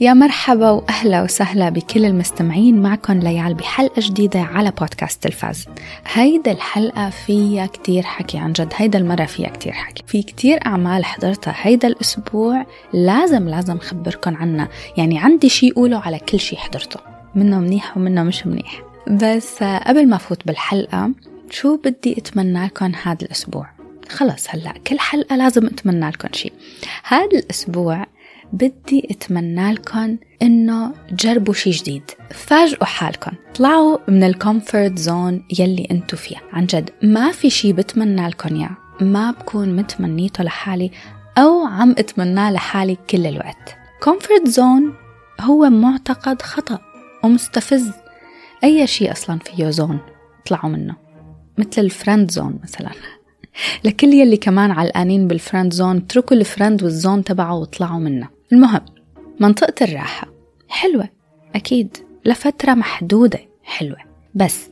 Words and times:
يا 0.00 0.14
مرحبا 0.14 0.70
وأهلا 0.70 1.22
وسهلا 1.22 1.68
بكل 1.68 2.04
المستمعين 2.04 2.82
معكم 2.82 3.18
ليال 3.18 3.54
بحلقة 3.54 4.00
جديدة 4.00 4.40
على 4.40 4.72
بودكاست 4.80 5.22
تلفاز. 5.22 5.66
هيدا 6.12 6.52
الحلقة 6.52 7.10
فيها 7.10 7.66
كتير 7.66 8.02
حكي 8.02 8.38
عن 8.38 8.52
جد 8.52 8.72
هيدا 8.76 8.98
المرة 8.98 9.24
فيها 9.24 9.48
كتير 9.48 9.72
حكي. 9.72 10.02
في 10.06 10.22
كتير 10.22 10.66
أعمال 10.66 11.04
حضرتها 11.04 11.54
هيدا 11.56 11.88
الأسبوع 11.88 12.66
لازم 12.92 13.48
لازم 13.48 13.78
خبركم 13.78 14.36
عنها. 14.36 14.68
يعني 14.96 15.18
عندي 15.18 15.48
شي 15.48 15.70
اقوله 15.70 15.98
على 15.98 16.18
كل 16.18 16.40
شي 16.40 16.56
حضرته 16.56 17.00
منه 17.34 17.60
منيح 17.60 17.96
ومنه 17.96 18.22
مش 18.22 18.46
منيح. 18.46 18.82
بس 19.10 19.62
قبل 19.62 20.08
ما 20.08 20.16
فوت 20.16 20.46
بالحلقة 20.46 21.10
شو 21.50 21.76
بدي 21.76 22.18
أتمنى 22.18 22.66
لكم 22.66 22.92
هذا 23.02 23.22
الأسبوع؟ 23.22 23.66
خلص 24.08 24.46
هلأ 24.50 24.74
كل 24.86 24.98
حلقة 24.98 25.36
لازم 25.36 25.66
أتمنى 25.66 26.08
لكم 26.08 26.28
شي. 26.32 26.52
هذا 27.04 27.38
الأسبوع 27.38 28.06
بدي 28.54 29.08
أتمنى 29.10 29.72
لكم 29.72 30.16
إنه 30.42 30.92
تجربوا 31.18 31.54
شي 31.54 31.70
جديد. 31.70 32.02
فاجئوا 32.30 32.84
حالكم. 32.84 33.32
طلعوا 33.54 33.98
من 34.08 34.22
ال 34.22 34.31
comfort 34.31 34.98
zone 34.98 35.44
يلي 35.58 35.88
انتو 35.90 36.16
فيها. 36.16 36.40
عن 36.52 36.66
جد 36.66 36.90
ما 37.02 37.30
في 37.30 37.50
شي 37.50 37.72
بتمنى 37.72 38.28
لكم 38.28 38.56
إياه. 38.56 38.76
ما 39.00 39.30
بكون 39.30 39.76
متمنيته 39.76 40.44
لحالي 40.44 40.90
أو 41.38 41.64
عم 41.66 41.90
اتمناه 41.90 42.52
لحالي 42.52 42.96
كل 43.10 43.26
الوقت. 43.26 43.76
comfort 44.02 44.48
zone 44.48 44.94
هو 45.40 45.70
معتقد 45.70 46.42
خطأ 46.42 46.78
ومستفز. 47.24 47.90
أي 48.64 48.86
شيء 48.86 49.12
أصلا 49.12 49.38
فيه 49.38 49.70
zone 49.70 49.98
طلعوا 50.46 50.70
منه. 50.70 50.94
مثل 51.58 51.82
ال 51.82 51.89
friend 51.89 52.30
zone 52.30 52.58
مثلا. 52.62 52.90
لكل 53.84 54.08
يلي 54.08 54.36
كمان 54.36 54.70
علقانين 54.70 55.28
بالفرند 55.28 55.72
زون 55.72 55.96
اتركوا 55.96 56.36
الفرند 56.36 56.82
والزون 56.82 57.24
تبعه 57.24 57.54
وطلعوا 57.54 57.98
منه. 57.98 58.33
المهم 58.52 58.80
منطقة 59.40 59.84
الراحة 59.84 60.28
حلوة. 60.68 61.08
أكيد 61.54 61.96
لفترة 62.24 62.74
محدودة 62.74 63.40
حلوة. 63.64 63.98
بس 64.34 64.70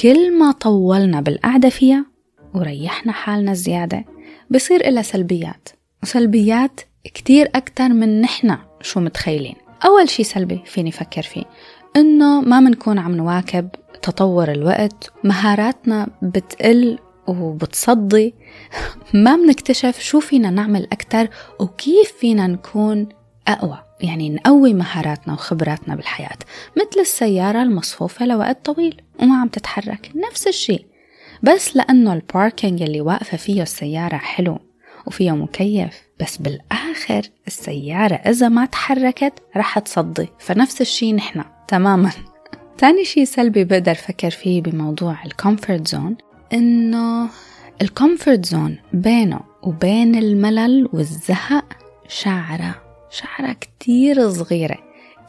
كل 0.00 0.38
ما 0.38 0.52
طولنا 0.52 1.20
بالقعدة 1.20 1.68
فيها 1.68 2.06
وريحنا 2.54 3.12
حالنا 3.12 3.54
زيادة 3.54 4.04
بصير 4.50 4.88
إلها 4.88 5.02
سلبيات. 5.02 5.68
وسلبيات 6.02 6.80
كتير 7.04 7.50
أكتر 7.54 7.88
من 7.88 8.20
نحنا 8.20 8.58
شو 8.82 9.00
متخيلين. 9.00 9.56
أول 9.86 10.08
شي 10.08 10.24
سلبي 10.24 10.62
فيني 10.66 10.90
فكر 10.90 11.22
فيه 11.22 11.44
إنه 11.96 12.40
ما 12.40 12.60
منكون 12.60 12.98
عم 12.98 13.16
نواكب 13.16 13.68
تطور 14.02 14.52
الوقت. 14.52 15.12
مهاراتنا 15.24 16.08
بتقل 16.22 16.98
وبتصدي. 17.38 18.34
ما 19.14 19.36
بنكتشف 19.36 20.00
شو 20.00 20.20
فينا 20.20 20.50
نعمل 20.50 20.88
أكتر 20.92 21.28
وكيف 21.60 22.12
فينا 22.18 22.46
نكون 22.46 23.08
أقوى 23.48 23.78
يعني 24.00 24.30
نقوي 24.30 24.74
مهاراتنا 24.74 25.34
وخبراتنا 25.34 25.94
بالحياة. 25.94 26.38
مثل 26.76 27.00
السيارة 27.00 27.62
المصفوفة 27.62 28.26
لوقت 28.26 28.64
طويل 28.64 29.02
وما 29.22 29.40
عم 29.40 29.48
تتحرك 29.48 30.10
نفس 30.14 30.46
الشيء. 30.46 30.86
بس 31.42 31.76
لأنه 31.76 32.12
ال 32.12 32.21
parking 32.21 32.82
اللي 32.82 33.00
واقفة 33.00 33.36
فيه 33.36 33.62
السيارة 33.62 34.16
حلو 34.16 34.58
وفيه 35.06 35.30
مكيف 35.30 36.02
بس 36.20 36.36
بالآخر 36.36 37.22
السيارة 37.46 38.14
إذا 38.14 38.48
ما 38.48 38.66
تحركت 38.66 39.32
رح 39.56 39.78
تصدي. 39.78 40.28
فنفس 40.38 40.80
الشيء 40.80 41.14
نحن 41.14 41.44
تماما. 41.68 42.10
تاني 42.78 43.04
شيء 43.04 43.24
سلبي 43.24 43.64
بقدر 43.64 43.94
فكر 43.94 44.30
فيه 44.30 44.62
بموضوع 44.62 45.24
ال 45.24 45.32
comfort 45.32 45.88
zone 45.88 46.16
إنه 46.52 47.28
ال 47.82 47.90
comfort 47.90 48.46
zone 48.46 48.78
بينه 48.92 49.40
وبين 49.62 50.14
الملل 50.14 50.88
والزهق 50.92 51.64
شعرة 52.08 52.82
شعرة 53.10 53.52
كتير 53.52 54.30
صغيرة. 54.30 54.78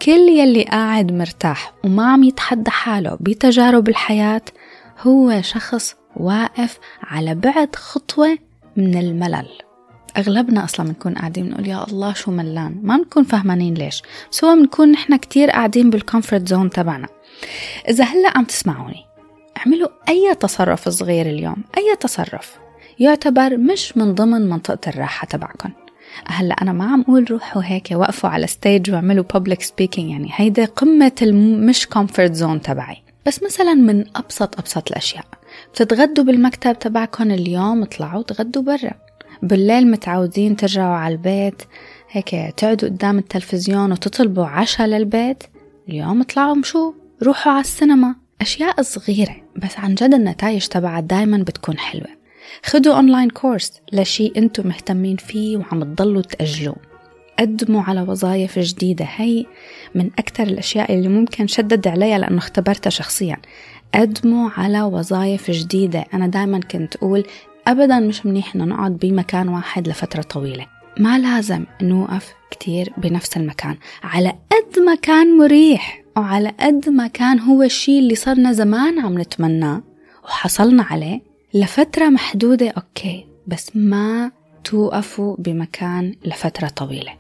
كل 0.02 0.12
يلي 0.12 0.64
قاعد 0.64 1.12
مرتاح 1.12 1.74
وما 1.84 2.12
عم 2.12 2.24
يتحدى 2.24 2.72
حاله 2.72 3.18
بتجارب 3.20 3.90
الحياة 3.90 4.42
هو 5.00 5.42
شخص 5.42 5.96
واقف 6.16 6.80
على 7.04 7.36
بعد 7.36 7.76
خطوة 7.76 8.38
من 8.78 8.98
الملل. 8.98 9.48
أغلبنا 10.18 10.64
أصلا 10.64 10.86
بنكون 10.86 11.14
قاعدين 11.14 11.46
بنقول 11.46 11.68
يا 11.68 11.88
الله 11.88 12.14
شو 12.14 12.32
ملان؟ 12.32 12.80
ما 12.84 12.98
بنكون 12.98 13.24
فهمانين 13.24 13.74
ليش. 13.74 14.02
بس 14.32 14.44
هو 14.44 14.56
بنكون 14.56 14.92
نحن 14.92 15.16
كتير 15.16 15.52
قاعدين 15.52 15.90
بال 15.90 16.03
comfort 16.03 16.48
zone 16.48 16.70
تبعنا. 16.70 17.08
إذا 17.90 18.04
هلأ 18.04 18.38
عم 18.38 18.44
تسمعوني 18.44 19.11
اعملوا 19.62 19.90
أي 20.10 20.36
تصرف 20.36 20.90
صغير 20.90 21.26
اليوم 21.26 21.64
أي 21.78 21.96
تصرف 22.00 22.60
يعتبر 23.00 23.58
مش 23.58 23.98
من 23.98 24.16
ضمن 24.16 24.50
منطقة 24.50 24.90
الراحة 24.90 25.28
تبعكم 25.28 25.70
هلأ 26.26 26.56
أنا 26.62 26.74
ما 26.74 26.86
عم 26.86 27.02
أقول 27.02 27.32
روحوا 27.32 27.62
هيك 27.66 27.88
وقفوا 27.92 28.30
على 28.30 28.48
stage 28.48 28.92
واعملوا 28.92 29.24
public 29.34 29.62
speaking 29.62 30.10
يعني 30.10 30.30
هيدا 30.36 30.66
قمة 30.66 31.12
المش 31.22 31.88
comfort 31.88 32.34
zone 32.34 32.62
تبعي. 32.62 32.98
بس 33.26 33.44
مثلا 33.44 33.74
من 33.74 34.06
ابسط 34.16 34.60
أبسط 34.60 34.92
الأشياء 34.92 35.26
بتتغدوا 35.74 36.24
بالمكتب 36.24 36.80
تبعكم 36.80 37.32
اليوم 37.32 37.84
اطلعوا 37.84 38.24
تغدوا 38.24 38.62
برا. 38.64 38.92
بالليل 39.44 39.92
متعودين 39.92 40.56
ترجعوا 40.56 40.96
على 40.96 41.14
البيت 41.14 41.62
هيك 42.10 42.30
تقعدوا 42.58 42.90
قدام 42.90 43.18
التلفزيون 43.18 43.92
وتطلبوا 43.92 44.46
عشاء 44.46 44.88
للبيت 44.88 45.44
اليوم 45.90 46.22
اطلعوا 46.22 46.56
مشوا 46.56 46.92
روحوا 47.24 47.52
على 47.52 47.62
السينما. 47.62 48.21
أشياء 48.42 48.82
صغيرة 48.82 49.36
بس 49.56 49.78
عن 49.78 49.96
جد 49.96 50.14
النتائج 50.14 50.68
تبعها 50.68 51.00
دايما 51.00 51.38
بتكون 51.38 51.78
حلوة. 51.78 52.08
خدوا 52.66 52.94
أونلاين 52.96 53.30
كورس 53.30 53.82
لشي 53.94 54.32
أنتم 54.38 54.68
مهتمين 54.68 55.18
فيه 55.18 55.58
وعم 55.58 55.84
تضلوا 55.84 56.22
تأجلوه. 56.22 56.76
قدموا 57.40 57.82
على 57.82 58.02
وظائف 58.02 58.60
جديدة. 58.60 59.06
هي 59.16 59.46
من 59.96 60.10
أكثر 60.20 60.44
الأشياء 60.44 60.94
اللي 60.94 61.08
ممكن 61.08 61.48
شدد 61.48 61.88
عليها 61.88 62.18
لأنه 62.18 62.38
اختبرتها 62.38 62.90
شخصيا. 62.90 63.38
قدموا 63.96 64.50
على 64.58 64.82
وظائف 64.82 65.52
جديدة. 65.52 66.06
أنا 66.14 66.28
دائما 66.28 66.60
كنت 66.60 66.96
أقول 66.96 67.24
أبدا 67.68 68.00
مش 68.00 68.26
منيح 68.26 68.56
إنه 68.56 68.66
نقعد 68.66 68.98
بمكان 68.98 69.50
واحد 69.50 69.88
لفترة 69.88 70.22
طويلة. 70.22 70.68
ما 71.00 71.20
لازم 71.20 71.66
نوقف 71.82 72.34
كتير 72.52 72.94
بنفس 72.98 73.38
المكان. 73.38 73.78
على 74.04 74.30
قد 74.30 74.80
ما 74.80 74.96
كان 74.96 75.38
مريح. 75.38 76.01
وعلى 76.18 76.54
قد 76.60 76.90
ما 76.90 77.08
كان 77.08 77.40
هو 77.40 77.64
الشيء 77.64 78.00
اللي 78.00 78.16
صرنا 78.16 78.52
زمان 78.52 79.00
عم 79.00 79.20
نتمناه 79.20 79.84
وحصلنا 80.24 80.84
عليه 80.84 81.22
لفترة 81.54 82.10
محدودة 82.10 82.70
أوكي 82.70 83.26
بس 83.48 83.76
ما 83.76 84.32
توقفوا 84.64 85.36
بمكان 85.40 86.16
لفترة 86.26 86.68
طويلة. 86.68 87.14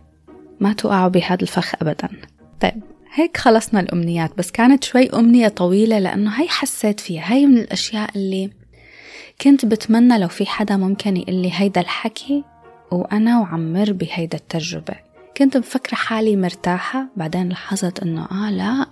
ما 0.59 0.73
توقعوا 0.73 1.07
بهذا 1.07 1.41
الفخ 1.41 1.75
أبدا. 1.81 2.09
طيب 2.61 2.83
هيك 3.13 3.37
خلصنا 3.37 3.79
الأمنيات 3.79 4.37
بس 4.37 4.51
كانت 4.51 4.83
شوي 4.83 5.09
أمنية 5.09 5.47
طويلة 5.47 5.99
لأنه 5.99 6.31
هي 6.41 6.47
حسيت 6.47 6.99
فيها. 6.99 7.33
هي 7.33 7.45
من 7.45 7.57
الأشياء 7.57 8.09
اللي 8.15 8.49
كنت 9.41 9.65
بتمنى 9.65 10.17
لو 10.17 10.27
في 10.27 10.45
حدا 10.45 10.77
ممكن 10.77 11.17
يقول 11.17 11.35
لي 11.35 11.49
هيدا 11.53 11.81
الحكي 11.81 12.43
وأنا 12.91 13.39
وعمر 13.39 13.91
بهيدا 13.91 14.37
التجربة. 14.37 14.95
كنت 15.37 15.57
مفكرة 15.57 15.95
حالي 15.95 16.35
مرتاحة. 16.35 17.07
بعدين 17.17 17.49
لاحظت 17.49 17.99
إنه 17.99 18.27
آه 18.31 18.51
لا 18.51 18.87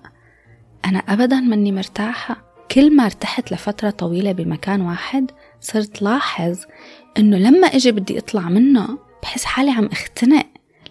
أنا 0.86 1.00
أبدا 1.00 1.40
مني 1.40 1.72
مرتاحة. 1.72 2.38
كل 2.72 2.96
ما 2.96 3.06
ارتحت 3.06 3.52
لفترة 3.52 3.90
طويلة 3.90 4.32
بمكان 4.32 4.82
واحد 4.82 5.32
صرت 5.62 6.02
لاحظ 6.02 6.58
إنه 7.18 7.38
لما 7.38 7.68
إجي 7.68 7.92
بدي 7.92 8.18
أطلع 8.18 8.50
منه 8.50 8.98
بحس 9.24 9.46
حالي 9.46 9.72
عم 9.72 9.86
أختنق 9.86 10.46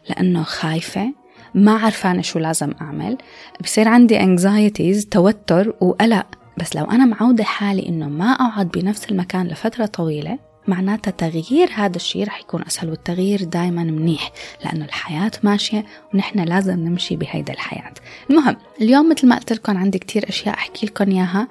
لأنه 0.09 0.43
خايفة 0.43 1.13
ما 1.55 1.77
عرفانة 1.77 2.23
شو 2.23 2.39
لازم 2.39 2.73
أعمل. 2.81 3.19
بصير 3.61 3.89
عندي 3.89 4.21
انكزايتيز 4.21 5.07
توتر 5.07 5.75
وقلق. 5.81 6.27
بس 6.59 6.77
لو 6.77 6.85
أنا 6.85 7.05
معودة 7.05 7.45
حالي 7.45 7.89
إنه 7.89 8.09
ما 8.09 8.33
أقعد 8.33 8.69
بنفس 8.69 9.11
المكان 9.11 9.49
لفترة 9.49 9.87
طويلة 9.87 10.39
معناتها 10.69 11.11
تغيير 11.11 11.71
هذا 11.75 11.97
الشيء 11.97 12.27
رح 12.27 12.41
يكون 12.41 12.63
أسهل 12.67 12.91
والتغيير 12.91 13.45
دايما 13.45 13.85
منيح 13.85 14.33
لأنه 14.65 14.85
الحياة 14.85 15.31
ماشية 15.43 15.85
ونحن 16.15 16.41
لازم 16.41 16.81
نمشي 16.81 17.17
بهيدا 17.17 17.53
الحياة. 17.53 17.93
المهم 18.31 18.57
اليوم 18.81 19.11
مثل 19.11 19.29
ما 19.29 19.37
قلت 19.37 19.53
لكم 19.53 19.79
عندي 19.79 19.99
كتير 19.99 20.29
أشياء 20.29 20.55
أحكي 20.55 20.87
لكم 20.87 21.11
إياها. 21.11 21.49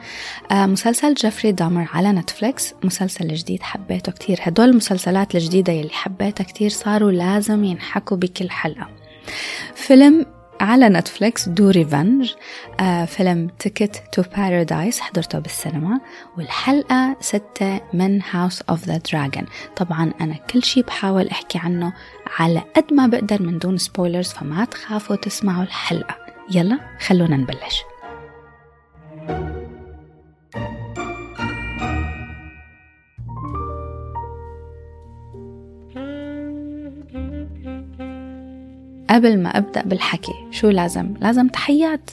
آه 0.52 0.66
مسلسل 0.66 1.14
جيفري 1.14 1.52
دامر 1.52 1.88
على 1.94 2.12
نتفليكس 2.12 2.74
مسلسل 2.84 3.34
جديد 3.34 3.64
حبيته 3.64 4.12
كتير. 4.12 4.40
هدول 4.42 4.70
المسلسلات 4.70 5.36
الجديدة 5.36 5.74
يلي 5.74 5.90
حبيتها 5.90 6.44
كتير 6.44 6.70
صاروا 6.70 7.12
لازم 7.12 7.64
ينحكوا 7.64 8.18
بكل 8.18 8.50
حلقة. 8.50 8.88
فيلم 9.76 10.26
على 10.60 10.90
نتفليكس 10.90 11.50
Do 11.50 11.70
Revenge 11.70 12.34
آه 12.80 13.06
فيلم 13.06 13.48
Ticket 13.60 14.04
to 14.12 14.24
Paradise 14.38 15.00
حضرته 15.00 15.40
بالسينما 15.40 16.00
والحلقة 16.38 17.18
ستة 17.20 17.82
من 17.94 18.22
House 18.32 18.62
of 18.62 18.86
the 18.86 18.98
Dragon. 18.98 19.46
طبعا 19.76 20.14
أنا 20.22 20.34
كل 20.34 20.64
شي 20.64 20.82
بحاول 20.82 21.28
أحكي 21.28 21.58
عنه 21.58 21.94
على 22.40 22.62
قد 22.76 22.94
ما 22.94 23.08
بقدر 23.08 23.42
من 23.42 23.60
دون 23.60 23.78
spoilers 23.78 24.30
فما 24.30 24.66
تخافوا 24.66 25.16
تسمعوا 25.16 25.64
الحلقة. 25.64 26.16
يلا 26.52 26.80
خلونا 27.00 27.38
نبلش. 27.38 27.84
قبل 39.10 39.40
ما 39.40 39.58
أبدأ 39.58 39.82
بالحكي. 39.82 40.34
شو 40.52 40.70
لازم؟ 40.70 41.14
لازم 41.22 41.48
تحيات. 41.48 42.12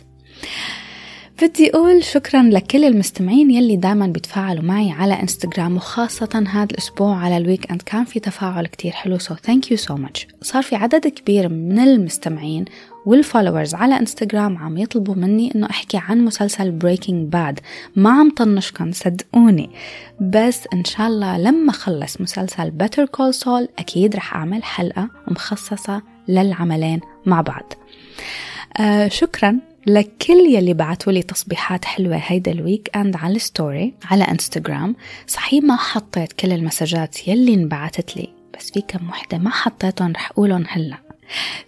بدي 1.43 1.70
أقول 1.70 2.05
شكرا 2.05 2.43
لكل 2.43 2.85
المستمعين 2.85 3.50
يلي 3.50 3.76
دايما 3.76 4.06
بيتفاعلوا 4.06 4.62
معي 4.62 4.91
على 4.91 5.14
إنستغرام 5.23 5.76
وخاصة 5.76 6.44
هذا 6.52 6.69
الأسبوع 6.70 7.17
على 7.17 7.37
ال 7.36 7.70
weekend. 7.70 7.82
كان 7.82 8.05
في 8.05 8.20
تفاعل 8.20 8.67
كتير 8.67 8.93
حلو 8.93 9.19
so 9.19 9.34
thank 9.34 9.70
you 9.70 9.76
so 9.76 9.94
much 9.94 10.26
صار 10.43 10.62
في 10.62 10.76
عدد 10.76 11.06
كبير 11.06 11.49
من 11.49 11.79
المستمعين 11.79 12.64
وال 13.06 13.19
followers 13.19 13.75
على 13.75 13.99
إنستغرام 13.99 14.58
عم 14.58 14.76
يطلبوا 14.76 15.14
مني 15.14 15.55
إنه 15.55 15.70
أحكي 15.70 15.96
عن 15.96 16.25
مسلسل 16.25 16.70
Breaking 16.70 17.32
Bad 17.32 17.60
ما 17.96 18.11
عم 18.11 18.31
طنشكم 18.31 18.93
صدقوني. 18.93 19.70
بس 20.20 20.69
إن 20.73 20.85
شاء 20.85 21.06
الله 21.06 21.38
لما 21.38 21.73
خلص 21.73 22.20
مسلسل 22.20 22.70
Better 22.70 23.06
Call 23.06 23.34
Saul 23.34 23.69
أكيد 23.79 24.17
رح 24.17 24.35
أعمل 24.35 24.64
حلقة 24.64 25.08
مخصصة 25.29 26.13
للعملين 26.28 27.00
مع 27.26 27.40
بعض. 27.40 27.72
آه 28.80 29.08
شكرا 29.08 29.58
لكل 29.86 30.54
يلي 30.54 30.74
بعتوا 30.74 31.12
لي 31.12 31.22
تصبيحات 31.22 31.84
حلوة 31.84 32.16
هيدا 32.16 32.52
ال 32.52 32.96
weekend 32.96 33.16
على 33.16 33.36
ال 33.36 33.46
story 33.46 33.94
على 34.04 34.24
انستغرام 34.24 34.96
صحيح 35.26 35.64
ما 35.64 35.76
حطيت 35.76 36.32
كل 36.32 36.52
ال 36.52 36.61
messageات 36.61 37.28
يلي 37.28 37.54
انبعتت 37.54 38.16
لي 38.16 38.28
بس 38.58 38.70
في 38.70 38.80
كم 38.80 39.08
وحدة 39.08 39.38
ما 39.38 39.50
حطيتهم 39.50 40.12
رح 40.12 40.30
أقولهم 40.30 40.64
هلأ. 40.68 40.98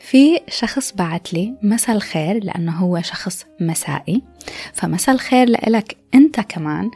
في 0.01 0.41
شخص 0.49 0.93
بعت 0.93 1.33
لي 1.33 1.55
مساء 1.63 1.97
الخير 1.97 2.45
لأنه 2.45 2.73
هو 2.73 3.03
شخص 3.03 3.47
مسائي. 3.61 4.23
فمساء 4.73 5.15
الخير 5.15 5.49
لإلك 5.49 5.97
أنت 6.15 6.41
كمان. 6.41 6.91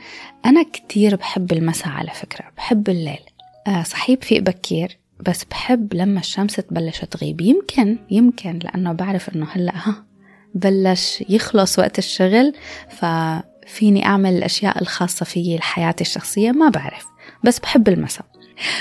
أنا 0.46 0.62
كتير 0.62 1.16
بحب 1.16 1.52
المساء 1.52 1.88
على 1.88 2.10
فكرة 2.10 2.44
بحب 2.56 2.88
الليل. 2.88 3.20
آه 3.66 3.82
صحيح 3.82 4.18
بفيق 4.18 4.42
بكير 4.42 4.99
بس 5.22 5.44
بحب 5.44 5.94
لما 5.94 6.20
الشمس 6.20 6.56
تبلش 6.56 7.04
تغيب. 7.04 7.40
يمكن 7.40 7.98
يمكن 8.10 8.58
لأنه 8.58 8.92
بعرف 8.92 9.28
أنه 9.28 9.46
هلأ 9.52 9.72
ها 9.74 10.04
بلش 10.54 11.24
يخلص 11.28 11.78
وقت 11.78 11.98
الشغل 11.98 12.52
ففيني 12.88 14.06
أعمل 14.06 14.32
الأشياء 14.32 14.82
الخاصة 14.82 15.24
فيي 15.24 15.56
لحياتي 15.56 16.04
الشخصية 16.04 16.50
ما 16.50 16.68
بعرف. 16.68 17.06
بس 17.44 17.58
بحب 17.58 17.88
المساء. 17.88 18.26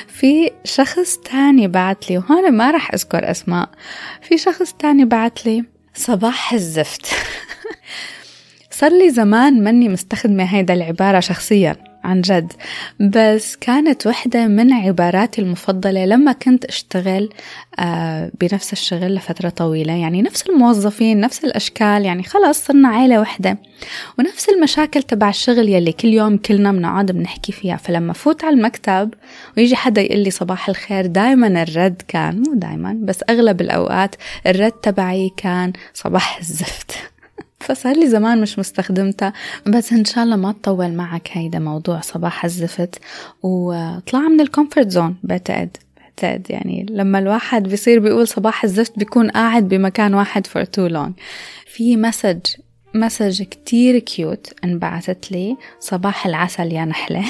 في 0.07 0.51
شخص 0.63 1.17
تاني 1.17 1.67
بعت 1.67 2.09
لي 2.09 2.17
وهون 2.17 2.51
ما 2.51 2.71
رح 2.71 2.93
أذكر 2.93 3.31
أسماء. 3.31 3.69
في 4.21 4.37
شخص 4.37 4.73
تاني 4.73 5.05
بعت 5.05 5.45
لي 5.45 5.65
صباح 5.93 6.53
الزفت. 6.53 7.05
صار 8.79 8.91
لي 8.91 9.09
زمان 9.09 9.63
مني 9.63 9.89
مستخدمة 9.89 10.43
هيدا 10.43 10.73
العبارة 10.73 11.19
شخصيا. 11.19 11.88
عن 12.03 12.21
جد. 12.21 12.53
بس 12.99 13.55
كانت 13.55 14.07
وحدة 14.07 14.47
من 14.47 14.73
عباراتي 14.73 15.41
المفضلة 15.41 16.05
لما 16.05 16.31
كنت 16.31 16.65
أشتغل 16.65 17.29
آه، 17.79 18.31
بنفس 18.41 18.73
الشغل 18.73 19.15
لفترة 19.15 19.49
طويلة. 19.49 19.93
يعني 19.93 20.21
نفس 20.21 20.49
الموظفين 20.49 21.19
نفس 21.19 21.45
الأشكال. 21.45 22.05
يعني 22.05 22.23
خلص 22.23 22.65
صرنا 22.65 22.87
عيلة 22.87 23.19
وحدة. 23.19 23.57
ونفس 24.19 24.49
المشاكل 24.49 25.03
تبع 25.03 25.29
الشغل 25.29 25.69
يلي 25.69 25.91
كل 25.91 26.07
يوم 26.07 26.37
كلنا 26.37 26.71
بنقعد 26.71 27.11
بنحكي 27.11 27.51
فيها. 27.51 27.77
فلما 27.77 28.13
فوت 28.13 28.43
على 28.43 28.55
المكتب 28.55 29.13
ويجي 29.57 29.75
حدا 29.75 30.01
يقول 30.01 30.19
لي 30.19 30.31
صباح 30.31 30.69
الخير 30.69 31.05
دايما 31.05 31.63
الرد 31.63 32.01
كان 32.07 32.43
مو 32.47 32.53
دايما 32.53 32.97
بس 33.01 33.23
أغلب 33.29 33.61
الأوقات 33.61 34.15
الرد 34.47 34.71
تبعي 34.71 35.31
كان 35.37 35.73
صباح 35.93 36.37
الزفت. 36.37 37.08
فصار 37.69 37.95
لي 37.95 38.09
زمان 38.09 38.41
مش 38.41 38.59
مستخدمتها 38.59 39.33
بس 39.67 39.93
إن 39.93 40.05
شاء 40.05 40.23
الله 40.23 40.35
ما 40.35 40.51
تطول 40.51 40.91
معك 40.93 41.29
هيدا 41.31 41.59
موضوع 41.59 42.01
صباح 42.01 42.45
الزفت. 42.45 42.99
وطلع 43.43 44.19
من 44.19 44.41
ال 44.41 44.47
comfort 44.47 44.89
zone 44.89 45.15
بعتقد 45.23 45.77
بعتقد 45.97 46.47
يعني 46.49 46.85
لما 46.89 47.19
الواحد 47.19 47.63
بيصير 47.63 47.99
بيقول 47.99 48.27
صباح 48.27 48.63
الزفت 48.63 48.99
بيكون 48.99 49.29
قاعد 49.29 49.67
بمكان 49.67 50.13
واحد 50.13 50.47
for 50.47 50.61
too 50.61 50.93
long. 50.93 51.11
في 51.67 51.97
message 51.97 52.39
message 52.93 53.43
كتير 53.43 53.99
cute 53.99 54.53
انبعثت 54.63 55.31
لي 55.31 55.57
صباح 55.79 56.25
العسل 56.25 56.71
يا 56.71 56.85
نحلة. 56.85 57.25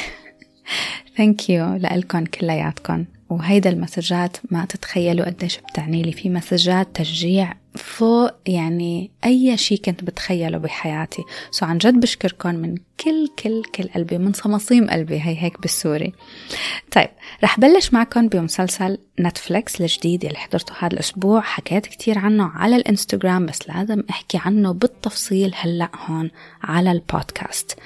thank 1.18 1.50
you 1.50 1.76
لكم 1.76 2.26
كلياتكم 2.26 3.06
وهيدا 3.30 3.70
ال 3.70 3.77
messageات 3.77 4.38
ما 4.52 4.66
تتخيلوا 4.66 5.26
قديش 5.26 5.58
بتعني 5.58 6.02
لي. 6.02 6.12
في 6.12 6.30
messageات 6.30 6.88
تشجيع 6.94 7.54
فوق 7.76 8.32
يعني 8.46 9.12
أي 9.26 9.58
شيء 9.58 9.82
كنت 9.82 10.04
بتخيله 10.04 10.58
بحياتي. 10.58 11.24
so 11.52 11.66
عن 11.66 11.78
جد 11.78 12.00
بشكركم 12.00 12.56
من 12.56 12.76
كل 13.00 13.28
كل 13.44 13.64
كل 13.76 13.90
قلبي 13.96 14.18
من 14.18 14.34
صميم 14.34 14.90
قلبي. 14.90 15.16
هي 15.16 15.44
هيك 15.44 15.62
بالسوري. 15.62 16.14
طيب 16.92 17.10
رح 17.44 17.60
بلش 17.60 17.94
معكم 17.94 18.28
بمسلسل 18.28 18.98
نتفليكس 19.20 19.82
الجديد 19.82 20.26
اللي 20.26 20.38
حضرته 20.38 20.74
هذا 20.80 20.94
الأسبوع. 20.94 21.42
حكيت 21.42 21.86
كتير 21.86 22.18
عنه 22.18 22.44
على 22.44 22.76
الإنستغرام 22.76 23.46
بس 23.46 23.70
لازم 23.70 24.04
أحكي 24.10 24.40
عنه 24.46 24.72
بالتفصيل 24.72 25.54
هلأ 25.56 25.90
هون 26.06 26.32
على 26.64 26.92
البودكاست. 26.92 27.80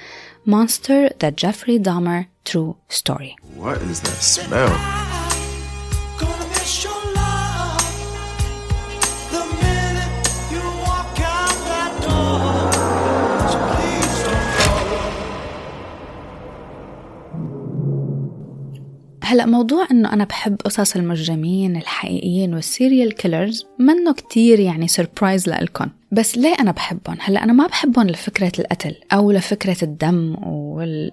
Monster 0.46 1.08
The 1.22 1.30
Jeffrey 1.30 1.78
Dahmer 1.78 2.26
True 2.44 2.76
Story. 2.88 3.34
What 3.56 3.78
is 3.90 4.00
that 4.00 4.20
smell? 4.20 5.13
هلا 19.24 19.46
موضوع 19.46 19.86
إنه 19.90 20.12
أنا 20.12 20.24
بحب 20.24 20.56
قصص 20.64 20.96
المجرمين 20.96 21.76
الحقيقيين 21.76 22.54
وال 22.54 22.69
serial 22.69 23.14
killers 23.14 23.66
منه 23.78 24.12
كتير 24.12 24.60
يعني 24.60 24.88
surprise 24.88 25.48
لإلكن. 25.48 25.90
بس 26.12 26.38
ليه 26.38 26.54
أنا 26.60 26.70
بحبهم؟ 26.70 27.16
هلا 27.20 27.44
أنا 27.44 27.52
ما 27.52 27.66
بحبهم 27.66 28.06
لفكرة 28.06 28.52
القتل 28.58 28.94
أو 29.12 29.32
لفكرة 29.32 29.76
الدم 29.82 30.36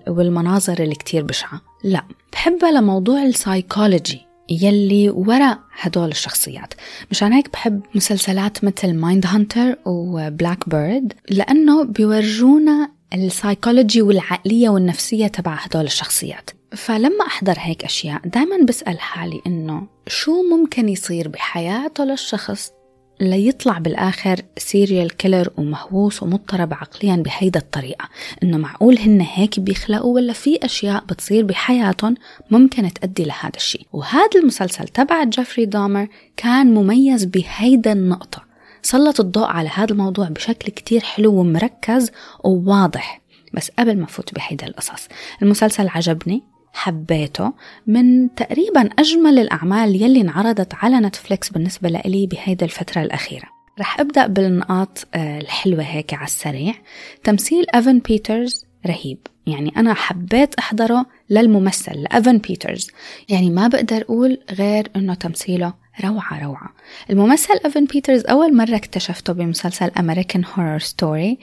والمناظر 0.07 0.83
اللي 0.83 0.95
كتير 0.95 1.23
بشعة. 1.23 1.61
لا 1.83 2.03
بحبها 2.33 2.71
لموضوع 2.71 3.23
السايكولوجي 3.23 4.21
يلي 4.49 5.09
وراء 5.09 5.59
هدول 5.81 6.07
الشخصيات. 6.07 6.73
مشان 7.11 7.33
هيك 7.33 7.51
بحب 7.53 7.81
مسلسلات 7.95 8.63
مثل 8.63 8.93
Mindhunter 8.93 9.75
و 9.85 9.99
Black 9.99 10.69
Bird 10.69 11.13
لأنه 11.29 11.83
بيورجونا 11.83 12.91
السايكولوجي 13.13 14.01
والعقلية 14.01 14.69
والنفسية 14.69 15.27
تبع 15.27 15.53
هدول 15.53 15.85
الشخصيات. 15.85 16.49
فلما 16.75 17.25
أحضر 17.27 17.55
هيك 17.57 17.83
أشياء 17.83 18.21
دايما 18.25 18.65
بسأل 18.65 18.99
حالي 18.99 19.41
إنه 19.47 19.87
شو 20.07 20.43
ممكن 20.43 20.89
يصير 20.89 21.27
بحياته 21.27 22.03
للشخص 22.03 22.71
ليطلع 23.21 23.77
بالآخر 23.77 24.41
serial 24.57 25.17
killer 25.17 25.49
ومهووس 25.57 26.23
ومضطرب 26.23 26.73
عقليا 26.73 27.15
بهيدا 27.15 27.59
الطريقة؟ 27.59 28.09
إنه 28.43 28.57
معقول 28.57 28.97
هن 28.97 29.21
هيك 29.21 29.59
بيخلقوا 29.59 30.15
ولا 30.15 30.33
في 30.33 30.65
أشياء 30.65 31.03
بتصير 31.05 31.45
بحياتهم 31.45 32.15
ممكن 32.51 32.93
تأدي 32.93 33.23
لهذا 33.23 33.55
الشيء؟ 33.55 33.85
وهذا 33.93 34.29
المسلسل 34.35 34.87
تبع 34.87 35.23
جيفري 35.23 35.65
دومر 35.65 36.07
كان 36.37 36.73
مميز 36.73 37.25
بهيدا 37.25 37.91
النقطة. 37.91 38.43
سلط 38.81 39.19
الضوء 39.19 39.47
على 39.47 39.69
هذا 39.73 39.91
الموضوع 39.91 40.29
بشكل 40.29 40.71
كتير 40.71 41.01
حلو 41.01 41.33
ومركز 41.33 42.11
وواضح. 42.43 43.21
بس 43.53 43.71
قبل 43.79 43.97
ما 43.97 44.05
فوت 44.05 44.33
بهيدا 44.33 44.67
القصص 44.67 45.07
المسلسل 45.41 45.87
عجبني. 45.87 46.50
حبيته 46.73 47.53
من 47.87 48.35
تقريبا 48.35 48.89
أجمل 48.99 49.39
الأعمال 49.39 50.01
يلي 50.01 50.21
انعرضت 50.21 50.73
على 50.73 50.99
نتفليكس 50.99 51.49
بالنسبة 51.49 51.89
لإلي 51.89 52.27
بهيدا 52.27 52.65
الفترة 52.65 53.01
الأخيرة. 53.01 53.47
رح 53.79 53.99
أبدأ 53.99 54.27
بالنقاط 54.27 55.07
آه، 55.15 55.39
الحلوة 55.39 55.83
هيك 55.83 56.13
على 56.13 56.25
السريع. 56.25 56.73
تمثيل 57.23 57.65
أفن 57.73 57.99
بيترز 57.99 58.65
رهيب. 58.87 59.17
يعني 59.47 59.73
أنا 59.77 59.93
حبيت 59.93 60.55
أحضره 60.55 61.05
للممثل 61.29 62.01
لأفن 62.01 62.37
بيترز. 62.37 62.91
يعني 63.29 63.49
ما 63.49 63.67
بقدر 63.67 64.01
أقول 64.01 64.39
غير 64.51 64.91
أنه 64.95 65.13
تمثيله 65.13 65.73
روعة 66.03 66.43
روعة. 66.43 66.69
الممثل 67.09 67.59
أفن 67.65 67.85
بيترز 67.85 68.25
أول 68.25 68.57
مرة 68.57 68.75
اكتشفته 68.75 69.33
بمسلسل 69.33 69.91
American 69.99 70.43
Horror 70.45 70.79
Story 70.79 71.37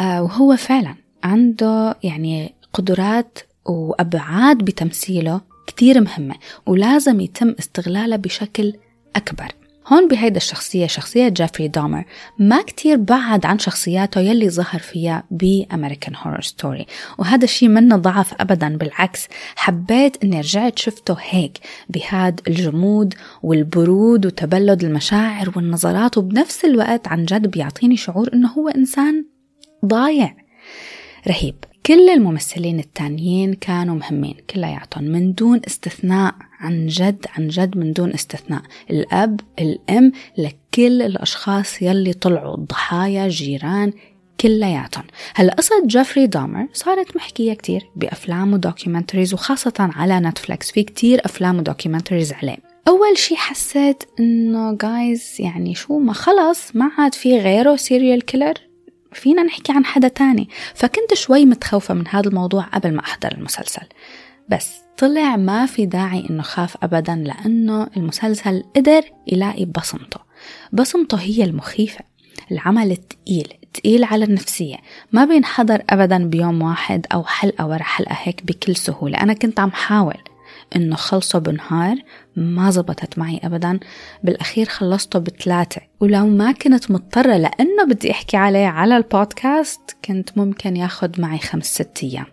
وهو 0.00 0.56
فعلا 0.56 0.94
عنده 1.24 1.96
يعني 2.02 2.54
قدرات 2.72 3.38
وأبعاد 3.68 4.58
بتمثيله 4.58 5.40
كتير 5.66 6.00
مهمة 6.00 6.34
ولازم 6.66 7.20
يتم 7.20 7.54
استغلالها 7.58 8.16
بشكل 8.16 8.72
أكبر. 9.16 9.52
هون 9.92 10.08
بهيدا 10.08 10.36
الشخصية 10.36 10.86
شخصية 10.86 11.28
جيفري 11.28 11.68
دومر 11.68 12.04
ما 12.38 12.62
كتير 12.62 12.96
بعد 12.96 13.46
عن 13.46 13.58
شخصياته 13.58 14.20
يلي 14.20 14.50
ظهر 14.50 14.78
فيها 14.78 15.24
ب 15.30 15.39
American 15.39 16.14
Horror 16.16 16.40
Story. 16.40 16.86
وهذا 17.18 17.44
الشيء 17.44 17.68
منه 17.68 17.96
ضعف 17.96 18.34
أبدا 18.40 18.76
بالعكس 18.76 19.26
حبيت 19.56 20.24
أني 20.24 20.40
رجعت 20.40 20.78
شفته 20.78 21.16
هيك 21.20 21.58
بهاد 21.88 22.40
الجمود 22.48 23.14
والبرود 23.42 24.26
وتبلد 24.26 24.84
المشاعر 24.84 25.52
والنظرات 25.56 26.18
وبنفس 26.18 26.64
الوقت 26.64 27.08
عن 27.08 27.24
جد 27.24 27.46
بيعطيني 27.46 27.96
شعور 27.96 28.30
أنه 28.34 28.52
هو 28.52 28.68
إنسان 28.68 29.24
ضايع. 29.84 30.47
رهيب. 31.28 31.54
كل 31.86 32.08
الممثلين 32.10 32.78
التانيين 32.78 33.54
كانوا 33.54 33.94
مهمين 33.94 34.36
كلياتهم 34.50 35.04
من 35.04 35.34
دون 35.34 35.60
استثناء 35.66 36.34
عن 36.60 36.86
جد 36.86 37.26
عن 37.36 37.48
جد 37.48 37.76
من 37.76 37.92
دون 37.92 38.12
استثناء. 38.12 38.62
الأب 38.90 39.40
الأم 39.60 40.12
لكل 40.38 40.58
كل 40.78 41.02
الأشخاص 41.02 41.82
يلي 41.82 42.12
طلعوا 42.12 42.54
الضحايا 42.54 43.28
جيران 43.28 43.92
كلياتهم 44.40 45.04
هلا 45.34 45.54
قصة 45.54 45.86
جيفري 45.86 46.26
دامر 46.26 46.66
صارت 46.72 47.16
محكية 47.16 47.54
كتير 47.54 47.90
بأفلام 47.96 48.52
و 48.52 48.58
documentaries 48.58 49.34
وخاصة 49.34 49.72
على 49.78 50.20
نتفليكس. 50.20 50.70
في 50.70 50.82
كتير 50.82 51.20
أفلام 51.24 51.58
و 51.58 51.63
documentaries 51.63 52.32
عليه. 52.32 52.56
أول 52.88 53.18
شي 53.18 53.36
حسيت 53.36 54.04
إنه 54.20 54.72
جايز 54.72 55.36
يعني 55.38 55.74
شو 55.74 55.98
ما 55.98 56.12
خلص 56.12 56.76
ما 56.76 56.90
عاد 56.98 57.14
في 57.14 57.38
غيره 57.38 57.76
serial 57.76 58.24
killer 58.24 58.54
فينا 59.12 59.42
نحكي 59.42 59.72
عن 59.72 59.84
حدا 59.84 60.08
تاني. 60.08 60.48
فكنت 60.74 61.14
شوي 61.14 61.44
متخوفة 61.44 61.94
من 61.94 62.08
هذا 62.08 62.28
الموضوع 62.28 62.62
قبل 62.62 62.94
ما 62.94 63.00
أحضر 63.00 63.32
المسلسل. 63.32 63.86
بس 64.48 64.70
طلع 64.98 65.36
ما 65.36 65.66
في 65.66 65.86
داعي 65.86 66.26
إنه 66.30 66.42
خاف 66.42 66.76
أبدا 66.82 67.14
لأنه 67.14 67.88
المسلسل 67.96 68.64
قدر 68.76 69.02
يلاقي 69.26 69.64
بصمته. 69.64 70.20
بصمته 70.72 71.20
هي 71.20 71.44
المخيفة. 71.44 72.04
العمل 72.52 72.90
التقيل 72.90 73.54
تقيل 73.74 74.04
على 74.04 74.24
النفسية. 74.24 74.76
ما 75.12 75.24
بينحضر 75.24 75.82
أبدا 75.90 76.18
بيوم 76.24 76.62
واحد 76.62 77.06
أو 77.14 77.24
حلقة 77.24 77.66
ورا 77.66 77.82
حلقة 77.82 78.16
هيك 78.22 78.44
بكل 78.44 78.76
سهولة. 78.76 79.18
أنا 79.22 79.32
كنت 79.32 79.60
عم 79.60 79.70
حاول. 79.70 80.18
إنه 80.76 80.96
خلصه 80.96 81.38
بنهار 81.38 81.96
ما 82.36 82.70
زبطت 82.70 83.18
معي 83.18 83.40
أبدا. 83.44 83.80
بالأخير 84.22 84.66
خلصته 84.66 85.18
بثلاثة. 85.18 85.80
ولو 86.00 86.26
ما 86.26 86.52
كنت 86.52 86.90
مضطرة 86.90 87.36
لأنه 87.36 87.84
بدي 87.88 88.10
أحكي 88.10 88.36
عليه 88.36 88.66
على 88.66 88.96
البودكاست 88.96 89.96
كنت 90.04 90.38
ممكن 90.38 90.76
ياخد 90.76 91.20
معي 91.20 91.38
خمس 91.38 91.74
ست 91.74 91.98
أيام. 92.02 92.26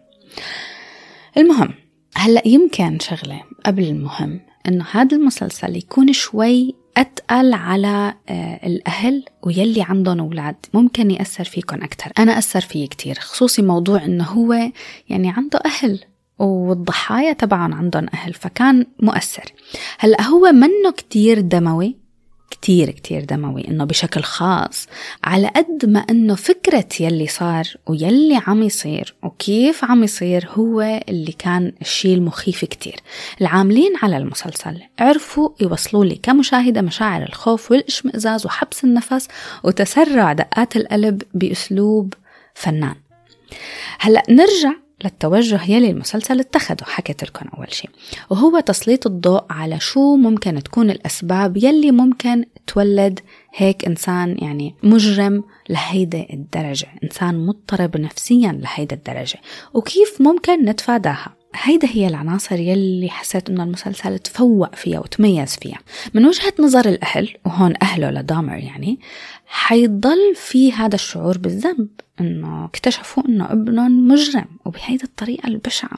المهم 1.37 1.73
هلأ 2.15 2.47
يمكن 2.47 2.99
شغلة 2.99 3.41
قبل 3.65 3.83
المهم 3.83 4.41
إنه 4.67 4.85
هذا 4.91 5.17
المسلسل 5.17 5.75
يكون 5.75 6.13
شوي 6.13 6.75
أتقل 6.97 7.53
على 7.53 8.13
آه، 8.29 8.67
الأهل 8.67 9.25
ويلي 9.43 9.81
عندهم 9.81 10.19
أولاد. 10.19 10.55
ممكن 10.73 11.11
يأثر 11.11 11.43
فيكم 11.43 11.83
أكثر 11.83 12.11
أنا 12.19 12.37
أثر 12.37 12.61
فيي 12.61 12.87
كتير 12.87 13.15
خصوصي 13.19 13.61
موضوع 13.61 14.05
إنه 14.05 14.23
هو 14.23 14.53
يعني 15.09 15.29
عنده 15.29 15.59
أهل. 15.65 15.99
والضحايا 16.39 17.33
تبعهم 17.33 17.73
عندهم 17.73 18.05
أهل 18.13 18.33
فكان 18.33 18.85
مؤثر. 18.99 19.53
هلأ 19.99 20.21
هو 20.21 20.51
منه 20.51 20.91
كتير 20.97 21.41
دموي 21.41 22.05
كتير 22.51 22.91
كتير 22.91 23.23
دموي 23.23 23.67
إنه 23.67 23.83
بشكل 23.83 24.21
خاص 24.23 24.87
على 25.23 25.47
قد 25.47 25.85
ما 25.85 25.99
إنه 25.99 26.35
فكرة 26.35 26.87
يلي 26.99 27.27
صار 27.27 27.63
ويلي 27.87 28.41
عم 28.47 28.63
يصير 28.63 29.15
وكيف 29.23 29.83
عم 29.83 30.03
يصير 30.03 30.47
هو 30.53 31.01
اللي 31.09 31.31
كان 31.31 31.71
الشيء 31.81 32.15
المخيف 32.15 32.65
كتير. 32.65 32.95
العاملين 33.41 33.93
على 34.03 34.17
المسلسل 34.17 34.81
عرفوا 34.99 35.49
يوصلوا 35.61 36.05
لي 36.05 36.15
كمشاهدة 36.15 36.81
مشاعر 36.81 37.23
الخوف 37.23 37.71
والإشمئزاز 37.71 38.45
وحبس 38.45 38.83
النفس 38.83 39.27
وتسرع 39.63 40.33
دقات 40.33 40.75
القلب 40.75 41.21
بأسلوب 41.33 42.13
فنان. 42.53 42.95
هلأ 43.99 44.23
نرجع 44.29 44.84
للتوجه 45.03 45.71
يلي 45.71 45.89
المسلسل 45.89 46.39
اتخذه 46.39 46.83
حكيت 46.83 47.23
لكم 47.23 47.45
أول 47.57 47.73
شيء 47.73 47.89
وهو 48.29 48.59
تسليط 48.59 49.07
الضوء 49.07 49.43
على 49.49 49.79
شو 49.79 50.15
ممكن 50.15 50.63
تكون 50.63 50.89
الأسباب 50.89 51.57
يلي 51.57 51.91
ممكن 51.91 52.45
تولد 52.67 53.19
هيك 53.55 53.85
إنسان 53.85 54.37
يعني 54.39 54.75
مجرم 54.83 55.43
لهيدا 55.69 56.25
الدرجة 56.33 56.87
إنسان 57.03 57.45
مضطرب 57.45 57.97
نفسيا 57.97 58.51
لهيدا 58.51 58.95
الدرجة. 58.95 59.39
وكيف 59.73 60.21
ممكن 60.21 60.65
نتفاداها؟ 60.65 61.35
هيدا 61.55 61.87
هي 61.91 62.07
العناصر 62.07 62.55
يلي 62.55 63.09
حسيت 63.09 63.49
إنه 63.49 63.63
المسلسل 63.63 64.19
تفوق 64.19 64.75
فيها 64.75 64.99
وتميز 64.99 65.55
فيها. 65.55 65.79
من 66.13 66.25
وجهة 66.25 66.53
نظر 66.59 66.85
الأهل 66.85 67.35
وهون 67.45 67.73
أهله 67.81 68.11
لدامر 68.11 68.57
يعني 68.57 68.99
حيضل 69.57 70.35
في 70.35 70.71
هذا 70.71 70.95
الشعور 70.95 71.37
بالذنب 71.37 71.87
إنه 72.19 72.65
اكتشفوا 72.65 73.23
إنه 73.29 73.51
ابنهم 73.51 74.07
مجرم 74.07 74.45
وبهيدي 74.65 75.03
الطريقة 75.03 75.47
البشعة. 75.47 75.97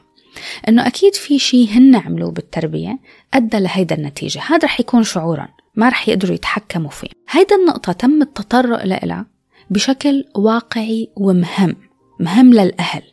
إنه 0.67 0.87
أكيد 0.87 1.15
في 1.15 1.39
شيء 1.39 1.69
هن 1.69 1.95
عملوه 1.95 2.31
بالتربية 2.31 2.99
أدى 3.33 3.59
لهيدا 3.59 3.95
النتيجة 3.95 4.41
هذا 4.47 4.65
رح 4.65 4.79
يكون 4.79 5.03
شعورا 5.03 5.47
ما 5.75 5.89
رح 5.89 6.09
يقدروا 6.09 6.35
يتحكموا 6.35 6.89
فيه. 6.89 7.07
هيدا 7.29 7.55
النقطة 7.55 7.91
تم 7.91 8.21
التطرق 8.21 8.85
لها 8.85 9.25
بشكل 9.69 10.25
واقعي 10.35 11.09
ومهم 11.15 11.75
مهم 12.19 12.53
للأهل. 12.53 13.03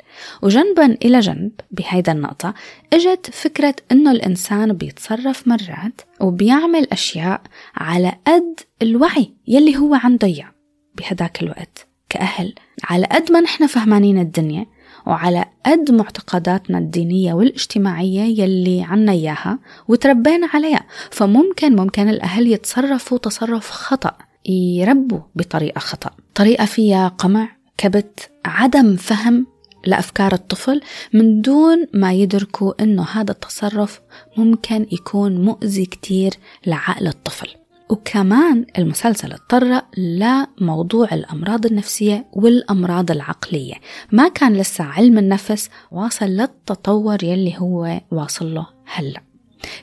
وجنبا 0.42 0.97
إلى 1.04 1.21
جنب 1.21 1.52
بهيدا 1.71 2.12
النقطة 2.12 2.54
إجت 2.92 3.30
فكرة 3.33 3.75
إنه 3.92 4.11
الإنسان 4.11 4.73
بيتصرف 4.73 5.49
مرات 5.49 6.00
وبيعمل 6.21 6.87
أشياء 6.92 7.40
على 7.76 8.12
قد 8.26 8.61
الوعي 8.83 9.33
يلي 9.49 9.76
هو 9.76 9.94
عنده 9.94 10.26
إياه 10.28 10.50
بهداك 10.94 11.42
الوقت 11.42 11.87
كأهل 12.09 12.54
على 12.85 13.06
قد 13.06 13.33
ما 13.33 13.40
نحن 13.40 13.66
فهمانين 13.66 14.18
الدنيا 14.18 14.66
وعلى 15.06 15.44
قد 15.66 15.90
معتقداتنا 15.90 16.78
الدينية 16.78 17.35
والاجتماعية 17.35 18.42
يلي 18.42 18.83
عنا 18.83 19.12
إياها 19.12 19.59
وتربينا 19.88 20.49
عليها. 20.54 20.87
فممكن 21.11 21.76
ممكن 21.76 22.09
الأهل 22.09 22.47
يتصرفوا 22.47 23.18
تصرف 23.18 23.71
خطأ 23.71 24.16
يربوا 24.47 25.21
بطريقة 25.35 25.78
خطأ. 25.78 26.11
طريقة 26.35 26.64
فيها 26.64 27.09
قمع 27.09 27.49
كبت 27.78 28.30
عدم 28.44 28.97
فهم 28.97 29.47
لأفكار 29.87 30.33
الطفل 30.33 30.81
من 31.12 31.41
دون 31.41 31.87
ما 31.95 32.12
يدركوا 32.12 32.83
أنه 32.83 33.03
هذا 33.03 33.31
التصرف 33.31 34.00
ممكن 34.37 34.87
يكون 34.93 35.45
مؤذي 35.45 35.87
كتير 35.87 36.35
لعقل 36.67 37.07
الطفل. 37.07 37.49
وكمان 37.91 38.67
المسلسل 38.79 39.33
اتطرق 39.33 39.85
لموضوع 39.99 41.09
الأمراض 41.12 41.67
النفسية 41.67 42.26
والأمراض 42.33 43.11
العقلية. 43.11 43.75
ما 44.12 44.29
كان 44.29 44.57
لسه 44.57 44.85
علم 44.85 45.19
النفس 45.19 45.71
واصل 45.91 46.26
للتطور 46.26 47.25
يلي 47.25 47.55
هو 47.59 48.00
واصل 48.11 48.55
له 48.55 48.67
هلأ. 48.87 49.23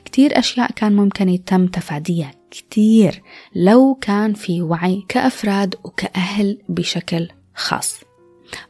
كتير 0.04 0.38
أشياء 0.38 0.70
كان 0.72 0.92
ممكن 0.96 1.28
يتم 1.28 1.66
تفاديها 1.66 2.30
كتير 2.50 3.22
لو 3.54 3.98
كان 4.00 4.34
في 4.34 4.62
وعي 4.62 5.04
كأفراد 5.08 5.74
وكأهل 5.84 6.58
بشكل 6.68 7.28
خاص. 7.54 8.00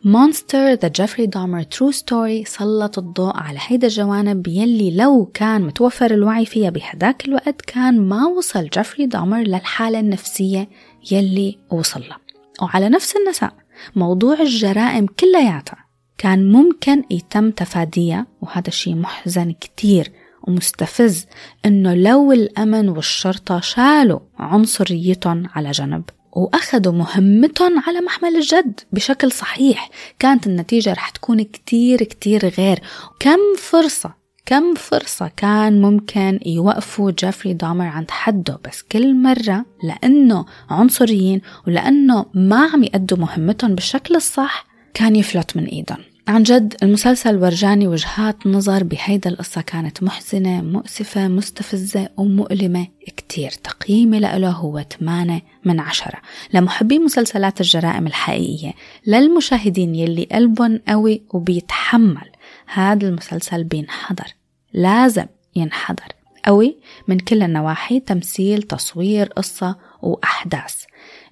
Monster 0.05 0.73
the 0.73 0.89
Jeffrey 0.89 1.27
Dahmer 1.27 1.63
true 1.63 1.91
story 1.91 2.45
سلط 2.45 2.99
الضوء 2.99 3.37
على 3.37 3.59
هيدا 3.67 3.87
الجوانب 3.87 4.49
يلي 4.49 4.97
لو 4.97 5.31
كان 5.35 5.63
متوفر 5.63 6.11
الوعي 6.11 6.47
فيها 6.47 6.71
بهداك 6.71 7.25
الوقت 7.29 7.61
كان 7.61 8.01
ما 8.01 8.27
وصل 8.27 8.69
جيفري 8.69 9.07
دامر 9.07 9.39
للحالة 9.39 10.01
النفسية 10.01 10.69
يلي 11.11 11.59
وصل 11.71 12.01
لها. 12.01 12.19
وعلى 12.63 12.89
نفس 12.89 13.17
النساء 13.17 13.55
موضوع 13.97 14.41
الجرائم 14.41 15.07
كلياتها 15.07 15.85
كان 16.19 16.53
ممكن 16.53 17.03
يتم 17.11 17.51
تفاديها 17.51 18.27
وهذا 18.43 18.69
الشيء 18.69 18.95
محزن 18.95 19.53
كتير 19.53 20.13
ومستفز 20.43 21.27
إنه 21.67 21.95
لو 21.95 22.33
الأمن 22.33 22.89
والشرطة 22.89 23.61
شالوا 23.61 24.21
عنصريتهم 24.39 25.47
على 25.55 25.71
جنب. 25.71 26.05
وأخذوا 26.33 26.93
مهمتهم 26.93 27.83
على 27.87 28.01
محمل 28.01 28.37
الجد 28.37 28.81
بشكل 28.93 29.33
صحيح. 29.33 29.91
كانت 30.19 30.47
النتيجة 30.47 30.93
رح 30.93 31.11
تكون 31.11 31.43
كتير 31.43 32.03
كتير 32.03 32.49
غير. 32.49 32.81
كم 33.21 33.39
فرصة 33.59 34.23
كم 34.47 34.75
فرصة 34.75 35.31
كان 35.37 35.83
ممكن 35.83 36.41
يوقفوا 36.47 37.11
جيفري 37.11 37.53
دامر 37.53 37.87
عند 37.87 38.11
حده 38.11 38.61
بس 38.65 38.83
كل 38.83 39.15
مرة 39.15 39.65
لأنه 39.83 40.45
عنصريين 40.71 41.41
ولأنه 41.67 42.27
ما 42.35 42.67
عم 42.67 42.85
يأدوا 42.85 43.19
مهمتهم 43.19 43.75
بالشكل 43.75 44.17
الصح 44.17 44.67
كان 44.95 45.17
يفلت 45.17 45.57
من 45.57 45.65
إيدهم. 45.65 46.12
عن 46.29 46.43
جد 46.43 46.75
المسلسل 46.83 47.37
ورجاني 47.37 47.87
وجهات 47.87 48.47
نظر 48.47 48.85
بهيدا 48.85 49.31
القصة 49.31 49.61
كانت 49.61 50.03
محزنة 50.03 50.63
مؤسفة 50.63 51.29
مستفزة 51.29 52.09
ومؤلمة. 52.17 52.87
كتير 53.17 53.51
تقييمي 53.51 54.21
له 54.21 54.51
هو 54.51 54.83
8 54.83 55.43
من 55.65 55.81
عشرة. 55.81 56.19
لمحبي 56.55 56.99
مسلسلات 56.99 57.61
الجرائم 57.61 58.07
الحقيقية 58.07 58.73
للمشاهدين 59.07 59.95
يلي 59.95 60.29
قلبهم 60.33 60.81
قوي 60.89 61.23
وبيتحمل 61.31 62.31
هذا 62.67 63.09
المسلسل 63.09 63.65
بينحضر. 63.65 64.35
لازم 64.73 65.27
ينحضر. 65.57 66.09
قوي 66.45 66.77
من 67.09 67.19
كل 67.19 67.43
النواحي 67.43 68.01
تمثيل 68.01 68.63
تصوير 68.63 69.27
قصة 69.27 69.77
وأحداث. 70.03 70.85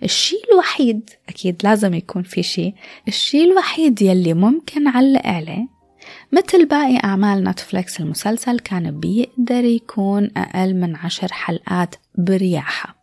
الشيء 0.03 0.53
الوحيد 0.53 1.11
أكيد 1.29 1.61
لازم 1.65 1.95
يكون 1.95 2.23
في 2.23 2.43
شيء 2.43 2.75
الشيء 3.09 3.53
الوحيد 3.53 4.03
يلي 4.03 4.35
ممكن 4.35 4.89
علق 4.89 5.27
عليه 5.27 5.81
مثل 6.33 6.67
باقي 6.67 6.97
أعمال 7.05 7.45
نتفليكس 7.45 8.01
المسلسل 8.01 8.59
كان 8.59 9.01
بيقدر 9.01 9.65
يكون 9.65 10.31
أقل 10.37 10.75
من 10.75 10.97
عشر 10.97 11.33
حلقات 11.33 11.95
برياحة. 12.19 12.97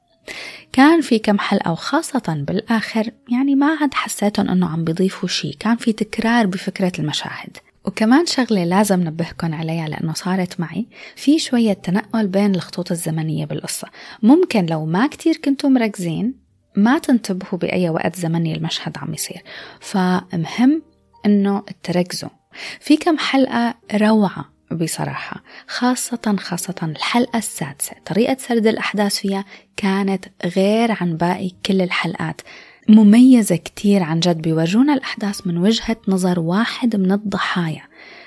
كان 0.73 1.01
في 1.01 1.19
كم 1.19 1.39
حلقة 1.39 1.71
وخاصة 1.71 2.43
بالآخر 2.47 3.11
يعني 3.31 3.55
ما 3.55 3.77
عاد 3.81 3.93
حسيتهم 3.93 4.49
أنه 4.49 4.69
عم 4.69 4.83
بيضيفوا 4.83 5.29
شيء 5.29 5.55
كان 5.59 5.77
في 5.77 5.93
تكرار 5.93 6.45
بفكرة 6.45 6.91
المشاهد. 6.99 7.57
وكمان 7.85 8.25
شغلة 8.25 8.63
لازم 8.63 9.03
نبهكن 9.03 9.53
عليها 9.53 9.87
لأنه 9.87 10.13
صارت 10.13 10.59
معي 10.59 10.85
في 11.15 11.39
شوية 11.39 11.73
تنقل 11.73 12.27
بين 12.27 12.55
الخطوط 12.55 12.91
الزمنية 12.91 13.45
بالقصة. 13.45 13.87
ممكن 14.23 14.65
لو 14.65 14.85
ما 14.85 15.07
كتير 15.07 15.37
كنتوا 15.37 15.69
مركزين 15.69 16.46
ما 16.77 16.97
تنتبهوا 16.99 17.59
بأي 17.59 17.89
وقت 17.89 18.15
زمني 18.15 18.55
المشهد 18.55 18.97
عم 18.97 19.13
يصير. 19.13 19.41
فمهم 19.79 20.81
إنه 21.25 21.63
تركزوا. 21.83 22.29
في 22.79 22.97
كم 22.97 23.17
حلقة 23.17 23.75
روعة 23.93 24.45
بصراحة 24.71 25.43
خاصة 25.67 26.35
خاصة 26.39 26.75
الحلقة 26.83 27.37
السادسة. 27.37 27.91
طريقة 28.05 28.37
سرد 28.39 28.67
الأحداث 28.67 29.15
فيها 29.15 29.45
كانت 29.77 30.25
غير 30.55 30.95
عن 31.01 31.17
باقي 31.17 31.51
كل 31.65 31.81
الحلقات. 31.81 32.41
مميزة 32.89 33.55
كتير 33.55 34.03
عن 34.03 34.19
جد. 34.19 34.41
بيورجونا 34.41 34.93
الأحداث 34.93 35.47
من 35.47 35.57
وجهة 35.57 35.97
نظر 36.07 36.39
واحد 36.39 36.95
من 36.95 37.11
الضحايا. 37.11 37.83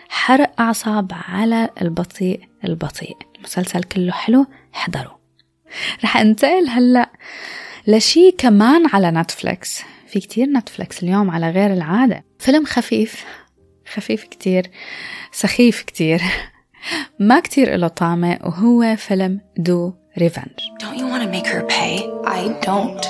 حرق 0.08 0.60
أعصاب 0.60 1.12
على 1.12 1.70
البطيء 1.82 2.40
البطيء. 2.64 3.16
المسلسل 3.36 3.82
كله 3.82 4.12
حلو. 4.12 4.46
احضروا. 4.74 5.20
رح 6.04 6.16
أنتقل 6.16 6.68
هلأ 6.68 7.10
لشي 7.86 8.30
كمان 8.30 8.86
على 8.92 9.10
نتفليكس 9.10 9.82
في 10.06 10.20
كتير 10.20 10.46
نتفليكس 10.46 11.02
اليوم 11.02 11.30
على 11.30 11.50
غير 11.50 11.72
العادة 11.72 12.24
فيلم 12.38 12.64
خفيف 12.64 13.24
خفيف 13.94 14.24
كتير 14.24 14.70
سخيف 15.32 15.82
كتير 15.82 16.22
ما 17.18 17.40
كتير 17.40 17.76
له 17.76 17.88
طعمة 17.88 18.38
وهو 18.42 18.96
فيلم 18.96 19.40
Do 19.56 19.92
ريفنج 20.18 20.50
Don't 20.82 20.96
you 20.98 21.06
want 21.06 21.22
to 21.22 21.30
make 21.30 21.46
her 21.46 21.62
pay? 21.62 21.92
I 22.26 22.40
don't 22.68 23.04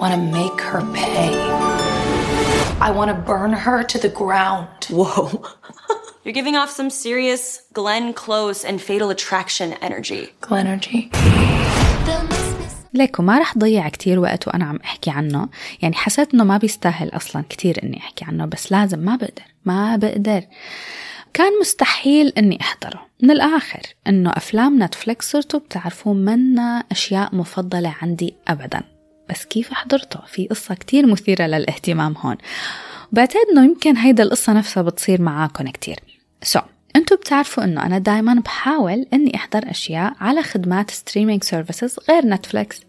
want 0.00 0.12
to 0.14 0.20
make 0.38 0.60
her 0.70 0.82
pay. 0.94 1.30
I 2.80 2.90
want 2.98 3.08
to 3.10 3.16
burn 3.30 3.52
her 3.52 3.82
to 3.82 3.98
the 3.98 4.12
ground. 4.20 4.68
Whoa. 4.98 5.26
You're 6.24 6.38
giving 6.40 6.56
off 6.56 6.70
some 6.70 6.90
serious 6.90 7.42
Glenn 7.72 8.12
Close 8.12 8.64
and 8.64 8.80
Fatal 8.80 9.10
Attraction 9.10 9.72
energy. 9.88 10.22
Glenergy. 10.40 11.00
ليكو 12.94 13.22
ما 13.22 13.38
رح 13.38 13.58
ضيع 13.58 13.88
كتير 13.88 14.18
وقت 14.18 14.48
وأنا 14.48 14.64
عم 14.64 14.78
أحكي 14.84 15.10
عنه. 15.10 15.48
يعني 15.82 15.94
حسيت 15.94 16.34
إنه 16.34 16.44
ما 16.44 16.56
بيستاهل 16.58 17.16
أصلا 17.16 17.44
كتير 17.48 17.82
إني 17.82 17.98
أحكي 17.98 18.24
عنه 18.24 18.46
بس 18.46 18.72
لازم 18.72 18.98
ما 18.98 19.16
بقدر 19.16 19.42
ما 19.64 19.96
بقدر. 19.96 20.42
كان 21.34 21.52
مستحيل 21.60 22.32
إني 22.38 22.58
أحضره. 22.60 23.06
من 23.22 23.30
الآخر 23.30 23.80
إنه 24.06 24.30
أفلام 24.30 24.82
نتفليكس 24.82 25.30
صرتوا 25.30 25.60
بتعرفوا 25.60 26.14
منا 26.14 26.84
أشياء 26.92 27.34
مفضلة 27.34 27.94
عندي 28.02 28.34
أبدا. 28.48 28.82
بس 29.30 29.44
كيف 29.44 29.72
حضرته؟ 29.74 30.20
في 30.26 30.46
قصة 30.46 30.74
كتير 30.74 31.06
مثيرة 31.06 31.46
للاهتمام 31.46 32.14
هون. 32.18 32.36
بعتقد 33.12 33.46
إنه 33.52 33.64
يمكن 33.64 33.96
هيدا 33.96 34.22
القصة 34.22 34.52
نفسها 34.52 34.82
بتصير 34.82 35.22
معاكم 35.22 35.68
كتير. 35.68 36.00
so 36.42 36.58
so, 36.58 36.62
أنتوا 36.98 37.16
بتعرفوا 37.16 37.64
انه 37.64 37.86
أنا 37.86 37.98
دايما 37.98 38.34
بحاول 38.34 39.06
اني 39.12 39.36
احضر 39.36 39.70
اشياء 39.70 40.12
على 40.20 40.42
خدمات 40.42 40.90
streaming 40.90 41.44
services 41.44 41.96
غير 42.10 42.26
نتفليكس 42.26 42.80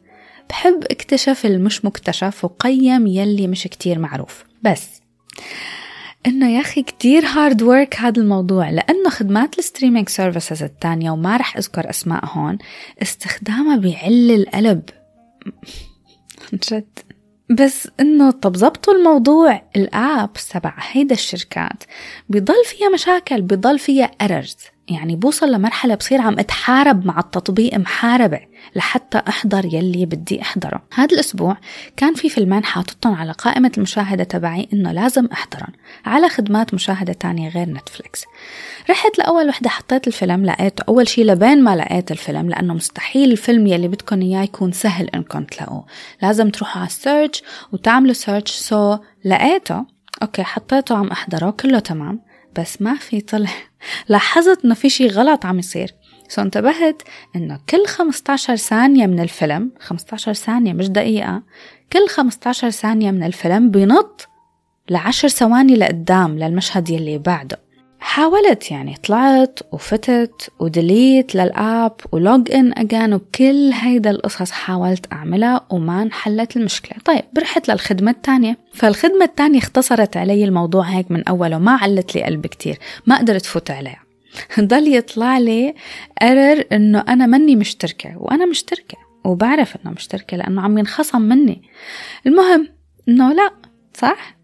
بحب 0.49 0.83
اكتشف 0.83 1.45
المش 1.45 1.85
مكتشف 1.85 2.45
وقيم 2.45 3.07
يلي 3.07 3.47
مش 3.47 3.63
كتير 3.63 3.99
معروف. 3.99 4.43
بس 4.63 4.87
انه 6.27 6.49
يا 6.55 6.61
أخي 6.61 6.83
كتير 6.83 7.25
hard 7.25 7.61
work 7.61 7.95
هذا 7.95 8.21
الموضوع 8.21 8.69
لأنه 8.69 9.09
خدمات 9.09 9.59
ال 9.59 9.64
streaming 9.64 10.09
services 10.09 10.63
التانية 10.63 11.11
وما 11.11 11.37
رح 11.37 11.57
أذكر 11.57 11.89
أسماء 11.89 12.25
هون 12.25 12.57
استخدامها 13.01 13.77
بيعل 13.77 14.31
القلب. 14.31 14.81
جد. 16.71 16.99
بس 17.49 17.87
إنه 17.99 18.31
طب 18.31 18.55
زبطوا 18.55 18.93
الموضوع. 18.93 19.61
ال 19.75 19.90
apps 19.90 20.49
تبع 20.49 20.73
هيدا 20.77 21.13
الشركات. 21.15 21.83
بضل 22.29 22.65
فيها 22.65 22.89
مشاكل 22.89 23.41
بضل 23.41 23.79
فيها 23.79 24.11
errors 24.21 24.57
يعني 24.89 25.15
بوصل 25.15 25.51
لمرحلة 25.51 25.95
بصير 25.95 26.21
عم 26.21 26.39
أتحارب 26.39 27.05
مع 27.05 27.19
التطبيق 27.19 27.77
محاربة 27.77 28.39
لحتى 28.75 29.21
أحضر 29.27 29.65
يلي 29.65 30.05
بدي 30.05 30.41
أحضره. 30.41 30.81
هذا 30.93 31.13
الأسبوع 31.13 31.57
كان 31.97 32.13
في 32.13 32.29
فيلمين 32.29 32.63
حاططهم 32.63 33.13
على 33.13 33.31
قائمة 33.31 33.71
المشاهدة 33.77 34.23
تبعي 34.23 34.67
إنه 34.73 34.91
لازم 34.91 35.25
أحضرهم 35.25 35.73
على 36.05 36.29
خدمات 36.29 36.73
مشاهدة 36.73 37.13
تانية 37.13 37.49
غير 37.49 37.69
نتفليكس. 37.69 38.25
رحت 38.89 39.17
لأول 39.17 39.49
وحدة 39.49 39.69
حطيت 39.69 40.07
الفيلم 40.07 40.45
لقيته 40.45 40.83
أول 40.89 41.07
شي 41.07 41.23
لبين 41.23 41.63
ما 41.63 41.75
لقيت 41.75 42.11
الفيلم 42.11 42.49
لأنه 42.49 42.73
مستحيل 42.73 43.31
الفيلم 43.31 43.67
يلي 43.67 43.87
بدكم 43.87 44.21
إياه 44.21 44.43
يكون 44.43 44.71
سهل 44.71 45.09
إنكم 45.09 45.43
تلاقوه 45.43 45.85
لازم 46.21 46.49
تروحوا 46.49 46.81
على 46.81 46.87
ال 46.87 46.95
search 46.95 47.43
وتعملوا 47.71 48.13
search. 48.13 48.51
so 48.51 48.97
لقيته 49.25 49.85
okay 50.21 50.43
حطيته 50.43 50.97
عم 50.97 51.07
أحضره 51.07 51.49
كله 51.49 51.79
تمام. 51.79 52.28
بس 52.59 52.81
ما 52.81 52.95
في 52.95 53.21
طلع. 53.21 53.49
لاحظت 54.09 54.65
إنه 54.65 54.73
في 54.73 54.89
شي 54.89 55.07
غلط 55.07 55.45
عم 55.45 55.59
يصير. 55.59 55.95
so 56.27 56.41
انتبهت 56.41 57.01
إنه 57.35 57.59
كل 57.69 57.85
15 57.87 58.55
ثانية 58.55 59.07
من 59.07 59.19
الفيلم 59.19 59.71
15 59.79 60.33
ثانية 60.33 60.73
مش 60.73 60.89
دقيقة 60.89 61.43
كل 61.93 62.07
15 62.09 62.69
ثانية 62.69 63.11
من 63.11 63.23
الفيلم 63.23 63.71
بينط 63.71 64.27
لعشر 64.89 65.27
ثواني 65.27 65.75
لقدام 65.75 66.39
للمشهد 66.39 66.89
يلي 66.89 67.17
بعده. 67.17 67.59
حاولت 67.99 68.71
يعني 68.71 68.95
طلعت 69.03 69.59
وفتت 69.71 70.51
وديليت 70.59 71.35
للآب 71.35 71.93
ولوج 72.11 72.51
إن 72.51 72.73
أجان 72.77 73.13
وكل 73.13 73.71
هيدا 73.73 74.11
القصص 74.11 74.51
حاولت 74.51 75.13
أعملها 75.13 75.65
وما 75.69 76.01
انحلت 76.01 76.57
المشكلة. 76.57 76.97
طيب 77.05 77.23
برحت 77.33 77.69
للخدمة 77.69 78.11
الثانية 78.11 78.57
فالخدمة 78.73 79.25
الثانية 79.25 79.59
اختصرت 79.59 80.17
علي 80.17 80.43
الموضوع 80.43 80.83
هيك 80.83 81.11
من 81.11 81.27
أوله 81.27 81.57
ما 81.57 81.71
علت 81.71 82.15
لي 82.15 82.23
قلب 82.23 82.47
كتير 82.47 82.77
ما 83.05 83.17
قدرت 83.17 83.45
فوت 83.45 83.71
عليها. 83.71 84.03
ضل 84.59 84.95
يطلع 84.95 85.37
لي 85.37 85.75
قرر 86.21 86.63
إنه 86.71 86.99
أنا 87.07 87.25
مني 87.25 87.55
مشتركة 87.55 88.17
وأنا 88.17 88.45
مشتركة 88.45 88.97
وبعرف 89.25 89.75
إنه 89.75 89.93
مشتركة 89.93 90.37
لأنه 90.37 90.61
عم 90.61 90.77
ينخصم 90.77 91.21
مني. 91.21 91.61
المهم 92.27 92.69
إنه 93.09 93.33
لا 93.33 93.51
صح؟ 93.93 94.38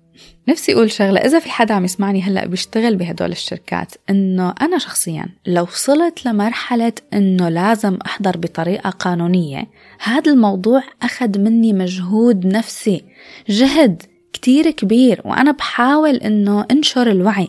نفسي 0.47 0.73
أقول 0.73 0.91
شغلة 0.91 1.19
إذا 1.19 1.39
في 1.39 1.49
حدا 1.49 1.73
عم 1.73 1.85
يسمعني 1.85 2.21
هلأ 2.21 2.45
بيشتغل 2.45 2.95
بهدول 2.95 3.31
الشركات 3.31 3.93
إنه 4.09 4.53
أنا 4.61 4.77
شخصيا 4.77 5.25
لو 5.47 5.63
وصلت 5.63 6.25
لمرحلة 6.25 6.93
إنه 7.13 7.49
لازم 7.49 7.97
أحضر 8.05 8.37
بطريقة 8.37 8.89
قانونية 8.89 9.67
هذا 9.99 10.31
الموضوع 10.31 10.83
أخذ 11.01 11.39
مني 11.39 11.73
مجهود 11.73 12.45
نفسي 12.45 13.03
جهد 13.49 14.03
كتير 14.35 14.71
كبير 14.71 15.21
وأنا 15.25 15.51
بحاول 15.51 16.15
إنه 16.15 16.65
أنشر 16.71 17.11
الوعي 17.11 17.47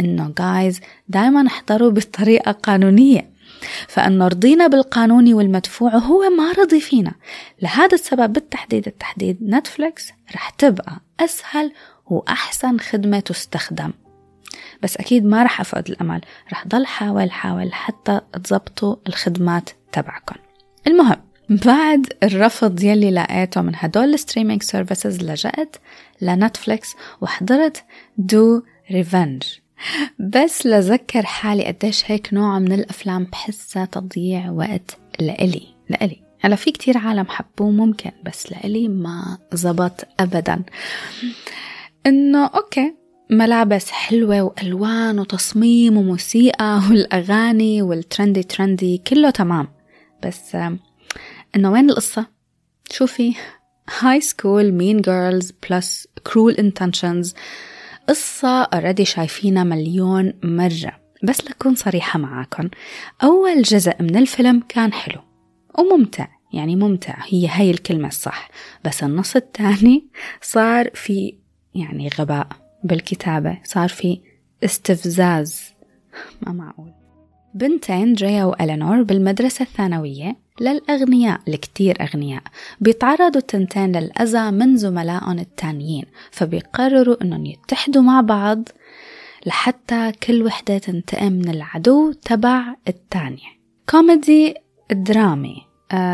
إنه 0.00 0.32
جايز 0.38 0.80
دايما 1.08 1.46
احضروا 1.46 1.90
بطريقة 1.90 2.52
قانونية. 2.52 3.30
فإنه 3.88 4.28
رضينا 4.28 4.66
بالقانوني 4.66 5.34
والمدفوع 5.34 5.94
وهو 5.94 6.30
ما 6.30 6.52
رضي 6.52 6.80
فينا. 6.80 7.12
لهذا 7.62 7.94
السبب 7.94 8.32
بالتحديد 8.32 8.86
التحديد 8.86 9.38
نتفليكس 9.42 10.08
رح 10.34 10.50
تبقى 10.50 11.00
أسهل 11.20 11.72
وأحسن 12.10 12.78
خدمة 12.78 13.20
تستخدم. 13.20 13.92
بس 14.82 14.96
أكيد 14.96 15.24
ما 15.24 15.42
رح 15.42 15.60
أفقد 15.60 15.88
الأمل. 15.88 16.20
رح 16.52 16.66
ضل 16.66 16.86
حاول 16.86 17.30
حاول 17.30 17.72
حتى 17.72 18.20
تزبطوا 18.44 18.96
الخدمات 19.08 19.70
تبعكم 19.92 20.36
المهم 20.86 21.16
بعد 21.48 22.06
الرفض 22.22 22.82
يلي 22.82 23.10
لقيته 23.10 23.60
من 23.60 23.72
هدول 23.76 24.14
ال 24.14 24.19
streaming 24.19 24.62
services 24.62 25.22
لجأت 25.22 25.76
لنتفليكس 26.20 26.94
وحضرت 27.20 27.84
Do 28.18 28.62
Revenge 28.90 29.42
بس 30.18 30.66
لذكر 30.66 31.22
حالي 31.22 31.64
قديش 31.64 32.10
هيك 32.10 32.34
نوع 32.34 32.58
من 32.58 32.72
الأفلام 32.72 33.24
بحسها 33.24 33.84
تضييع 33.84 34.50
وقت 34.50 34.98
لإلي. 35.20 35.66
لإلي. 35.88 36.22
هلا 36.40 36.56
في 36.56 36.72
كتير 36.72 36.98
عالم 36.98 37.26
حبوه 37.28 37.70
ممكن 37.70 38.10
بس 38.24 38.52
لإلي 38.52 38.88
ما 38.88 39.38
زبط 39.52 40.06
أبدا. 40.20 40.62
إنه 42.06 42.46
okay 42.46 42.94
ملابس 43.30 43.90
حلوة 43.90 44.42
وألوان 44.42 45.18
وتصميم 45.18 45.96
وموسيقى 45.96 46.80
والأغاني 46.90 47.82
وال 47.82 47.97
trendy 47.97 48.42
trendy 48.42 48.98
كله 48.98 49.30
تمام. 49.30 49.68
بس 50.24 50.56
إنه 51.56 51.72
وين 51.72 51.90
القصة؟ 51.90 52.26
شو 52.90 53.16
في 53.16 53.34
high 54.00 54.20
school 54.20 54.72
Mean 54.72 55.00
Girls 55.00 55.52
plus 55.70 56.08
Cruel 56.26 56.52
Intentions 56.52 57.34
قصة 58.08 58.62
already 58.62 59.04
شايفينها 59.04 59.64
مليون 59.64 60.32
مرة. 60.42 61.00
بس 61.22 61.44
لكون 61.50 61.74
صريحة 61.74 62.18
معاكم 62.18 62.68
أول 63.22 63.62
جزء 63.62 64.02
من 64.02 64.16
الفيلم 64.16 64.62
كان 64.68 64.92
حلو 64.92 65.20
وممتع. 65.78 66.26
يعني 66.52 66.76
ممتع. 66.76 67.14
هي 67.28 67.48
هاي 67.48 67.70
الكلمة 67.70 68.08
الصح. 68.08 68.50
بس 68.84 69.02
النص 69.02 69.36
الثاني 69.36 70.06
صار 70.42 70.90
في 70.94 71.34
يعني 71.74 72.08
غباء 72.18 72.46
بالكتابة. 72.84 73.58
صار 73.64 73.88
في 73.88 74.20
استفزاز. 74.64 75.62
ما 76.42 76.52
معقول. 76.52 76.92
بنتين 77.54 78.14
جيا 78.14 78.44
وألينور 78.44 79.02
بالمدرسة 79.02 79.62
الثانوية. 79.62 80.36
للأغنياء 80.60 81.40
الكتير 81.48 82.02
أغنياء. 82.02 82.42
بيتعرضوا 82.80 83.40
التنتين 83.40 83.96
للأذى 83.96 84.50
من 84.50 84.76
زملائهم 84.76 85.38
التانيين 85.38 86.04
فبيقرروا 86.30 87.22
أنهم 87.22 87.46
يتحدوا 87.46 88.02
مع 88.02 88.20
بعض 88.20 88.68
لحتى 89.46 90.12
كل 90.22 90.42
وحدة 90.42 90.78
تنتقم 90.78 91.32
من 91.32 91.48
العدو 91.48 92.12
تبع 92.12 92.74
التانية. 92.88 93.58
كوميدي 93.88 94.54
درامي. 94.92 95.67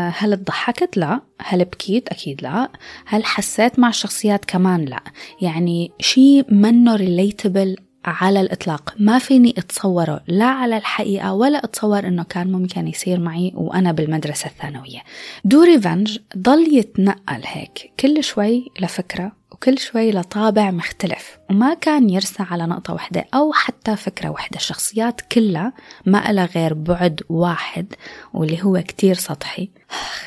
هل 0.09 0.37
تضحكت؟ 0.37 0.97
لا 0.97 1.21
هل 1.41 1.65
بكيت؟ 1.65 2.09
أكيد 2.09 2.43
لا 2.43 2.69
هل 3.05 3.25
حسيت 3.25 3.79
مع 3.79 3.89
الشخصيات؟ 3.89 4.45
كمان 4.45 4.85
لا 4.85 4.99
يعني 5.41 5.91
شيء 5.99 6.45
منه 6.53 6.95
relatable 6.95 7.75
على 8.05 8.41
الإطلاق 8.41 8.93
ما 8.99 9.19
فيني 9.19 9.55
أتصوره 9.57 10.21
لا 10.27 10.45
على 10.45 10.77
الحقيقة 10.77 11.33
ولا 11.33 11.57
أتصور 11.57 12.07
أنه 12.07 12.23
كان 12.23 12.51
ممكن 12.51 12.87
يصير 12.87 13.19
معي 13.19 13.51
وأنا 13.55 13.91
بالمدرسة 13.91 14.47
الثانوية 14.47 14.99
Do 15.45 15.63
Revenge 15.63 16.17
ضل 16.37 16.77
يتنقل 16.77 17.41
هيك 17.43 17.91
كل 17.99 18.23
شوي 18.23 18.71
لفكرة 18.79 19.31
وكل 19.55 19.79
شوي 19.79 20.11
لطابع 20.11 20.71
مختلف 20.71 21.37
وما 21.49 21.73
كان 21.73 22.09
يرسى 22.09 22.43
على 22.43 22.65
نقطة 22.65 22.93
واحدة 22.93 23.25
أو 23.33 23.53
حتى 23.53 23.95
فكرة 23.95 24.29
واحدة. 24.29 24.57
الشخصيات 24.57 25.21
كلها 25.21 25.73
ما 26.05 26.29
إلها 26.29 26.45
غير 26.45 26.73
بعد 26.73 27.21
واحد 27.29 27.93
واللي 28.33 28.63
هو 28.63 28.83
كتير 28.87 29.15
سطحي. 29.15 29.69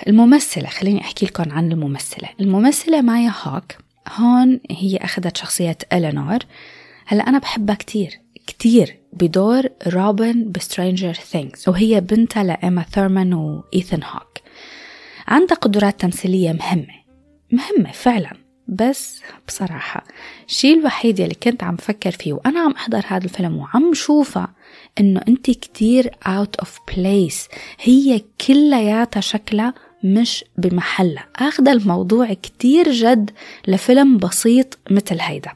الممثلة 0.07 0.69
خليني 0.69 1.01
أحكي 1.01 1.27
لكم 1.27 1.53
عن 1.53 1.73
الممثلة. 1.73 2.29
الممثلة 2.41 3.01
مايا 3.01 3.33
هوك 3.43 3.73
هون 4.17 4.61
هي 4.71 4.97
أخذت 4.97 5.37
شخصية 5.37 5.79
إلينور. 5.93 6.39
هلا 7.07 7.29
أنا 7.29 7.39
بحبها 7.39 7.75
كتير 7.75 8.21
كتير 8.47 8.99
بدور 9.13 9.63
روبن 9.87 10.53
ب 10.53 10.60
Stranger 10.60 11.13
Things 11.13 11.69
وهي 11.69 12.01
بنتها 12.01 12.43
لإيما 12.43 12.83
ثورمان 12.83 13.35
وإيثن 13.35 14.03
هوك. 14.03 14.39
عندها 15.29 15.57
قدرات 15.57 16.01
تمثيلية 16.01 16.53
مهمة 16.53 16.95
مهمة 17.53 17.93
فعلا. 17.93 18.48
بس 18.69 19.21
بصراحة 19.49 20.05
الشيء 20.49 20.79
الوحيد 20.79 21.19
يلي 21.21 21.35
كنت 21.35 21.63
عم 21.65 21.77
فكر 21.77 22.11
فيه 22.11 22.33
وأنا 22.33 22.61
عم 22.61 22.73
أحضر 22.73 23.03
هذا 23.07 23.25
الفيلم 23.25 23.57
وعم 23.57 23.95
شوفها 23.95 24.49
إنه 25.01 25.21
أنت 25.29 25.51
كتير 25.51 26.11
out 26.29 26.65
of 26.65 26.69
place 26.95 27.49
هي 27.81 28.23
كلياتها 28.47 29.21
شكلها 29.21 29.75
مش 30.05 30.45
بمحلها. 30.59 31.27
أخذ 31.37 31.69
الموضوع 31.69 32.33
كتير 32.33 32.93
جد 32.93 33.31
لفيلم 33.69 34.19
بسيط 34.19 34.79
مثل 34.91 35.21
هيدا. 35.21 35.51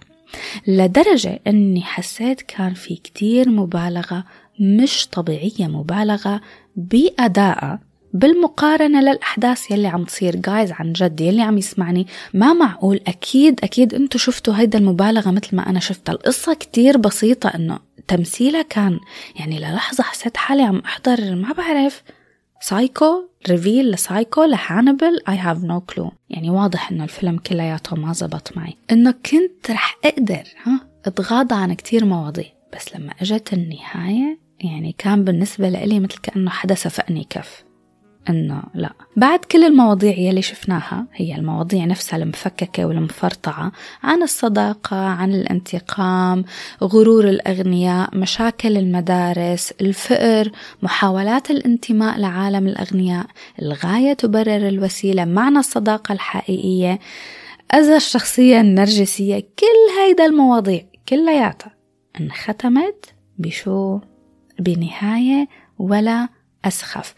لدرجة 0.66 1.40
أني 1.46 1.82
حسيت 1.82 2.40
كان 2.40 2.74
في 2.74 2.96
كتير 2.96 3.48
مبالغة 3.48 4.24
مش 4.60 5.08
طبيعية 5.12 5.66
مبالغة 5.66 6.40
بأدائها 6.76 7.80
بالمقارنة 8.12 9.00
للأحداث 9.00 9.70
يلي 9.70 9.88
عم 9.88 10.04
تصير. 10.04 10.36
جايز 10.36 10.72
عن 10.72 10.92
جد 10.92 11.20
يلي 11.20 11.42
عم 11.42 11.58
يسمعني 11.58 12.06
ما 12.34 12.52
معقول. 12.52 13.00
أكيد 13.06 13.60
أكيد 13.64 13.94
أنتوا 13.94 14.20
شفتوا 14.20 14.54
هيدا 14.54 14.78
المبالغة 14.78 15.30
مثل 15.30 15.56
ما 15.56 15.70
أنا 15.70 15.80
شفتها. 15.80 16.12
القصة 16.12 16.54
كتير 16.54 16.98
بسيطة 16.98 17.48
أنه 17.48 17.78
تمثيلها 18.08 18.62
كان 18.62 19.00
يعني 19.36 19.58
للحظة 19.58 20.04
حسيت 20.04 20.36
حالي 20.36 20.62
عم 20.62 20.78
أحضر 20.78 21.34
ما 21.34 21.52
بعرف 21.52 22.02
psycho 22.60 23.28
reveal 23.48 23.90
ل 23.90 23.98
psycho 23.98 24.44
ل 24.44 24.53
Hannibal 24.53 25.20
I 25.28 25.32
have 25.32 25.62
no 25.64 25.94
clue. 25.94 26.10
يعني 26.30 26.50
واضح 26.50 26.90
إنه 26.90 27.04
الفيلم 27.04 27.38
كلياته 27.38 27.96
ما 27.96 28.12
زبط 28.12 28.56
معي. 28.56 28.76
إنه 28.90 29.10
كنت 29.10 29.70
رح 29.70 29.98
أقدر 30.04 30.42
ها 30.64 30.80
أتغاضى 31.06 31.54
عن 31.54 31.72
كتير 31.72 32.04
مواضيع. 32.04 32.46
بس 32.76 32.96
لما 32.96 33.12
إجت 33.20 33.52
النهاية 33.52 34.38
يعني 34.60 34.94
كان 34.98 35.24
بالنسبة 35.24 35.68
لي 35.68 36.00
مثل 36.00 36.18
كأنه 36.22 36.50
حدا 36.50 36.74
سفقني 36.74 37.26
كف. 37.30 37.64
إنه 38.28 38.62
لا. 38.74 38.92
بعد 39.16 39.38
كل 39.38 39.64
المواضيع 39.64 40.18
يلي 40.18 40.42
شفناها 40.42 41.06
هي 41.14 41.34
المواضيع 41.36 41.84
نفسها 41.84 42.16
المفككة 42.16 42.84
والمفرطعة 42.84 43.72
عن 44.02 44.22
الصداقة 44.22 44.96
عن 44.96 45.34
الانتقام 45.34 46.44
غرور 46.82 47.28
الأغنياء 47.28 48.16
مشاكل 48.16 48.76
المدارس 48.76 49.72
الفقر 49.80 50.50
محاولات 50.82 51.50
الانتماء 51.50 52.18
لعالم 52.18 52.66
الأغنياء 52.66 53.26
الغاية 53.62 54.12
تبرر 54.12 54.68
الوسيلة 54.68 55.24
معنى 55.24 55.58
الصداقة 55.58 56.12
الحقيقية 56.12 56.98
أذى 57.74 57.96
الشخصية 57.96 58.60
النرجسية 58.60 59.40
كل 59.40 60.00
هيدا 60.00 60.26
المواضيع 60.26 60.84
كلياتها 61.08 61.74
انختمت 62.20 63.14
بشو؟ 63.38 63.98
بنهاية 64.58 65.48
ولا 65.78 66.28
أسخف. 66.64 67.14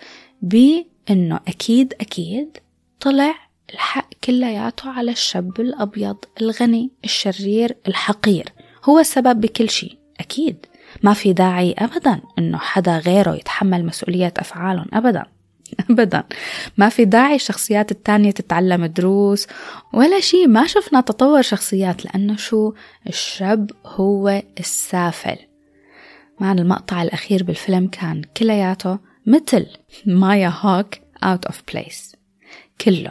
إنه 1.11 1.41
أكيد 1.49 1.95
أكيد 2.01 2.59
طلع 3.01 3.35
الحق 3.73 4.09
كلياته 4.25 4.91
على 4.91 5.11
الشاب 5.11 5.61
الأبيض 5.61 6.17
الغني 6.41 6.91
الشرير 7.05 7.77
الحقير. 7.89 8.49
هو 8.85 8.99
السبب 8.99 9.41
بكل 9.41 9.71
شيء 9.71 9.99
أكيد. 10.21 10.67
ما 11.03 11.13
في 11.13 11.33
داعي 11.33 11.75
ابدا 11.79 12.21
إنه 12.39 12.59
حدا 12.59 12.99
غيره 12.99 13.35
يتحمل 13.35 13.87
مسؤولية 13.87 14.35
افعالهم 14.37 14.87
ابدا 14.93 15.25
ابدا. 15.91 16.25
ما 16.77 16.89
في 16.89 17.05
داعي 17.05 17.35
الشخصيات 17.35 17.91
التانية 17.91 18.31
تتعلم 18.31 18.87
دروس 18.87 19.47
ولا 19.93 20.21
شيء. 20.21 20.49
ما 20.49 20.67
شفنا 20.67 21.01
تطور 21.01 21.43
شخصيات 21.43 22.05
لأنه 22.05 22.37
شو؟ 22.37 22.73
الشاب 23.07 23.71
هو 23.87 24.43
السافل. 24.61 25.37
مع 26.41 26.53
المقطع 26.53 27.03
الأخير 27.03 27.43
بالفيلم 27.43 27.87
كان 27.87 28.23
كلياته 28.37 28.99
مثل 29.27 29.67
مايا 30.07 30.53
هوك 30.61 30.95
out 31.25 31.51
of 31.51 31.55
place. 31.73 32.17
كله. 32.81 33.11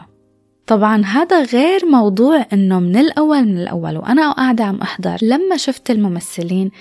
طبعا 0.68 1.06
هذا 1.06 1.44
غير 1.44 1.86
موضوع 1.86 2.46
إنه 2.54 2.80
من 2.80 2.98
الأول 2.98 3.46
من 3.46 3.58
الأول 3.58 3.98
وأنا 3.98 4.32
قاعدة 4.32 4.64
عم 4.64 4.82
أحضر. 4.82 5.18
لما 5.22 5.58
شفت 5.58 5.92
الممثلين 5.92 6.72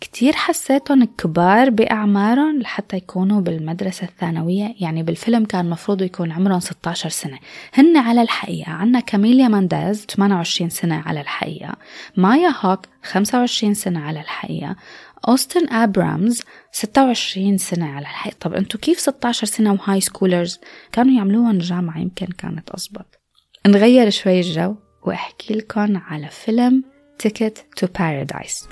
كتير 0.00 0.32
حسيتهم 0.32 1.04
كبار 1.04 1.70
بأعمارهم 1.70 2.58
لحتى 2.58 2.96
يكونوا 2.96 3.40
بالمدرسة 3.40 4.04
الثانوية. 4.04 4.74
يعني 4.80 5.02
بالفيلم 5.02 5.44
كان 5.44 5.70
مفروض 5.70 6.02
يكون 6.02 6.32
عمرهم 6.32 6.60
16 6.60 7.08
سنة. 7.08 7.38
هن 7.74 7.96
على 7.96 8.22
الحقيقة 8.22 8.72
عنا 8.72 9.00
كاميليا 9.00 9.48
مانديز 9.48 10.06
28 10.06 10.70
سنة 10.70 11.02
على 11.06 11.20
الحقيقة. 11.20 11.74
مايا 12.16 12.54
هوك 12.60 12.80
25 13.02 13.74
سنة 13.74 14.00
على 14.00 14.20
الحقيقة. 14.20 14.76
أوستن 15.28 15.72
أبرامز 15.72 16.42
26 16.72 17.58
سنة 17.58 17.86
على 17.86 17.98
الحقيقة 18.02 18.36
طب 18.40 18.54
أنتوا 18.54 18.80
كيف 18.80 19.00
16 19.00 19.46
سنة 19.46 19.72
و 19.72 20.00
high 20.00 20.18
schoolers 20.18 20.60
كانوا 20.92 21.16
يعملوها 21.16 21.52
جامعة 21.52 21.98
يمكن 21.98 22.26
كانت 22.26 22.70
أزبط 22.70 23.20
نغير 23.66 24.10
شوي 24.10 24.40
الجو 24.40 24.74
وأحكي 25.02 25.54
لكم 25.54 25.96
على 25.96 26.28
فيلم 26.28 26.84
Ticket 27.22 27.56
to 27.80 27.86
Paradise 27.86 28.66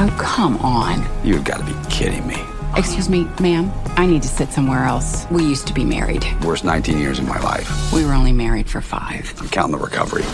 Oh, 0.00 0.10
come 0.18 0.56
on. 0.58 0.96
You've 1.26 1.42
got 1.50 1.58
to 1.58 1.64
be 1.64 1.76
kidding 1.90 2.24
me. 2.32 2.38
Excuse 2.76 3.08
me, 3.08 3.20
ma'am. 3.40 3.72
I 3.96 4.06
need 4.06 4.22
to 4.22 4.28
sit 4.28 4.52
somewhere 4.52 4.84
else. 4.84 5.26
We 5.32 5.42
used 5.42 5.66
to 5.66 5.74
be 5.74 5.84
married. 5.84 6.24
Worst 6.44 6.64
19 6.64 6.98
years 6.98 7.18
of 7.18 7.26
my 7.26 7.40
life. 7.40 7.68
We 7.92 8.04
were 8.04 8.12
only 8.12 8.32
married 8.32 8.70
for 8.70 8.80
five. 8.80 9.34
I'm 9.40 9.48
counting 9.48 9.76
the 9.76 9.84
recovery. 9.84 10.26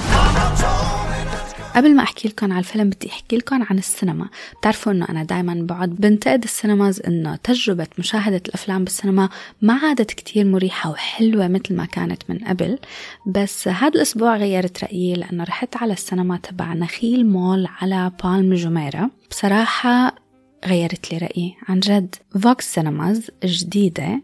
قبل 1.74 1.94
ما 1.94 2.02
أحكي 2.02 2.28
لكم 2.28 2.52
عن 2.52 2.58
الفيلم 2.58 2.90
بدي 2.90 3.08
أحكي 3.08 3.36
لكم 3.36 3.62
عن 3.62 3.78
السينما. 3.78 4.28
بتعرفوا 4.58 4.92
إنه 4.92 5.08
أنا 5.08 5.24
دائما 5.24 5.54
بقعد 5.54 5.90
بنتقد 5.90 6.42
السينماز 6.44 7.00
إنه 7.00 7.36
تجربة 7.36 7.86
مشاهدة 7.98 8.42
الأفلام 8.48 8.84
بالسينما 8.84 9.28
ما 9.62 9.74
عادت 9.74 10.10
كتير 10.10 10.44
مريحة 10.46 10.90
وحلوة 10.90 11.48
مثل 11.48 11.74
ما 11.74 11.84
كانت 11.84 12.22
من 12.28 12.38
قبل. 12.38 12.78
بس 13.26 13.68
هذا 13.68 13.88
الأسبوع 13.94 14.36
غيرت 14.36 14.84
رأيي 14.84 15.14
لأنه 15.14 15.44
رحت 15.44 15.76
على 15.76 15.92
السينما 15.92 16.36
تبع 16.36 16.74
نخيل 16.74 17.26
مول 17.26 17.68
على 17.80 18.12
بالم 18.24 18.54
جميرة. 18.54 19.10
بصراحة 19.30 20.14
غيرت 20.66 21.12
لي 21.12 21.18
رأيي. 21.18 21.54
عن 21.68 21.80
جد 21.80 22.14
فوكس 22.42 22.74
سينماز 22.74 23.30
جديدة. 23.44 24.22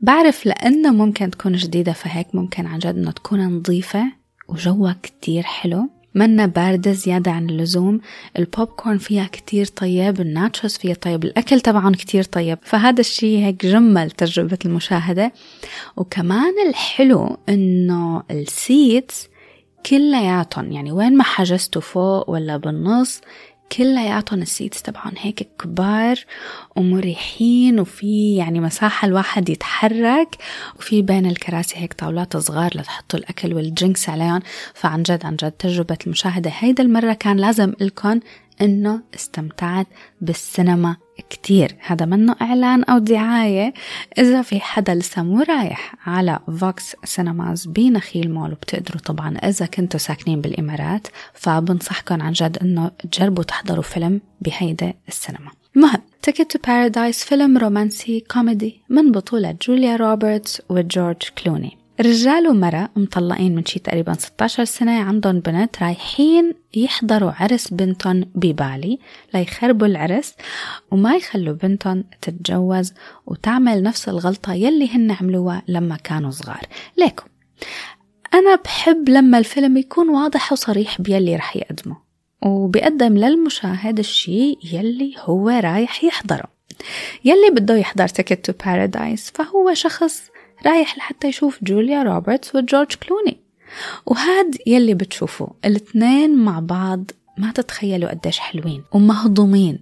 بعرف 0.00 0.46
لأنه 0.46 0.92
ممكن 0.92 1.30
تكون 1.30 1.52
جديدة 1.52 1.92
فهيك 1.92 2.34
ممكن 2.34 2.66
عن 2.66 2.78
جد 2.78 2.96
إنه 2.96 3.10
تكون 3.10 3.46
نظيفة 3.46 4.04
وجوها 4.48 4.96
كتير 5.02 5.42
حلو. 5.42 5.99
منها 6.14 6.46
باردة 6.46 6.92
زيادة 6.92 7.30
عن 7.30 7.50
اللزوم. 7.50 8.00
البوب 8.38 8.68
كورن 8.68 8.98
فيها 8.98 9.26
كتير 9.32 9.66
طيب 9.66 10.20
ال 10.20 10.28
nachos 10.28 10.76
فيها 10.76 10.94
طيب 10.94 11.24
الأكل 11.24 11.60
طبعا 11.60 11.92
كتير 11.92 12.22
طيب. 12.22 12.58
فهذا 12.62 13.00
الشيء 13.00 13.38
هيك 13.38 13.66
جمل 13.66 14.10
تجربة 14.10 14.58
المشاهدة. 14.64 15.32
وكمان 15.96 16.54
الحلو 16.68 17.36
إنه 17.48 18.22
ال 18.30 18.46
seats 18.46 19.28
كلياتهم 19.86 20.72
يعني 20.72 20.92
وين 20.92 21.16
ما 21.16 21.24
حجزتوا 21.24 21.82
فوق 21.82 22.30
ولا 22.30 22.56
بالنص 22.56 23.20
كلياتهم 23.72 24.42
ال 24.42 24.49
seats 24.49 24.82
تبعهم 24.82 25.12
هيك 25.18 25.48
كبار 25.58 26.24
ومريحين 26.76 27.80
وفي 27.80 28.36
يعني 28.36 28.60
مساحة 28.60 29.08
الواحد 29.08 29.48
يتحرك 29.48 30.36
وفي 30.78 31.02
بين 31.02 31.26
الكراسي 31.26 31.76
هيك 31.76 31.92
طاولات 31.92 32.36
صغار 32.36 32.70
لتحطوا 32.74 33.18
الأكل 33.18 33.54
وال 33.54 33.68
drinks 33.68 34.08
عليهم. 34.08 34.40
فعن 34.74 35.02
جد 35.02 35.26
عن 35.26 35.36
جد 35.36 35.52
تجربة 35.52 35.98
المشاهدة 36.06 36.50
هيدا 36.54 36.82
المرة 36.82 37.12
كان 37.12 37.36
لازم 37.36 37.72
قلكم 37.80 38.20
إنه 38.60 39.02
استمتعت 39.14 39.86
بالسينما 40.20 40.96
كتير. 41.30 41.76
هذا 41.86 42.06
منه 42.06 42.36
إعلان 42.42 42.84
أو 42.84 42.98
دعاية 42.98 43.74
إذا 44.18 44.42
في 44.42 44.60
حدا 44.60 44.94
لسه 44.94 45.22
مو 45.22 45.42
رايح 45.42 45.94
على 46.06 46.38
فوكس 46.60 46.96
سينماز 47.04 47.66
بنخيل 47.66 48.32
مول. 48.34 48.52
وبتقدروا 48.52 49.00
طبعا 49.00 49.38
إذا 49.38 49.66
كنتوا 49.66 50.00
ساكنين 50.00 50.40
بالإمارات 50.40 51.06
فبنصحكم 51.34 52.22
عن 52.22 52.32
جد 52.32 52.58
إنه 52.62 52.90
تجربوا 53.12 53.44
تحضروا 53.44 53.82
فيلم 53.82 54.20
بهيدا 54.40 54.94
السينما. 55.08 55.50
المهم 55.76 56.02
Ticket 56.22 56.52
to 56.52 56.58
Paradise 56.66 57.24
فيلم 57.24 57.58
رومانسي 57.58 58.20
كوميدي 58.20 58.80
من 58.88 59.12
بطولة 59.12 59.56
جوليا 59.62 59.96
روبرتس 59.96 60.62
وجورج 60.68 61.22
كلوني. 61.44 61.79
رجال 62.00 62.48
ومرأة 62.48 62.88
مطلقين 62.96 63.54
من 63.54 63.64
شي 63.64 63.78
تقريبا 63.78 64.12
16 64.12 64.64
سنة 64.64 65.02
عندهم 65.02 65.40
بنت 65.40 65.82
رايحين 65.82 66.54
يحضروا 66.74 67.32
عرس 67.32 67.68
بنتهم 67.68 68.24
ببالي 68.34 68.98
ليخربوا 69.34 69.86
العرس 69.86 70.34
وما 70.90 71.16
يخلوا 71.16 71.54
بنتهم 71.54 72.04
تتجوز 72.22 72.92
وتعمل 73.26 73.82
نفس 73.82 74.08
الغلطة 74.08 74.54
يلي 74.54 74.88
هن 74.94 75.10
عملوها 75.10 75.62
لما 75.68 75.96
كانوا 75.96 76.30
صغار. 76.30 76.60
ليكو؟ 76.98 77.24
أنا 78.34 78.56
بحب 78.56 79.08
لما 79.08 79.38
الفيلم 79.38 79.76
يكون 79.76 80.08
واضح 80.08 80.52
وصريح 80.52 81.00
بيلي 81.00 81.36
رح 81.36 81.56
يقدمه 81.56 81.96
وبيقدم 82.42 83.18
للمشاهد 83.18 83.98
الشي 83.98 84.56
يلي 84.72 85.14
هو 85.18 85.48
رايح 85.48 86.04
يحضره. 86.04 86.44
يلي 87.24 87.50
بده 87.50 87.76
يحضر 87.76 88.08
Ticket 88.08 88.50
to 88.50 88.52
Paradise 88.66 89.30
فهو 89.34 89.74
شخص 89.74 90.30
رايح 90.66 90.98
لحتى 90.98 91.28
يشوف 91.28 91.58
جوليا 91.64 92.02
روبرتس 92.02 92.54
وجورج 92.54 92.94
كلوني. 92.94 93.36
وهاد 94.06 94.56
يلي 94.66 94.94
بتشوفوا 94.94 95.48
الاثنين 95.64 96.36
مع 96.36 96.60
بعض 96.60 97.10
ما 97.40 97.52
تتخيلوا 97.52 98.10
قديش 98.10 98.38
حلوين 98.38 98.82
ومهضومين 98.92 99.78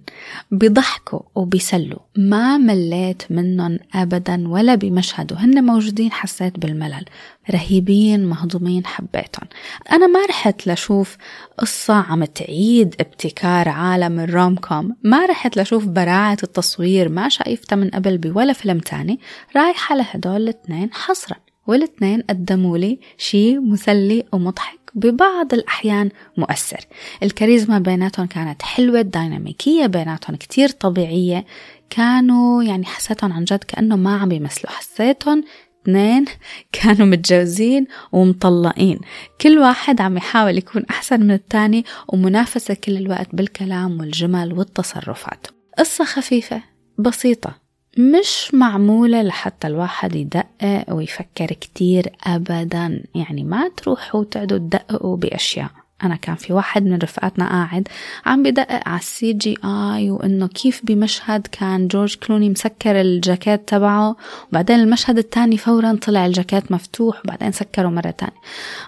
بيضحكوا 0.51 1.19
وبيسلوا. 1.35 1.99
ما 2.17 2.57
مليت 2.57 3.23
منهم 3.29 3.79
أبدا 3.93 4.47
ولا 4.47 4.75
بمشهد 4.75 5.33
وهن 5.33 5.63
موجودين 5.63 6.11
حسيت 6.11 6.59
بالملل. 6.59 7.05
رهيبين 7.51 8.25
مهضومين 8.25 8.85
حبيتهم. 8.85 9.47
أنا 9.91 10.07
ما 10.07 10.25
رحت 10.29 10.67
لشوف 10.67 11.17
قصة 11.57 11.93
عم 11.93 12.25
تعيد 12.25 12.95
ابتكار 12.99 13.69
عالم 13.69 14.19
الروم 14.19 14.55
كوم 14.55 14.95
ما 15.03 15.25
رحت 15.25 15.57
لشوف 15.57 15.85
براعة 15.85 16.37
التصوير 16.43 17.09
ما 17.09 17.29
شايفتها 17.29 17.75
من 17.75 17.89
قبل 17.89 18.17
بولا 18.17 18.53
فيلم 18.53 18.79
تاني. 18.79 19.19
رايحة 19.55 19.95
لهدول 19.95 20.41
الاثنين 20.41 20.89
حصرا 20.93 21.35
والإثنين 21.67 22.21
قدموا 22.21 22.77
لي 22.77 22.99
شي 23.17 23.57
مسلي 23.57 24.23
ومضحك. 24.33 24.78
ببعض 24.95 25.53
الأحيان 25.53 26.09
مؤثر. 26.37 26.79
الكاريزما 27.23 27.79
بيناتهم 27.79 28.25
كانت 28.25 28.61
حلوة 28.61 28.99
الديناميكية 28.99 29.85
بيناتهم 29.85 30.35
كتير 30.35 30.69
طبيعية. 30.69 31.45
كانوا 31.89 32.63
يعني 32.63 32.85
حسيتهم 32.85 33.33
عن 33.33 33.43
جد 33.43 33.63
كأنه 33.63 33.95
ما 33.95 34.17
عم 34.17 34.29
بيمثلوا. 34.29 34.71
حسيتهم 34.71 35.43
اثنين 35.83 36.25
كانوا 36.81 37.07
متجوزين 37.07 37.87
ومطلقين. 38.11 38.99
كل 39.41 39.57
واحد 39.59 40.01
عم 40.01 40.17
يحاول 40.17 40.57
يكون 40.57 40.85
أحسن 40.89 41.19
من 41.19 41.31
الثاني 41.31 41.85
ومنافسة 42.07 42.73
كل 42.73 42.97
الوقت 42.97 43.27
بالكلام 43.33 43.99
والجمل 43.99 44.53
والتصرفات. 44.53 45.47
قصة 45.77 46.05
خفيفة 46.05 46.61
بسيطة. 46.97 47.58
مش 47.97 48.53
معمولة 48.53 49.21
لحتى 49.21 49.67
الواحد 49.67 50.15
يدقق 50.15 50.85
ويفكر 50.89 51.45
كتير 51.45 52.11
أبدا. 52.23 53.03
يعني 53.15 53.43
ما 53.43 53.69
تروحوا 53.77 54.23
تقعدوا 54.23 54.57
تدققوا 54.57 55.17
بأشياء. 55.17 55.69
أنا 56.03 56.15
كان 56.15 56.35
في 56.35 56.53
واحد 56.53 56.85
من 56.85 56.97
رفقاتنا 56.97 57.49
قاعد 57.49 57.87
عم 58.25 58.43
بدقق 58.43 58.89
على 58.89 58.99
ال 58.99 59.33
CGI 59.33 60.11
وإنه 60.11 60.47
كيف 60.47 60.81
بمشهد 60.83 61.47
كان 61.47 61.87
جورج 61.87 62.15
كلوني 62.15 62.49
مسكر 62.49 63.01
الجاكيت 63.01 63.69
تبعه 63.69 64.15
وبعدين 64.49 64.79
المشهد 64.79 65.17
الثاني 65.17 65.57
فورا 65.57 65.97
طلع 66.01 66.25
الجاكيت 66.25 66.71
مفتوح 66.71 67.21
وبعدين 67.25 67.51
سكره 67.51 67.87
مرة 67.87 68.11
تانية. 68.11 68.41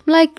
like 0.08 0.32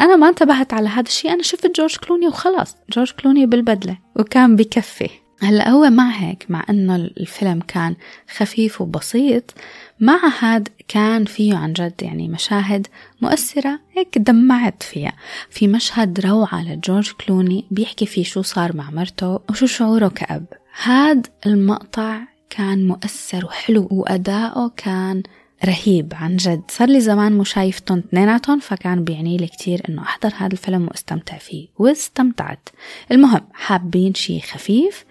أنا 0.00 0.16
ما 0.16 0.28
انتبهت 0.28 0.74
على 0.74 0.88
هذا 0.88 1.08
الشيء 1.08 1.32
أنا 1.32 1.42
شفت 1.42 1.76
جورج 1.76 1.96
كلوني 1.96 2.26
وخلص 2.28 2.76
جورج 2.92 3.10
كلوني 3.10 3.46
بالبدلة 3.46 3.98
وكان 4.16 4.56
بكفي. 4.56 5.10
هلا 5.42 5.70
هو 5.70 5.90
مع 5.90 6.10
هيك 6.10 6.46
مع 6.48 6.64
إنه 6.70 6.96
الفيلم 6.96 7.60
كان 7.60 7.96
خفيف 8.36 8.80
وبسيط 8.80 9.54
مع 10.00 10.20
هاد 10.40 10.68
كان 10.88 11.24
فيه 11.24 11.56
عن 11.56 11.72
جد 11.72 12.02
يعني 12.02 12.28
مشاهد 12.28 12.86
مؤثرة 13.20 13.80
هيك 13.96 14.18
دمعت 14.18 14.82
فيها. 14.82 15.12
في 15.50 15.68
مشهد 15.68 16.20
روعة 16.20 16.64
لجورج 16.64 17.12
كلوني 17.12 17.64
بيحكي 17.70 18.06
فيه 18.06 18.24
شو 18.24 18.42
صار 18.42 18.76
مع 18.76 18.90
مرته 18.90 19.40
وشو 19.50 19.66
شعوره 19.66 20.08
كأب. 20.08 20.44
هاد 20.82 21.26
المقطع 21.46 22.20
كان 22.50 22.88
مؤثر 22.88 23.44
وحلو 23.44 23.88
وأداؤه 23.90 24.72
كان 24.76 25.22
رهيب 25.64 26.12
عن 26.16 26.36
جد. 26.36 26.62
صار 26.68 26.88
لي 26.88 27.00
زمان 27.00 27.32
مو 27.32 27.44
شايفتهم 27.44 27.98
اثنيناتهم 27.98 28.60
فكان 28.60 29.04
بيعني 29.04 29.36
لي 29.36 29.46
كتير 29.46 29.82
إنه 29.88 30.02
أحضر 30.02 30.32
هذا 30.36 30.52
الفيلم 30.52 30.88
واستمتع 30.88 31.38
فيه. 31.38 31.68
واستمتعت. 31.78 32.68
المهم 33.12 33.46
حابين 33.52 34.14
شي 34.14 34.40
خفيف. 34.40 35.04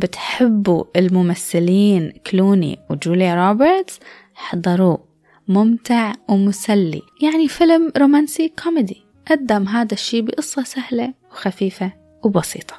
بتحبوا 0.00 0.84
الممثلين 0.96 2.12
كلوني 2.26 2.78
وجوليا 2.90 3.48
روبرتس؟ 3.48 3.98
حضروه 4.34 5.04
ممتع 5.48 6.12
ومسلي 6.28 7.02
يعني 7.22 7.48
فيلم 7.48 7.92
رومانسي 7.96 8.52
كوميدي. 8.62 9.04
قدم 9.30 9.68
هذا 9.68 9.94
الشي 9.94 10.22
بقصة 10.22 10.62
سهلة 10.62 11.14
وخفيفة 11.30 11.92
وبسيطة. 12.24 12.74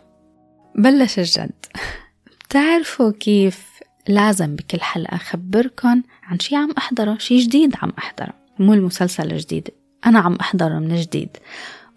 بلش 0.75 1.19
الجد. 1.19 1.65
بتعرفوا 2.45 3.11
كيف 3.11 3.65
لازم 4.07 4.55
بكل 4.55 4.81
حلقة 4.81 5.15
أخبركن 5.15 6.03
عن 6.23 6.39
شي 6.39 6.55
عم 6.55 6.71
أحضره 6.77 7.17
شي 7.17 7.39
جديد 7.39 7.75
عم 7.81 7.93
أحضره. 7.97 8.33
مو 8.59 8.73
المسلسل 8.73 9.31
الجديد 9.31 9.69
أنا 10.05 10.19
عم 10.19 10.35
أحضره 10.35 10.79
من 10.79 10.95
جديد. 10.95 11.37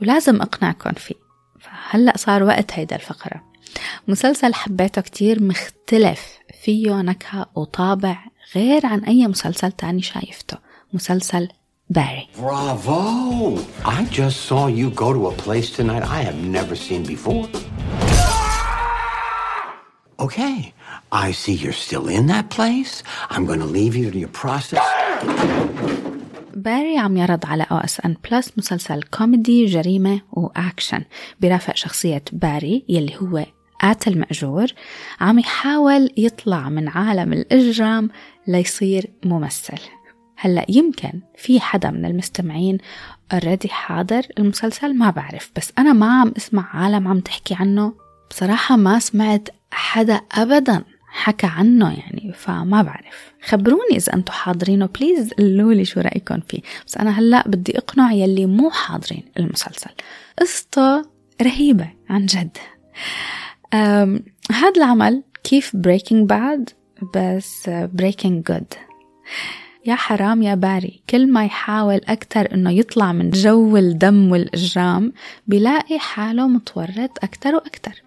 ولازم 0.02 0.42
أقنعكم 0.42 0.92
فيه. 0.92 1.14
فهلأ 1.60 2.16
صار 2.16 2.42
وقت 2.42 2.72
هيدا 2.72 2.96
الفقرة. 2.96 3.53
مسلسل 4.08 4.54
حبيته 4.54 5.00
كتير 5.02 5.42
مختلف 5.42 6.20
فيه 6.62 7.02
نكهة 7.02 7.46
وطابع 7.54 8.18
غير 8.56 8.86
عن 8.86 9.04
أي 9.04 9.26
مسلسل 9.26 9.72
تاني 9.72 10.02
شايفته 10.02 10.56
مسلسل 10.92 11.48
باري 11.90 12.28
Bravo! 12.36 13.58
I 13.84 14.04
just 14.18 14.36
saw 14.48 14.66
you 14.66 14.90
go 14.90 15.12
to 15.12 15.28
a 15.28 15.32
place 15.44 15.70
tonight 15.78 16.02
I 16.02 16.20
have 16.28 16.38
never 16.58 16.74
seen 16.74 17.02
before. 17.14 17.46
Okay, 20.26 20.72
I 21.12 21.32
see 21.32 21.54
you're 21.62 21.80
still 21.86 22.06
in 22.08 22.24
that 22.34 22.46
place. 22.58 22.92
I'm 23.32 23.44
gonna 23.50 23.66
leave 23.78 23.94
you 23.96 24.10
to 24.10 24.18
your 24.18 24.34
process. 24.42 24.80
باري 26.54 26.98
عم 26.98 27.16
يرد 27.16 27.44
على 27.44 27.66
OSN 27.70 28.16
Plus 28.30 28.52
مسلسل 28.56 29.02
كوميدي 29.02 29.66
جريمة 29.66 30.20
واكشن 30.32 31.04
برافق 31.40 31.76
شخصية 31.76 32.22
باري 32.32 32.84
يلي 32.88 33.16
هو 33.16 33.44
قاتل 33.84 34.18
مأجور 34.18 34.66
عم 35.20 35.38
يحاول 35.38 36.10
يطلع 36.16 36.68
من 36.68 36.88
عالم 36.88 37.32
الإجرام 37.32 38.10
ليصير 38.46 39.10
ممثل. 39.24 39.78
هلأ 40.36 40.66
يمكن 40.68 41.12
في 41.36 41.60
حدا 41.60 41.90
من 41.90 42.04
المستمعين 42.04 42.78
already 43.32 43.68
حاضر 43.68 44.26
المسلسل؟ 44.38 44.94
ما 44.94 45.10
بعرف 45.10 45.50
بس 45.56 45.72
أنا 45.78 45.92
ما 45.92 46.20
عم 46.20 46.32
أسمع 46.36 46.76
عالم 46.76 47.08
عم 47.08 47.20
تحكي 47.20 47.54
عنه. 47.54 47.92
بصراحة 48.30 48.76
ما 48.76 48.98
سمعت 48.98 49.48
حدا 49.70 50.20
ابدا 50.32 50.84
حكى 51.08 51.46
عنه 51.46 51.98
يعني 51.98 52.32
فما 52.32 52.82
بعرف. 52.82 53.32
خبروني 53.44 53.96
إذا 53.96 54.14
أنتم 54.14 54.32
حاضرينه 54.32 54.86
please 54.86 55.32
قولوا 55.32 55.74
لي 55.74 55.84
شو 55.84 56.00
رأيكم 56.00 56.40
فيه. 56.48 56.60
بس 56.86 56.96
أنا 56.96 57.18
هلأ 57.18 57.48
بدي 57.48 57.78
أقنع 57.78 58.12
يلي 58.12 58.46
مو 58.46 58.70
حاضرين 58.70 59.24
المسلسل. 59.38 59.90
قصته 60.40 61.02
رهيبة 61.42 61.88
عن 62.08 62.26
جد. 62.26 62.56
هذا 64.50 64.72
العمل 64.76 65.22
كيف 65.44 65.76
Breaking 65.76 66.28
Bad 66.28 66.70
بس 67.14 67.70
breaking 67.70 68.44
good 68.44 68.74
يا 69.86 69.94
حرام 69.94 70.42
يا 70.42 70.54
باري 70.54 71.02
كل 71.10 71.32
ما 71.32 71.44
يحاول 71.44 72.00
أكتر 72.08 72.54
إنه 72.54 72.70
يطلع 72.70 73.12
من 73.12 73.30
جو 73.30 73.76
الدم 73.76 74.32
والإجرام 74.32 75.12
بيلاقي 75.46 75.98
حاله 75.98 76.48
متورط 76.48 77.24
أكتر 77.24 77.54
وأكتر. 77.54 78.02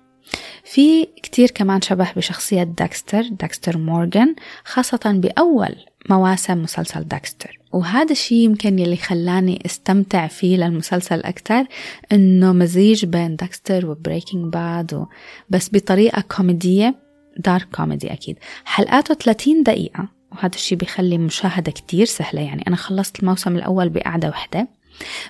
في 0.63 1.05
كتير 1.05 1.51
كمان 1.51 1.81
شبه 1.81 2.11
بشخصية 2.15 2.63
دكستر 2.63 3.21
دكستر 3.21 3.77
مورغان 3.77 4.35
خاصة 4.65 4.99
بأول 5.05 5.75
مواسم 6.09 6.57
مسلسل 6.57 7.03
دكستر. 7.03 7.56
وهذا 7.73 8.11
الشيء 8.11 8.37
يمكن 8.37 8.79
يلي 8.79 8.97
خلاني 8.97 9.61
استمتع 9.65 10.27
فيه 10.27 10.57
للمسلسل 10.57 11.19
أكتر 11.19 11.63
إنه 12.11 12.53
مزيج 12.53 13.05
بين 13.05 13.35
دكستر 13.35 13.85
و 13.85 13.93
Breaking 13.93 14.53
Bad 14.53 14.93
و... 14.93 15.05
بس 15.49 15.69
بطريقة 15.73 16.21
كوميدية 16.21 16.95
dark 17.37 17.67
comedy 17.75 18.13
أكيد. 18.13 18.37
حلقاته 18.65 19.13
30 19.13 19.63
دقيقة 19.63 20.07
وهذا 20.31 20.55
الشيء 20.55 20.77
بيخلي 20.77 21.15
المشاهدة 21.15 21.71
كتير 21.71 22.05
سهلة. 22.05 22.41
يعني 22.41 22.63
أنا 22.67 22.75
خلصت 22.75 23.19
الموسم 23.19 23.55
الأول 23.55 23.89
بقعدة 23.89 24.29
وحدة 24.29 24.67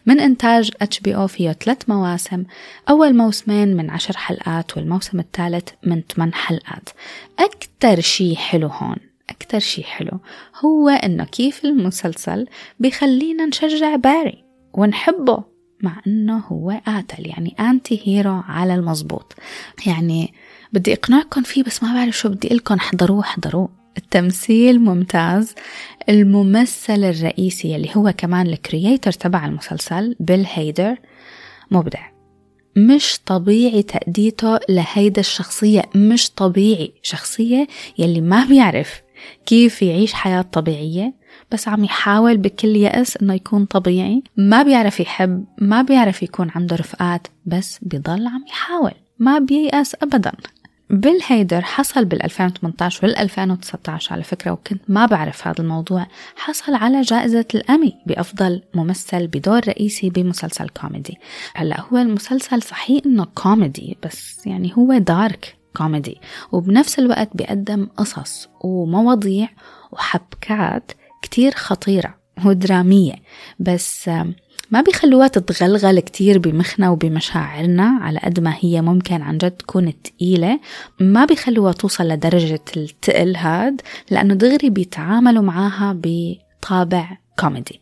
من 0.05 0.19
إنتاج 0.19 0.71
HBO 0.81 1.27
فيه 1.27 1.51
ثلاث 1.51 1.77
مواسم. 1.87 2.43
أول 2.89 3.17
موسمين 3.17 3.77
من 3.77 3.89
عشر 3.89 4.17
حلقات 4.17 4.77
والموسم 4.77 5.19
الثالث 5.19 5.69
من 5.83 6.01
ثمان 6.15 6.33
حلقات. 6.33 6.89
أكتر 7.39 7.99
شي 7.99 8.35
حلو 8.35 8.67
هون. 8.67 8.97
أكتر 9.41 9.59
شي 9.59 9.83
حلو 9.83 10.19
هو 10.65 10.89
إنه 10.89 11.23
كيف 11.23 11.65
المسلسل 11.65 12.47
بيخلينا 12.79 13.45
نشجع 13.45 13.95
باري 13.95 14.43
ونحبه 14.73 15.43
مع 15.83 16.01
إنه 16.07 16.37
هو 16.37 16.81
قاتل 16.85 17.27
يعني 17.27 17.55
anti-hero 17.59 18.41
على 18.47 18.75
المزبوط. 18.75 19.35
يعني 19.85 20.33
بدي 20.73 20.93
أقنعكم 20.93 21.41
فيه 21.43 21.63
بس 21.63 21.83
ما 21.83 21.93
بعرف 21.93 22.17
شو 22.17 22.29
بدي 22.29 22.47
قلكم 22.47 22.75
احضروه 22.75 23.21
احضروه. 23.21 23.69
التمثيل 23.97 24.79
ممتاز. 24.79 25.55
الممثل 26.09 27.03
الرئيسي 27.03 27.75
اللي 27.75 27.89
هو 27.95 28.13
كمان 28.17 28.47
ال 28.47 28.55
creator 28.55 29.11
تبع 29.11 29.45
المسلسل 29.45 30.15
بيل 30.19 30.45
هيدر 30.53 30.95
مبدع. 31.71 32.17
مش 32.77 33.19
طبيعي 33.25 33.83
تأديته 33.83 34.59
لهيدا 34.69 35.19
الشخصية 35.19 35.81
مش 35.95 36.31
طبيعي 36.31 36.93
شخصية 37.01 37.67
يلي 37.97 38.21
ما 38.21 38.45
بيعرف 38.45 39.01
كيف 39.45 39.81
يعيش 39.81 40.13
حياة 40.13 40.41
طبيعية. 40.41 41.13
بس 41.51 41.67
عم 41.67 41.83
يحاول 41.83 42.37
بكل 42.37 42.75
يأس 42.75 43.17
إنه 43.17 43.33
يكون 43.33 43.65
طبيعي. 43.65 44.23
ما 44.37 44.63
بيعرف 44.63 44.99
يحب 44.99 45.45
ما 45.57 45.81
بيعرف 45.81 46.23
يكون 46.23 46.51
عنده 46.55 46.75
رفقات 46.75 47.27
بس 47.45 47.79
بيضل 47.81 48.27
عم 48.27 48.45
يحاول. 48.47 48.93
ما 49.19 49.39
بييأس 49.39 49.95
ابدا. 50.01 50.31
بيل 50.89 51.19
هيدر 51.27 51.61
حصل 51.61 52.05
بال 52.05 52.23
2018 52.23 53.05
وال 53.07 53.17
2019 53.17 54.13
على 54.13 54.23
فكرة 54.23 54.51
وكنت 54.51 54.81
ما 54.87 55.05
بعرف 55.05 55.47
هذا 55.47 55.59
الموضوع 55.59 56.07
حصل 56.35 56.73
على 56.73 57.01
جائزة 57.01 57.45
الأمي 57.55 57.93
بأفضل 58.05 58.61
ممثل 58.73 59.27
بدور 59.27 59.67
رئيسي 59.67 60.09
بمسلسل 60.09 60.69
كوميدي. 60.69 61.17
هلأ 61.55 61.81
هو 61.81 61.97
المسلسل 61.97 62.61
صحيح 62.61 63.01
إنه 63.05 63.25
كوميدي 63.35 63.97
بس 64.03 64.47
يعني 64.47 64.73
هو 64.77 64.97
dark. 64.97 65.56
comedy 65.77 66.17
وبنفس 66.51 66.99
الوقت 66.99 67.29
بيقدم 67.33 67.87
قصص 67.97 68.49
ومواضيع 68.63 69.49
وحبكات 69.91 70.91
كتير 71.21 71.51
خطيرة 71.51 72.17
ودرامية 72.45 73.15
بس 73.59 74.09
ما 74.71 74.81
بيخلوها 74.81 75.27
تتغلغل 75.27 75.99
كتير 75.99 76.39
بمخنا 76.39 76.89
وبمشاعرنا 76.89 77.99
على 78.01 78.19
قد 78.19 78.39
ما 78.39 78.53
هي 78.59 78.81
ممكن 78.81 79.21
عن 79.21 79.37
جد 79.37 79.51
تكون 79.51 79.93
تقيلة. 80.01 80.59
ما 80.99 81.25
بيخلوها 81.25 81.71
توصل 81.71 82.07
لدرجة 82.07 82.61
التقل 82.77 83.35
هاد 83.35 83.81
لأنه 84.11 84.33
دغري 84.33 84.69
بيتعاملوا 84.69 85.43
معاها 85.43 85.99
بطابع 86.03 87.17
كوميدي. 87.39 87.79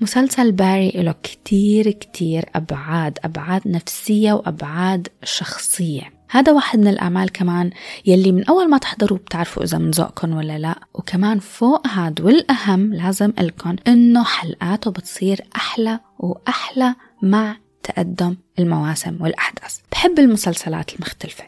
مسلسل 0.00 0.52
باري 0.52 0.90
له 0.90 1.14
كتير 1.22 1.90
كتير 1.90 2.44
أبعاد 2.54 3.18
أبعاد 3.24 3.62
نفسية 3.68 4.32
وأبعاد 4.32 5.08
شخصية. 5.24 6.15
هذا 6.28 6.52
واحد 6.52 6.78
من 6.78 6.88
الأعمال 6.88 7.32
كمان 7.32 7.70
يلي 8.06 8.32
من 8.32 8.44
أول 8.44 8.70
ما 8.70 8.78
تحضروا 8.78 9.18
بتعرفوا 9.18 9.62
إذا 9.62 9.78
من 9.78 9.90
ذوقكم 9.90 10.36
ولا 10.36 10.58
لا. 10.58 10.78
وكمان 10.94 11.38
فوق 11.38 11.86
هاد 11.86 12.20
والأهم 12.20 12.94
لازم 12.94 13.32
لكم 13.38 13.76
إنه 13.88 14.24
حلقاته 14.24 14.90
بتصير 14.90 15.40
أحلى 15.56 16.00
وأحلى 16.18 16.94
مع 17.22 17.56
تقدم 17.82 18.36
المواسم 18.58 19.16
والأحداث. 19.20 19.78
بحب 19.92 20.18
المسلسلات 20.18 20.94
المختلفة. 20.94 21.44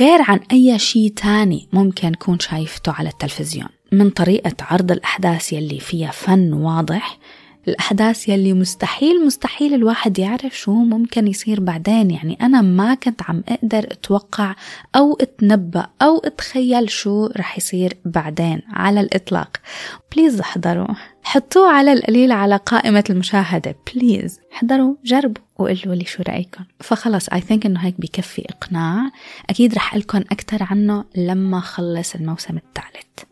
غير 0.00 0.22
عن 0.22 0.40
أي 0.52 0.78
شيء 0.78 1.12
تاني 1.12 1.68
ممكن 1.72 2.14
كون 2.14 2.38
شايفته 2.38 2.92
على 2.92 3.08
التلفزيون. 3.08 3.68
من 3.92 4.10
طريقة 4.10 4.54
عرض 4.60 4.92
الأحداث 4.92 5.52
يلي 5.52 5.80
فيها 5.80 6.10
فن 6.10 6.52
واضح 6.52 7.18
الأحداث 7.68 8.28
يلي 8.28 8.52
مستحيل 8.52 9.26
مستحيل 9.26 9.74
الواحد 9.74 10.18
يعرف 10.18 10.58
شو 10.58 10.72
ممكن 10.72 11.28
يصير 11.28 11.60
بعدين. 11.60 12.10
يعني 12.10 12.38
أنا 12.42 12.60
ما 12.60 12.94
كنت 12.94 13.22
عم 13.22 13.42
أقدر 13.48 13.78
أتوقع 13.78 14.54
أو 14.96 15.18
أتنبأ 15.20 15.86
أو 16.02 16.18
أتخيل 16.18 16.90
شو 16.90 17.26
رح 17.26 17.58
يصير 17.58 17.96
بعدين 18.04 18.62
على 18.68 19.00
الإطلاق. 19.00 19.56
please 20.16 20.40
احضروا. 20.40 20.94
حطوه 21.22 21.72
على 21.72 21.92
القليل 21.92 22.32
على 22.32 22.56
قائمة 22.56 23.04
المشاهدة. 23.10 23.76
please 23.94 24.40
احضروا 24.52 24.94
جربوا 25.04 25.42
وقولوا 25.58 25.94
لي 25.94 26.04
شو 26.04 26.22
رأيكم. 26.28 26.64
فخلص 26.80 27.30
I 27.30 27.38
think 27.38 27.66
إنه 27.66 27.80
هيك 27.80 27.94
بكفي 27.98 28.44
إقناع. 28.48 29.10
أكيد 29.50 29.74
رح 29.74 29.96
لكم 29.96 30.18
أكثر 30.18 30.62
عنه 30.62 31.04
لما 31.16 31.60
خلص 31.60 32.14
الموسم 32.14 32.56
الثالث. 32.56 33.31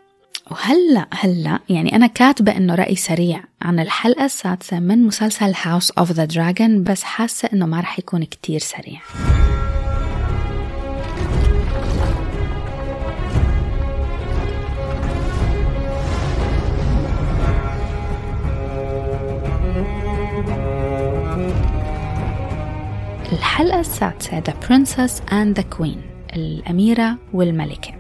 وهلأ 0.51 1.07
هلأ 1.11 1.61
يعني 1.69 1.97
أنا 1.97 2.07
كاتبة 2.07 2.57
إنه 2.57 2.75
رأي 2.75 2.97
سريع 2.97 3.45
عن 3.63 3.81
الحلقة 3.81 4.25
السادسة 4.25 4.81
من 4.81 5.03
مسلسل 5.03 5.55
House 5.62 5.90
of 5.90 6.12
the 6.12 6.25
Dragon 6.25 6.85
بس 6.85 7.03
حاسة 7.03 7.49
إنه 7.53 7.67
ما 7.67 7.81
رح 7.81 7.99
يكون 7.99 8.25
كتير 8.25 8.61
سريع. 8.61 9.01
الحلقة 23.33 23.81
السادسة 23.81 24.41
The 24.41 24.53
Princess 24.67 25.23
and 25.31 25.63
the 25.63 25.79
Queen 25.79 25.99
الأميرة 26.37 27.17
والملكة. 27.33 28.00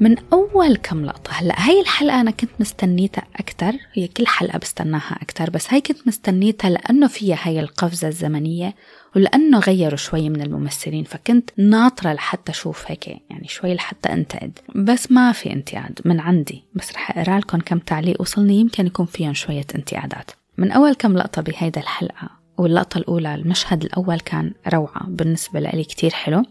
من 0.00 0.16
أول 0.32 0.76
كم 0.76 1.04
لقطة؟ 1.04 1.32
هلا 1.32 1.68
هاي 1.68 1.80
الحلقة 1.80 2.20
أنا 2.20 2.30
كنت 2.30 2.50
مستنيتها 2.60 3.24
أكتر 3.36 3.72
هي 3.92 4.08
كل 4.08 4.26
حلقة 4.26 4.58
بستناها 4.58 5.18
أكتر 5.22 5.50
بس 5.50 5.72
هاي 5.72 5.80
كنت 5.80 6.08
مستنيتها 6.08 6.70
لأنه 6.70 7.06
فيها 7.06 7.38
هاي 7.42 7.60
القفزة 7.60 8.08
الزمنية 8.08 8.74
ولأنه 9.16 9.58
غيروا 9.58 9.96
شوي 9.96 10.28
من 10.28 10.42
الممثلين 10.42 11.04
فكنت 11.04 11.50
ناطرة 11.56 12.12
لحتى 12.12 12.52
أشوف 12.52 12.84
هيك 12.86 13.08
يعني 13.08 13.48
شوي 13.48 13.74
لحتى 13.74 14.12
أنتقد. 14.12 14.58
بس 14.74 15.12
ما 15.12 15.32
في 15.32 15.52
انتقاد 15.52 16.00
من 16.04 16.20
عندي 16.20 16.64
بس 16.74 16.92
رح 16.92 17.18
أقرأ 17.18 17.38
لكم 17.38 17.58
كم 17.58 17.78
تعليق 17.78 18.20
وصلني 18.20 18.60
يمكن 18.60 18.86
يكون 18.86 19.06
فيهم 19.06 19.34
شوية 19.34 19.66
انتقادات. 19.74 20.30
من 20.58 20.72
أول 20.72 20.94
كم 20.94 21.16
لقطة 21.16 21.42
بهيدا 21.42 21.80
الحلقة 21.80 22.30
واللقطة 22.58 22.98
الأولى 22.98 23.34
المشهد 23.34 23.84
الأول 23.84 24.20
كان 24.20 24.52
روعة 24.74 25.06
بالنسبة 25.06 25.60
لي 25.60 25.84
كتير 25.84 26.10
حلو. 26.10 26.42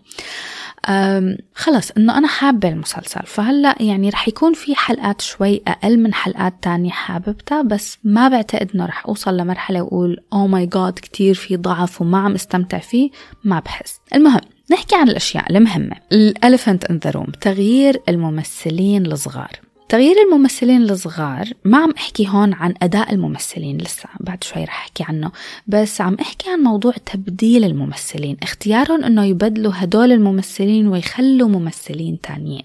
خلص 1.56 1.92
إنه 1.92 2.18
أنا 2.18 2.28
حابة 2.28 2.70
المسلسل. 2.70 3.22
فهلأ 3.26 3.76
يعني 3.80 4.10
رح 4.10 4.28
يكون 4.28 4.54
في 4.54 4.76
حلقات 4.76 5.22
شوي 5.22 5.62
أقل 5.68 6.00
من 6.00 6.14
حلقات 6.14 6.54
تانية 6.62 6.92
حاببتها 6.92 7.62
بس 7.62 7.98
ما 8.04 8.28
بعتقد 8.28 8.70
إنه 8.76 8.86
رح 8.86 9.06
أوصل 9.08 9.38
لمرحلة 9.38 9.82
وأقول 9.82 10.18
oh 10.34 10.48
my 10.48 10.66
God 10.66 10.94
كتير 10.94 11.34
في 11.34 11.58
ضعف 11.58 12.02
وما 12.02 12.18
عم 12.18 12.34
استمتع 12.34 12.78
فيه. 12.80 13.10
ما 13.44 13.60
بحس. 13.60 14.00
المهم 14.16 14.42
نحكي 14.72 14.96
عن 14.96 15.10
الأشياء 15.10 15.52
المهمة. 15.52 15.96
ال 16.12 16.20
elephant 16.20 16.86
in 16.86 16.98
the 17.04 17.12
room 17.12 17.28
تغيير 17.42 18.02
الممثلين 18.10 19.06
الصغار. 19.06 19.65
تغيير 19.90 20.16
الممثلين 20.22 20.82
الصغار 20.82 21.50
ما 21.66 21.78
عم 21.78 21.94
أحكي 21.98 22.28
هون 22.28 22.54
عن 22.54 22.74
أداء 22.82 23.14
الممثلين 23.14 23.78
لسه 23.78 24.10
بعد 24.20 24.44
شوي 24.44 24.64
رح 24.64 24.78
أحكي 24.82 25.04
عنه 25.04 25.32
بس 25.68 26.02
عم 26.02 26.18
أحكي 26.22 26.50
عن 26.50 26.60
موضوع 26.60 26.94
تبديل 27.14 27.64
الممثلين 27.64 28.38
اختيارهم 28.44 29.04
إنه 29.04 29.26
يبدلوا 29.26 29.72
هدول 29.76 30.12
الممثلين 30.12 30.88
ويخلوا 30.88 31.50
ممثلين 31.50 32.22
تانيين. 32.22 32.64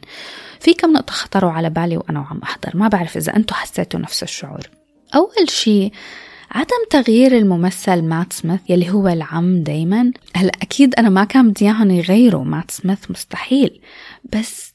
في 0.60 0.74
كم 0.74 0.92
نقطة 0.92 1.12
خطروا 1.12 1.50
على 1.50 1.70
بالي 1.70 1.96
وأنا 1.96 2.20
وعم 2.20 2.40
أحضر 2.42 2.70
ما 2.74 2.88
بعرف 2.88 3.16
إذا 3.16 3.36
أنتم 3.36 3.54
حسيتوا 3.54 4.00
نفس 4.00 4.22
الشعور. 4.22 4.70
أول 5.14 5.50
شيء 5.50 5.92
عدم 6.50 6.84
تغيير 6.90 7.36
الممثل 7.36 8.02
مات 8.02 8.32
سميث 8.32 8.60
يلي 8.68 8.90
هو 8.90 9.08
العم 9.08 9.62
دايما. 9.62 10.12
هلأ 10.36 10.52
أكيد 10.62 10.94
أنا 10.94 11.08
ما 11.08 11.24
كان 11.24 11.50
بدي 11.50 11.64
إياهم 11.64 11.90
يغيروا 11.90 12.44
مات 12.44 12.70
سميث 12.70 13.10
مستحيل 13.10 13.80
بس 14.32 14.69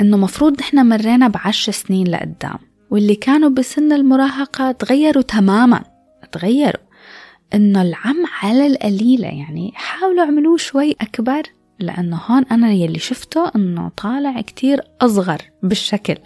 إنه 0.00 0.16
مفروض 0.16 0.60
نحن 0.60 0.86
مرينا 0.86 1.28
بعشر 1.28 1.72
سنين 1.72 2.08
لقدام 2.08 2.58
واللي 2.90 3.14
كانوا 3.14 3.50
بسن 3.50 3.92
المراهقة 3.92 4.72
تغيروا 4.72 5.22
تماما 5.22 5.84
تغيروا. 6.32 6.88
إنه 7.54 7.82
العم 7.82 8.24
على 8.42 8.66
القليلة 8.66 9.28
يعني 9.28 9.72
حاولوا 9.74 10.24
عملوه 10.24 10.56
شوي 10.56 10.96
أكبر 11.00 11.42
لأنه 11.80 12.16
هون 12.16 12.44
أنا 12.44 12.72
يلي 12.72 12.98
شفته 12.98 13.50
إنه 13.56 13.90
طالع 13.96 14.40
كتير 14.40 14.80
أصغر 15.00 15.38
بالشكل. 15.62 16.16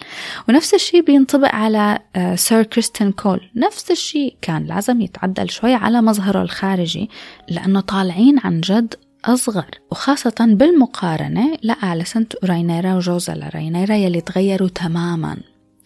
ونفس 0.49 0.73
الشيء 0.73 1.01
بينطبق 1.01 1.55
على 1.55 1.99
سير 2.35 2.63
كريستين 2.63 3.11
كول 3.11 3.41
نفس 3.55 3.91
الشيء 3.91 4.35
كان 4.41 4.63
لازم 4.65 5.01
يتعدل 5.01 5.49
شوي 5.49 5.73
على 5.73 6.01
مظهره 6.01 6.41
الخارجي 6.41 7.09
لأنه 7.49 7.79
طالعين 7.79 8.39
عن 8.43 8.61
جد 8.61 8.95
أصغر 9.25 9.65
وخاصة 9.91 10.35
بالمقارنة 10.39 11.57
لأليسنت 11.61 12.33
ورينيرا 12.43 12.95
وجوزا 12.95 13.33
لرينيرا 13.35 13.95
يلي 13.95 14.21
تغيروا 14.21 14.67
تماما. 14.67 15.37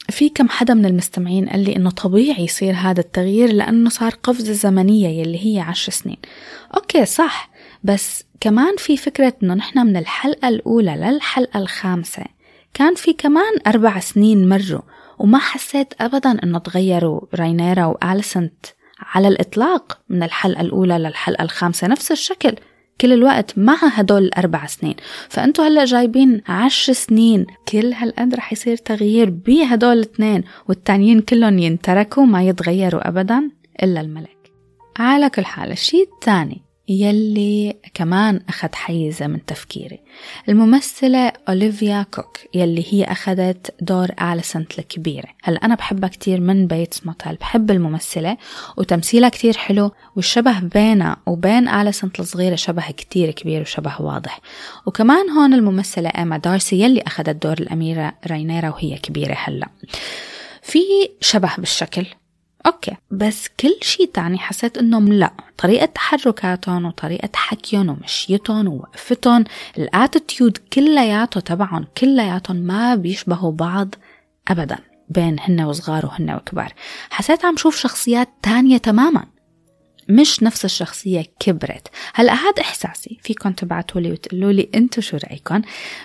في 0.10 0.30
كم 0.30 0.50
حدا 0.50 0.74
من 0.74 0.86
المستمعين 0.86 1.50
قال 1.50 1.64
لي 1.64 1.76
إنه 1.76 1.90
طبيعي 1.90 2.44
يصير 2.44 2.74
هذا 2.74 3.00
التغيير 3.00 3.54
لأنه 3.54 3.90
صار 3.90 4.14
قفزة 4.24 4.54
زمنية 4.54 5.08
يلي 5.08 5.46
هي 5.46 5.60
عشر 5.60 5.92
سنين. 5.92 6.18
أوكي 6.76 7.06
صح. 7.06 7.50
بس 7.84 8.24
كمان 8.40 8.76
في 8.78 8.98
فكرة 8.98 9.34
إنه 9.44 9.54
نحن 9.54 9.80
من 9.80 9.98
الحلقة 9.98 10.48
الأولى 10.48 10.96
للحلقة 10.96 11.60
الخامسة. 11.60 12.24
كان 12.74 12.96
في 12.96 13.14
كمان 13.14 13.54
أربع 13.68 14.00
سنين 14.00 14.50
مروا 14.50 14.82
وما 15.20 15.40
حسيت 15.40 15.94
ابدا 16.02 16.44
إنه 16.44 16.60
تغيروا 16.60 17.22
رينيرا 17.36 17.86
وأليسنت 17.86 18.66
على 19.00 19.28
الإطلاق 19.28 20.00
من 20.10 20.24
الحلقة 20.24 20.62
الأولى 20.62 20.98
للحلقة 20.98 21.44
الخامسة. 21.44 21.88
نفس 21.88 22.12
الشكل. 22.12 22.56
كل 23.02 23.14
الوقت 23.14 23.58
مع 23.58 23.78
هدول 23.82 24.24
الأربع 24.24 24.66
سنين. 24.66 24.96
فأنتوا 25.30 25.68
هلأ 25.68 25.86
جايبين 25.86 26.42
عشر 26.48 26.94
سنين. 26.94 27.46
كل 27.68 27.94
هالقد 27.94 28.36
رح 28.36 28.54
يصير 28.54 28.78
تغيير 28.78 29.30
بهدول 29.30 29.98
الاثنين 29.98 30.44
والتانيين 30.68 31.22
كلهم 31.22 31.60
ينتركوا 31.60 32.26
ما 32.26 32.44
يتغيروا 32.44 33.08
أبدا 33.08 33.50
إلا 33.84 34.02
الملك. 34.02 34.52
على 34.98 35.30
كل 35.30 35.46
حال 35.46 35.72
الشيء 35.72 36.10
الثاني 36.14 36.67
يلي 36.90 37.76
كمان 37.94 38.42
أخذ 38.50 38.70
حيز 38.74 39.28
من 39.28 39.46
تفكيري. 39.46 40.00
الممثلة 40.50 41.32
أوليفيا 41.50 42.06
كوك 42.14 42.40
يلي 42.54 42.86
هي 42.90 43.04
أخذت 43.04 43.76
دور 43.82 44.10
آليسنت 44.22 44.80
الكبيرة 44.80 45.28
هلا 45.44 45.66
أنا 45.66 45.76
بحبها 45.76 46.10
كتير 46.10 46.42
من 46.42 46.68
Bates 46.68 47.06
Motel 47.06 47.36
بحب 47.36 47.72
الممثلة 47.72 48.38
وتمثيلها 48.78 49.30
كتير 49.30 49.58
حلو 49.58 49.92
والشبه 50.16 50.60
بينها 50.60 51.18
وبين 51.26 51.68
آليسنت 51.68 52.20
الصغيرة 52.20 52.56
شبه 52.56 52.92
كتير 52.92 53.32
كبير 53.32 53.62
وشبه 53.62 54.02
واضح. 54.02 54.40
وكمان 54.86 55.30
هون 55.30 55.54
الممثلة 55.54 56.10
إيما 56.10 56.38
دارسي 56.38 56.82
يلي 56.82 57.02
أخذت 57.02 57.44
دور 57.44 57.54
الأميرة 57.60 58.14
رينيرا 58.28 58.70
وهي 58.70 58.98
كبيرة 58.98 59.38
هلأ. 59.44 59.68
في 60.62 60.80
شبه 61.22 61.52
بالشكل. 61.58 62.06
okay. 62.66 62.96
بس 63.12 63.48
كل 63.60 63.76
شيء 63.82 64.12
تاني 64.14 64.38
حسيت 64.38 64.78
انهم 64.78 65.08
لا 65.08 65.34
طريقة 65.58 65.86
تحركاتهم 65.86 66.86
وطريقة 66.86 67.30
حكيهم 67.36 67.90
ومشيتهم 67.90 68.68
ووقفتهم 68.68 69.44
ال 69.78 69.87
attitude 69.87 70.58
كلياته 70.74 71.40
تبعهم 71.40 71.88
كلياتهم 71.98 72.56
ما 72.56 72.96
بيشبهوا 72.96 73.52
بعض 73.52 73.96
ابدا 74.48 74.78
بين 75.10 75.38
هن 75.40 75.62
وصغار 75.62 76.06
وهن 76.06 76.36
وكبار. 76.36 76.74
حسيت 77.10 77.46
عم 77.46 77.58
شوف 77.58 77.78
شخصيات 77.78 78.30
تانية 78.44 78.78
تماما. 78.78 79.26
مش 80.10 80.44
نفس 80.44 80.66
الشخصية 80.66 81.26
كبرت. 81.40 81.88
هلأ 82.14 82.34
هذا 82.34 82.62
إحساسي. 82.62 83.20
فيكم 83.24 83.52
تبعتوا 83.52 84.02
لي 84.02 84.12
وتقولوا 84.12 84.52
لي 84.52 84.70
أنتوا 84.76 85.04
شو 85.04 85.18
رأيكم 85.18 85.62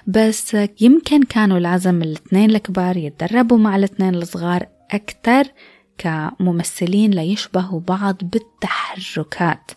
بس 0.07 0.57
يمكن 0.81 1.23
كانوا 1.23 1.59
لازم 1.59 2.03
الاثنين 2.03 2.51
الكبار 2.51 2.97
يتدربوا 2.97 3.59
مع 3.59 3.77
الاثنين 3.77 4.15
الصغار 4.15 4.67
أكتر. 4.91 5.45
كممثلين 6.03 7.11
ليشبهوا 7.11 7.81
بعض 7.81 8.17
بالتحركات 8.23 9.71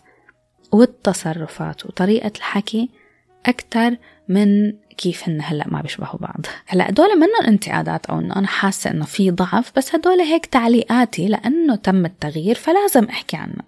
والتصرفات. 0.72 1.86
وطريقة 1.86 2.32
الحكي 2.36 2.90
أكثر 3.46 3.96
من 4.28 4.72
كيف 4.98 5.28
هن 5.28 5.40
هلأ 5.42 5.68
ما 5.68 5.82
بيشبهوا 5.82 6.20
بعض. 6.20 6.46
هلأ 6.66 6.88
هدول 6.88 7.16
منهم 7.16 7.46
انتقادات 7.48 8.06
أو 8.06 8.18
إنه 8.18 8.36
أنا 8.36 8.46
حاسة 8.46 8.90
إنه 8.90 9.04
في 9.04 9.30
ضعف 9.30 9.72
بس 9.76 9.94
هدول 9.94 10.20
هيك 10.20 10.46
تعليقاتي 10.46 11.28
لأنه 11.28 11.76
تم 11.76 12.04
التغيير 12.04 12.54
فلازم 12.54 13.04
أحكي 13.04 13.36
عنهم 13.36 13.66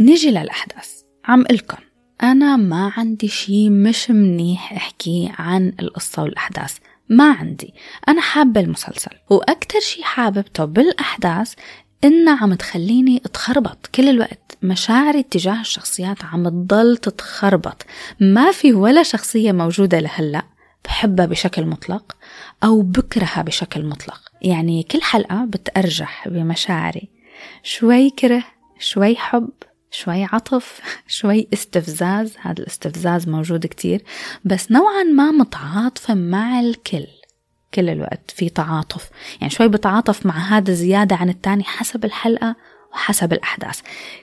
نيجي 0.00 0.30
للأحداث. 0.30 1.02
عم 1.24 1.42
لكم 1.50 1.78
أنا 2.22 2.56
ما 2.56 2.92
عندي 2.96 3.28
شي 3.28 3.70
مش 3.70 4.10
منيح 4.10 4.72
أحكي 4.72 5.32
عن 5.38 5.72
القصة 5.80 6.22
والأحداث. 6.22 6.78
ما 7.08 7.32
عندي. 7.32 7.74
أنا 8.08 8.20
حابة 8.20 8.60
المسلسل 8.60 9.10
وأكتر 9.30 9.80
شي 9.80 10.04
حاببته 10.04 10.64
بالأحداث 10.64 11.54
إنها 12.04 12.42
عم 12.42 12.54
تخليني 12.54 13.22
أتخربط. 13.24 13.86
كل 13.94 14.08
الوقت 14.08 14.58
مشاعري 14.62 15.22
تجاه 15.22 15.60
الشخصيات 15.60 16.24
عم 16.24 16.48
تضل 16.48 16.96
تتخربط. 16.96 17.86
ما 18.20 18.52
في 18.52 18.72
ولا 18.72 19.02
شخصية 19.02 19.52
موجودة 19.52 20.00
لهلأ 20.00 20.42
بحبها 20.84 21.26
بشكل 21.26 21.66
مطلق 21.66 22.16
أو 22.64 22.82
بكرهها 22.82 23.42
بشكل 23.42 23.84
مطلق. 23.84 24.20
يعني 24.42 24.82
كل 24.82 25.02
حلقة 25.02 25.44
بتأرجح 25.44 26.28
بمشاعري. 26.28 27.08
شوي 27.62 28.10
كره 28.10 28.44
شوي 28.78 29.16
حب 29.16 29.48
شوي 29.96 30.24
عطف 30.24 30.80
شوي 31.08 31.48
استفزاز 31.52 32.36
هذا 32.40 32.62
الاستفزاز 32.62 33.28
موجود 33.28 33.66
كتير 33.66 34.02
بس 34.44 34.72
نوعا 34.72 35.02
ما 35.02 35.30
متعاطفة 35.30 36.14
مع 36.14 36.60
الكل 36.60 37.06
كل 37.74 37.88
الوقت 37.88 38.30
في 38.30 38.48
تعاطف. 38.48 39.10
يعني 39.40 39.50
شوي 39.50 39.68
بتعاطف 39.68 40.26
مع 40.26 40.38
هذا 40.38 40.72
زيادة 40.72 41.16
عن 41.16 41.28
التاني 41.28 41.64
حسب 41.64 42.04
الحلقة 42.04 42.56
وحسب 42.96 43.32
الأحداث. 43.32 43.80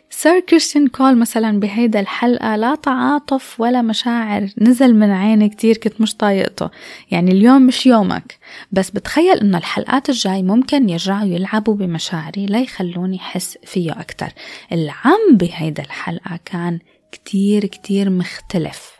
سير 0.09 0.39
كريستيان 0.39 0.88
كول 0.88 1.17
مثلا 1.17 1.59
بهيدا 1.59 1.99
الحلقة 1.99 2.55
لا 2.55 2.76
تعاطف 2.76 3.59
ولا 3.59 3.82
مشاعر 3.82 4.49
نزل 4.57 4.95
من 4.95 5.11
عيني 5.11 5.49
كتير 5.49 5.78
كنت 5.78 6.01
مش 6.01 6.15
طايقته. 6.15 6.69
يعني 7.11 7.32
اليوم 7.32 7.61
مش 7.61 7.86
يومك. 7.86 8.38
بس 8.71 8.89
بتخيل 8.89 9.39
إنه 9.39 9.57
الحلقات 9.57 10.09
الجاي 10.09 10.43
ممكن 10.43 10.89
يرجعوا 10.89 11.26
يلعبوا 11.28 11.76
بمشاعري 11.76 12.45
ليخلوني 12.45 13.19
حس 13.19 13.57
فيه 13.63 13.91
أكتر. 13.91 14.30
العم 14.71 15.38
بهيدا 15.38 15.84
الحلقة 15.84 16.39
كان 16.45 16.80
كتير 17.11 17.65
كتير 17.65 18.09
مختلف. 18.09 18.93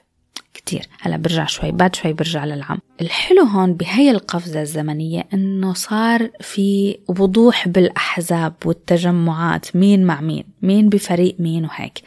كتير. 0.66 0.88
هلا 1.02 1.18
برجع 1.18 1.46
شوي 1.46 1.72
بعد 1.72 1.96
شوي 1.96 2.14
برجع 2.14 2.46
للعم 2.46 2.80
الحلو 3.02 3.44
هون 3.44 3.74
بهي 3.74 4.12
القفزة 4.12 4.62
الزمنية 4.62 5.24
إنه 5.34 5.74
صار 5.74 6.30
في 6.42 6.98
وضوح 7.08 7.68
بالأحزاب 7.68 8.54
والتجمعات 8.66 9.76
مين 9.76 10.06
مع 10.06 10.22
مين 10.22 10.44
مين 10.62 10.90
بفريق 10.90 11.36
مين 11.40 11.66
وهيك. 11.66 12.02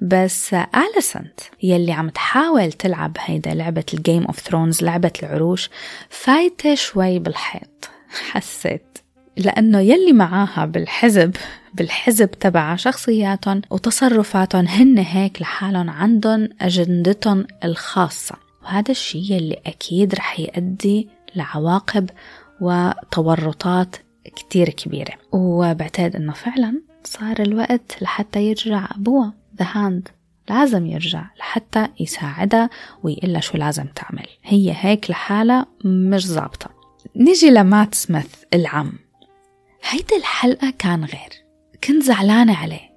بس 0.00 0.54
أليسنت 0.54 1.40
يلي 1.62 1.92
عم 1.92 2.08
تحاول 2.08 2.72
تلعب 2.72 3.16
هيدا 3.20 3.54
لعبة 3.54 3.84
ال 3.94 4.00
Game 4.00 4.24
of 4.24 4.40
Thrones 4.40 4.82
لعبة 4.82 5.12
العروش 5.22 5.70
فايتة 6.08 6.74
شوي 6.74 7.18
بالحيط. 7.18 7.90
حسيت. 8.30 8.98
لأنه 9.36 9.80
يلي 9.80 10.12
معاها 10.12 10.66
بالحزب 10.66 11.36
بالحزب 11.74 12.30
تبعها 12.30 12.76
شخصياتهم 12.76 13.62
وتصرفاتهم 13.70 14.66
هن 14.66 14.98
هيك 14.98 15.42
لحالهم 15.42 15.90
عندهم 15.90 16.48
أجندتهم 16.60 17.46
الخاصة. 17.64 18.34
وهذا 18.62 18.90
الشيء 18.90 19.32
يلي 19.32 19.60
أكيد 19.66 20.14
رح 20.14 20.40
يؤدي 20.40 21.08
لعواقب 21.36 22.10
وتورطات 22.60 23.96
كتير 24.36 24.68
كبيرة. 24.68 25.14
وبعتقد 25.32 26.16
أنه 26.16 26.32
فعلا 26.32 26.82
صار 27.04 27.42
الوقت 27.42 28.02
لحتى 28.02 28.42
يرجع 28.42 28.88
أبوها 28.96 29.32
the 29.58 29.66
Hand 29.72 30.08
لازم 30.50 30.86
يرجع 30.86 31.24
لحتى 31.38 31.88
يساعدها 32.00 32.70
ويقلها 33.02 33.40
شو 33.40 33.58
لازم 33.58 33.86
تعمل. 33.86 34.26
هي 34.42 34.74
هيك 34.76 35.10
لحالها 35.10 35.66
مش 35.84 36.26
ظابطة. 36.26 36.70
نيجي 37.16 37.50
لمات 37.50 37.94
سميث 37.94 38.34
العم. 38.54 38.92
هيدي 39.88 40.16
الحلقة 40.16 40.72
كان 40.78 41.04
غير. 41.04 41.47
كنت 41.84 42.02
زعلانة 42.02 42.56
عليه. 42.56 42.88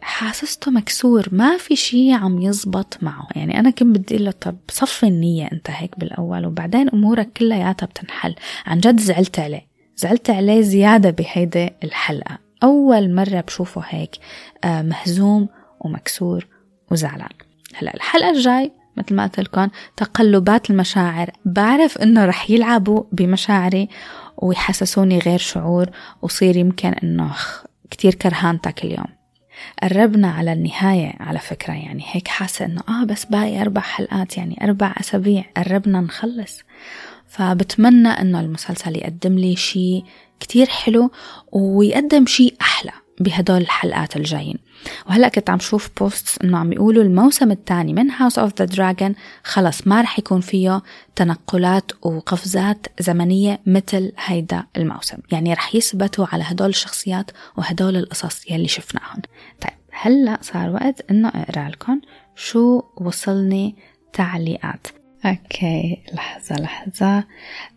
حاسسته 0.00 0.70
مكسور 0.70 1.28
ما 1.32 1.56
في 1.56 1.76
شي 1.76 2.12
عم 2.12 2.40
يزبط 2.40 2.98
معه. 3.02 3.28
يعني 3.36 3.58
أنا 3.58 3.70
كنت 3.70 3.98
بدي 3.98 4.16
له 4.16 4.30
طب 4.30 4.56
صفي 4.70 5.06
النية 5.06 5.48
أنت 5.52 5.70
هيك 5.70 5.98
بالأول 5.98 6.46
وبعدين 6.46 6.88
أمورك 6.88 7.32
كلياتها 7.32 7.86
بتنحل. 7.86 8.34
عن 8.66 8.78
جد 8.80 9.00
زعلت 9.00 9.38
عليه. 9.38 9.66
زعلت 9.96 10.30
عليه 10.30 10.60
زيادة 10.60 11.10
بهيدي 11.10 11.70
الحلقة. 11.84 12.38
أول 12.62 13.14
مرة 13.14 13.40
بشوفه 13.40 13.82
هيك 13.88 14.10
آه، 14.64 14.82
مهزوم 14.82 15.48
ومكسور 15.80 16.46
وزعلان. 16.90 17.28
هلا 17.74 17.94
الحلقة 17.94 18.30
الجاي 18.30 18.72
مثل 18.96 19.14
ما 19.14 19.22
قلت 19.22 19.40
لكم 19.40 19.68
تقلبات 19.96 20.70
المشاعر. 20.70 21.30
بعرف 21.44 21.98
إنه 21.98 22.24
رح 22.24 22.50
يلعبوا 22.50 23.02
بمشاعري 23.12 23.88
ويحسسوني 24.36 25.18
غير 25.18 25.38
شعور 25.38 25.90
وصير 26.22 26.56
يمكن 26.56 26.88
إنه 26.88 27.32
كتير 27.94 28.14
كرهانتك 28.14 28.84
اليوم. 28.84 29.06
قربنا 29.82 30.30
على 30.30 30.52
النهاية 30.52 31.14
على 31.20 31.38
فكرة 31.38 31.72
يعني 31.72 32.04
هيك 32.06 32.28
حاسة 32.28 32.64
إنه 32.64 32.82
آه 32.88 33.04
بس 33.04 33.24
باقي 33.24 33.60
أربع 33.60 33.80
حلقات 33.80 34.36
يعني 34.36 34.64
أربع 34.64 34.94
أسابيع 35.00 35.44
قربنا 35.56 36.00
نخلص. 36.00 36.60
فبتمنى 37.26 38.08
إنه 38.08 38.40
المسلسل 38.40 38.96
يقدم 38.96 39.38
لي 39.38 39.56
شيء 39.56 40.04
كتير 40.40 40.66
حلو 40.66 41.10
ويقدم 41.52 42.26
شيء 42.26 42.54
أحلى. 42.60 42.92
بهدول 43.20 43.56
الحلقات 43.56 44.16
الجايين. 44.16 44.58
وهلأ 45.08 45.28
كنت 45.28 45.50
عم 45.50 45.58
شوف 45.58 45.90
post 46.00 46.42
إنه 46.44 46.58
عم 46.58 46.72
يقولوا 46.72 47.02
الموسم 47.02 47.50
الثاني 47.50 47.92
من 47.92 48.10
House 48.10 48.38
of 48.38 48.52
the 48.58 48.64
Dragon 48.64 49.14
خلص 49.44 49.86
ما 49.86 50.00
رح 50.02 50.18
يكون 50.18 50.40
فيه 50.40 50.82
تنقلات 51.16 51.92
وقفزات 52.02 52.86
زمنية 53.00 53.60
مثل 53.66 54.12
هيدا 54.18 54.64
الموسم. 54.76 55.18
يعني 55.32 55.54
رح 55.54 55.74
يثبتوا 55.74 56.26
على 56.32 56.44
هدول 56.46 56.68
الشخصيات 56.68 57.30
وهدول 57.56 57.96
القصص 57.96 58.50
يلي 58.50 58.68
شفناهم. 58.68 59.22
طيب 59.60 59.72
هلأ 59.92 60.38
صار 60.42 60.70
وقت 60.70 61.10
إنه 61.10 61.28
أقرأ 61.28 61.68
لكم 61.68 62.00
شو 62.36 62.82
وصلني 62.96 63.76
تعليقات. 64.12 64.86
okay 65.26 66.02
لحظة 66.14 66.56
لحظة. 66.56 67.24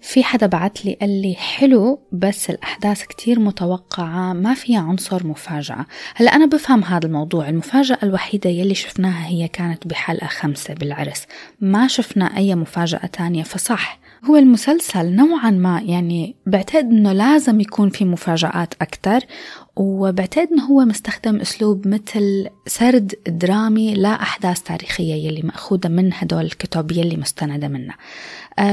في 0.01 0.23
حدا 0.23 0.47
بعت 0.47 0.85
لي 0.85 0.93
قال 1.01 1.21
لي 1.21 1.35
حلو 1.35 1.99
بس 2.11 2.49
الأحداث 2.49 3.03
كتير 3.03 3.39
متوقعة 3.39 4.33
ما 4.33 4.53
فيها 4.53 4.79
عنصر 4.79 5.27
مفاجأة. 5.27 5.85
هلا 6.15 6.35
أنا 6.35 6.45
بفهم 6.45 6.83
هذا 6.83 7.07
الموضوع 7.07 7.49
المفاجأة 7.49 7.97
الوحيدة 8.03 8.49
يلي 8.49 8.75
شفناها 8.75 9.27
هي 9.27 9.47
كانت 9.47 9.87
بحلقة 9.87 10.27
خمسة 10.27 10.73
بالعرس. 10.73 11.25
ما 11.61 11.87
شفنا 11.87 12.37
أي 12.37 12.55
مفاجأة 12.55 13.05
تانية 13.05 13.43
فصح. 13.43 13.99
هو 14.25 14.35
المسلسل 14.35 15.15
نوعا 15.15 15.49
ما 15.49 15.81
يعني 15.81 16.35
بعتقد 16.45 16.85
إنه 16.85 17.11
لازم 17.11 17.59
يكون 17.59 17.89
في 17.89 18.05
مفاجآت 18.05 18.73
أكتر. 18.81 19.19
وبعتقد 19.77 20.47
إنه 20.51 20.65
هو 20.65 20.85
مستخدم 20.85 21.35
أسلوب 21.39 21.87
مثل 21.87 22.49
سرد 22.67 23.13
درامي 23.27 23.93
لاحداث 23.93 24.61
تاريخية 24.61 25.13
يلي 25.13 25.41
مأخوذة 25.41 25.89
من 25.89 26.09
هدول 26.13 26.45
الكتب 26.45 26.91
يلي 26.91 27.17
مستندة 27.17 27.67
منها. 27.67 27.95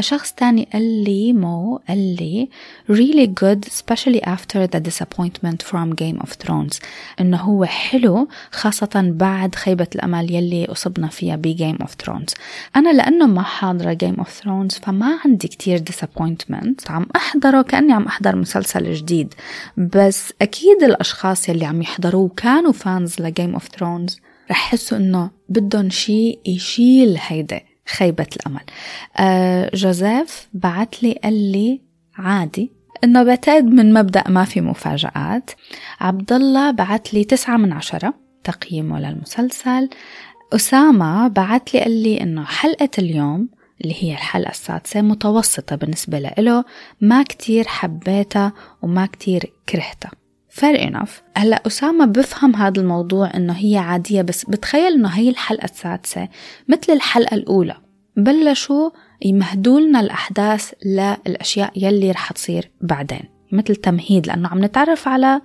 شخص 0.00 0.32
تاني 0.32 0.68
قال 0.72 1.04
لي 1.04 1.32
مو 1.32 1.80
قال 1.88 2.16
لي 2.16 2.48
really 2.92 3.26
good 3.26 3.68
especially 3.68 4.20
after 4.20 4.66
the 4.66 4.80
disappointment 4.80 5.62
from 5.62 5.94
Game 5.94 6.20
of 6.22 6.30
Thrones. 6.44 6.80
إنه 7.20 7.36
هو 7.36 7.64
حلو 7.64 8.28
خاصة 8.50 9.12
بعد 9.14 9.54
خيبة 9.54 9.86
الأمل 9.94 10.34
يلي 10.34 10.64
أصبنا 10.64 11.08
فيها 11.08 11.36
ب 11.36 11.56
Game 11.56 11.84
of 11.84 11.90
Thrones. 12.04 12.34
أنا 12.76 12.92
لأنه 12.92 13.26
ما 13.26 13.42
حاضرة 13.42 13.98
Game 14.04 14.20
of 14.20 14.28
Thrones 14.42 14.80
فما 14.82 15.18
عندي 15.24 15.48
كتير 15.48 15.78
disappointment. 15.78 16.90
عم 16.90 17.06
أحضره 17.16 17.62
كأني 17.62 17.92
عم 17.92 18.06
أحضر 18.06 18.36
مسلسل 18.36 18.92
جديد. 18.92 19.34
بس 19.76 20.32
أكيد 20.42 20.82
الأشخاص 20.82 21.48
يلي 21.48 21.64
عم 21.64 21.82
يحضروه 21.82 22.30
كانوا 22.36 22.72
fans 22.72 23.20
ل 23.20 23.26
Game 23.26 23.52
of 23.52 23.68
Thrones 23.68 24.20
رح 24.50 24.66
يحسوا 24.66 24.98
إنه 24.98 25.30
بدهم 25.48 25.90
شيء 25.90 26.38
يشيل 26.46 27.18
هيدا. 27.20 27.60
خيبة 27.88 28.26
الأمل. 28.36 28.64
آه 29.16 29.70
جوزيف 29.74 30.48
بعت 30.54 31.02
لي 31.02 31.12
قال 31.24 31.52
لي 31.52 31.80
عادي. 32.16 32.72
إنه 33.04 33.22
بعتقد 33.22 33.64
من 33.64 33.92
مبدأ 33.92 34.24
ما 34.28 34.44
في 34.44 34.60
مفاجآت. 34.60 35.50
عبد 36.00 36.32
الله 36.32 36.70
بعت 36.70 37.14
لي 37.14 37.24
تسعة 37.24 37.56
من 37.56 37.72
عشرة 37.72 38.14
تقييمه 38.44 39.00
للمسلسل. 39.00 39.88
أسامة 40.52 41.28
بعت 41.28 41.74
لي 41.74 41.80
قال 41.80 42.02
لي 42.02 42.20
إنه 42.20 42.44
حلقة 42.44 42.90
اليوم 42.98 43.48
اللي 43.80 44.04
هي 44.04 44.12
الحلقة 44.12 44.50
السادسة 44.50 45.02
متوسطة 45.02 45.76
بالنسبة 45.76 46.18
له 46.18 46.64
ما 47.00 47.22
كتير 47.22 47.66
حبيتها 47.68 48.52
وما 48.82 49.06
كتير 49.06 49.52
كرهتها. 49.68 50.10
Fair 50.60 50.76
enough. 50.76 51.10
هلأ 51.36 51.62
أسامة 51.66 52.04
بفهم 52.06 52.56
هذا 52.56 52.80
الموضوع 52.80 53.30
إنه 53.34 53.52
هي 53.52 53.76
عادية 53.76 54.22
بس 54.22 54.44
بتخيل 54.44 54.92
إنه 54.92 55.08
هي 55.08 55.28
الحلقة 55.28 55.64
السادسة 55.64 56.28
مثل 56.68 56.92
الحلقة 56.92 57.34
الأولى. 57.34 57.76
بلشوا 58.16 58.90
يمهدوا 59.22 59.80
لنا 59.80 60.00
الأحداث 60.00 60.72
للأشياء 60.86 61.72
يلي 61.76 62.10
رح 62.10 62.32
تصير 62.32 62.70
بعدين 62.80 63.24
مثل 63.52 63.76
تمهيد 63.76 64.26
لأنه 64.26 64.48
عم 64.48 64.64
نتعرف 64.64 65.08
على 65.08 65.40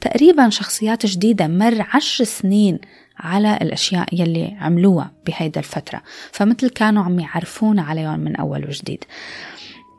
تقريبا 0.00 0.48
شخصيات 0.48 1.06
جديدة 1.06 1.46
مر 1.46 1.86
عشر 1.94 2.24
سنين 2.24 2.78
على 3.18 3.58
الأشياء 3.62 4.06
يلي 4.12 4.56
عملوها 4.60 5.12
بهيدا 5.26 5.60
الفترة. 5.60 6.02
فمثل 6.32 6.70
كانوا 6.70 7.02
عم 7.02 7.20
يعرفونا 7.20 7.82
عليهم 7.82 8.20
من 8.20 8.36
أول 8.36 8.64
وجديد. 8.64 9.04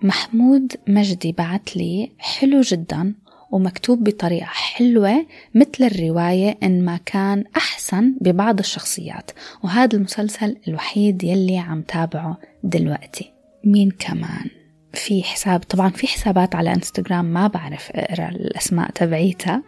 محمود 0.02 0.74
مجدي 0.88 1.32
بعت 1.32 1.78
لي 1.78 2.12
حلو 2.18 2.62
جدا 2.62 3.14
ومكتوب 3.56 4.04
بطريقة 4.04 4.46
حلوة 4.46 5.26
مثل 5.56 5.84
الرواية 5.84 6.58
إن 6.64 6.86
ما 6.86 7.00
كان 7.06 7.44
أحسن 7.58 8.16
ببعض 8.22 8.60
الشخصيات. 8.60 9.32
وهذا 9.64 9.98
المسلسل 9.98 10.58
الوحيد 10.68 11.24
يلي 11.24 11.58
عم 11.58 11.82
تابعه 11.82 12.38
دلوقتي. 12.64 13.32
مين 13.64 13.92
كمان؟ 13.92 14.50
في 14.94 15.24
حساب 15.24 15.60
طبعا 15.60 15.90
في 15.90 16.08
حسابات 16.08 16.56
على 16.56 16.74
إنستغرام 16.74 17.26
ما 17.26 17.48
بعرف 17.48 17.92
أقرأ 17.92 18.30
الأسماء 18.30 18.92
تبعيتها. 18.92 19.64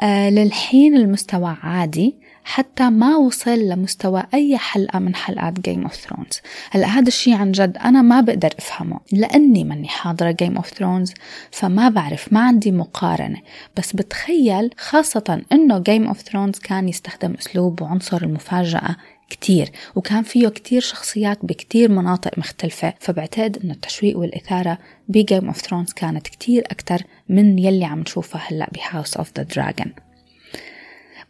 آه 0.00 0.30
للحين 0.30 0.96
المستوى 0.96 1.56
عادي. 1.62 2.16
حتى 2.44 2.90
ما 2.90 3.16
وصل 3.16 3.58
لمستوى 3.58 4.22
أي 4.34 4.58
حلقة 4.58 4.98
من 4.98 5.14
حلقات 5.14 5.60
Game 5.60 5.82
of 5.82 5.94
Thrones 5.94 6.40
هلا 6.70 6.86
هذا 6.86 7.08
الشيء 7.08 7.34
عن 7.34 7.52
جد 7.52 7.78
أنا 7.78 8.02
ما 8.02 8.20
بقدر 8.20 8.50
أفهمه 8.58 9.00
لأني 9.12 9.64
ماني 9.64 9.88
حاضرة 9.88 10.30
Game 10.30 10.56
of 10.56 10.68
Thrones 10.68 11.14
فما 11.50 11.88
بعرف 11.88 12.32
ما 12.32 12.40
عندي 12.40 12.72
مقارنة. 12.72 13.40
بس 13.76 13.92
بتخيل 13.92 14.70
خاصة 14.78 15.42
إنه 15.52 15.78
Game 15.78 16.06
of 16.06 16.20
Thrones 16.20 16.58
كان 16.58 16.88
يستخدم 16.88 17.34
أسلوب 17.34 17.82
وعنصر 17.82 18.22
المفاجأة 18.22 18.96
كتير 19.30 19.70
وكان 19.94 20.22
فيه 20.22 20.48
كتير 20.48 20.80
شخصيات 20.80 21.38
بكتير 21.42 21.90
مناطق 21.90 22.38
مختلفة 22.38 22.94
فبعتقد 23.00 23.58
إنه 23.64 23.74
التشويق 23.74 24.18
والإثارة 24.18 24.78
ب 25.08 25.16
Game 25.16 25.46
of 25.46 25.60
Thrones 25.60 25.92
كانت 25.92 26.28
كتير 26.28 26.64
أكتر 26.70 27.02
من 27.28 27.58
يلي 27.58 27.84
عم 27.84 28.00
نشوفها 28.00 28.42
هلأ 28.48 28.70
ب 28.72 28.79
House 28.79 29.16
of 29.16 29.32
the 29.36 29.42
Dragon 29.42 29.92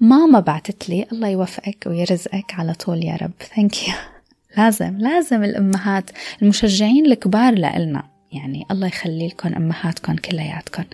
ماما 0.00 0.40
بعتت 0.40 0.88
لي 0.88 1.06
الله 1.12 1.28
يوفقك 1.28 1.84
ويرزقك 1.86 2.54
على 2.58 2.74
طول 2.74 3.04
يا 3.04 3.16
رب. 3.16 3.32
thank 3.56 3.88
you 3.88 3.94
لازم 4.58 4.98
لازم 4.98 5.44
الأمهات 5.44 6.10
المشجعين 6.42 7.06
الكبار 7.06 7.54
لإلنا. 7.54 8.02
يعني 8.32 8.66
الله 8.70 8.86
يخلي 8.86 9.28
لكم 9.28 9.54
أمهاتكم 9.54 10.16
كلياتكم 10.16 10.84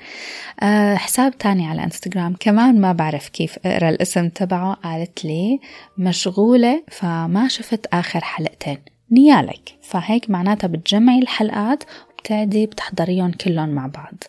أه 0.60 0.94
حساب 0.94 1.38
تاني 1.38 1.66
على 1.66 1.84
انستغرام 1.84 2.34
كمان 2.40 2.80
ما 2.80 2.92
بعرف 2.92 3.28
كيف 3.28 3.58
أقرأ 3.64 3.88
الاسم 3.88 4.28
تبعه. 4.28 4.74
قالت 4.74 5.24
لي 5.24 5.60
مشغولة 5.98 6.82
فما 6.88 7.48
شفت 7.48 7.86
آخر 7.86 8.20
حلقتين. 8.20 8.78
نيالك. 9.10 9.78
فهيك 9.82 10.30
معناتها 10.30 10.68
بتجمعي 10.68 11.18
الحلقات 11.18 11.84
وبتعدي 12.18 12.66
بتحضريهم 12.66 13.30
كلهم 13.30 13.68
مع 13.68 13.86
بعض. 13.86 14.24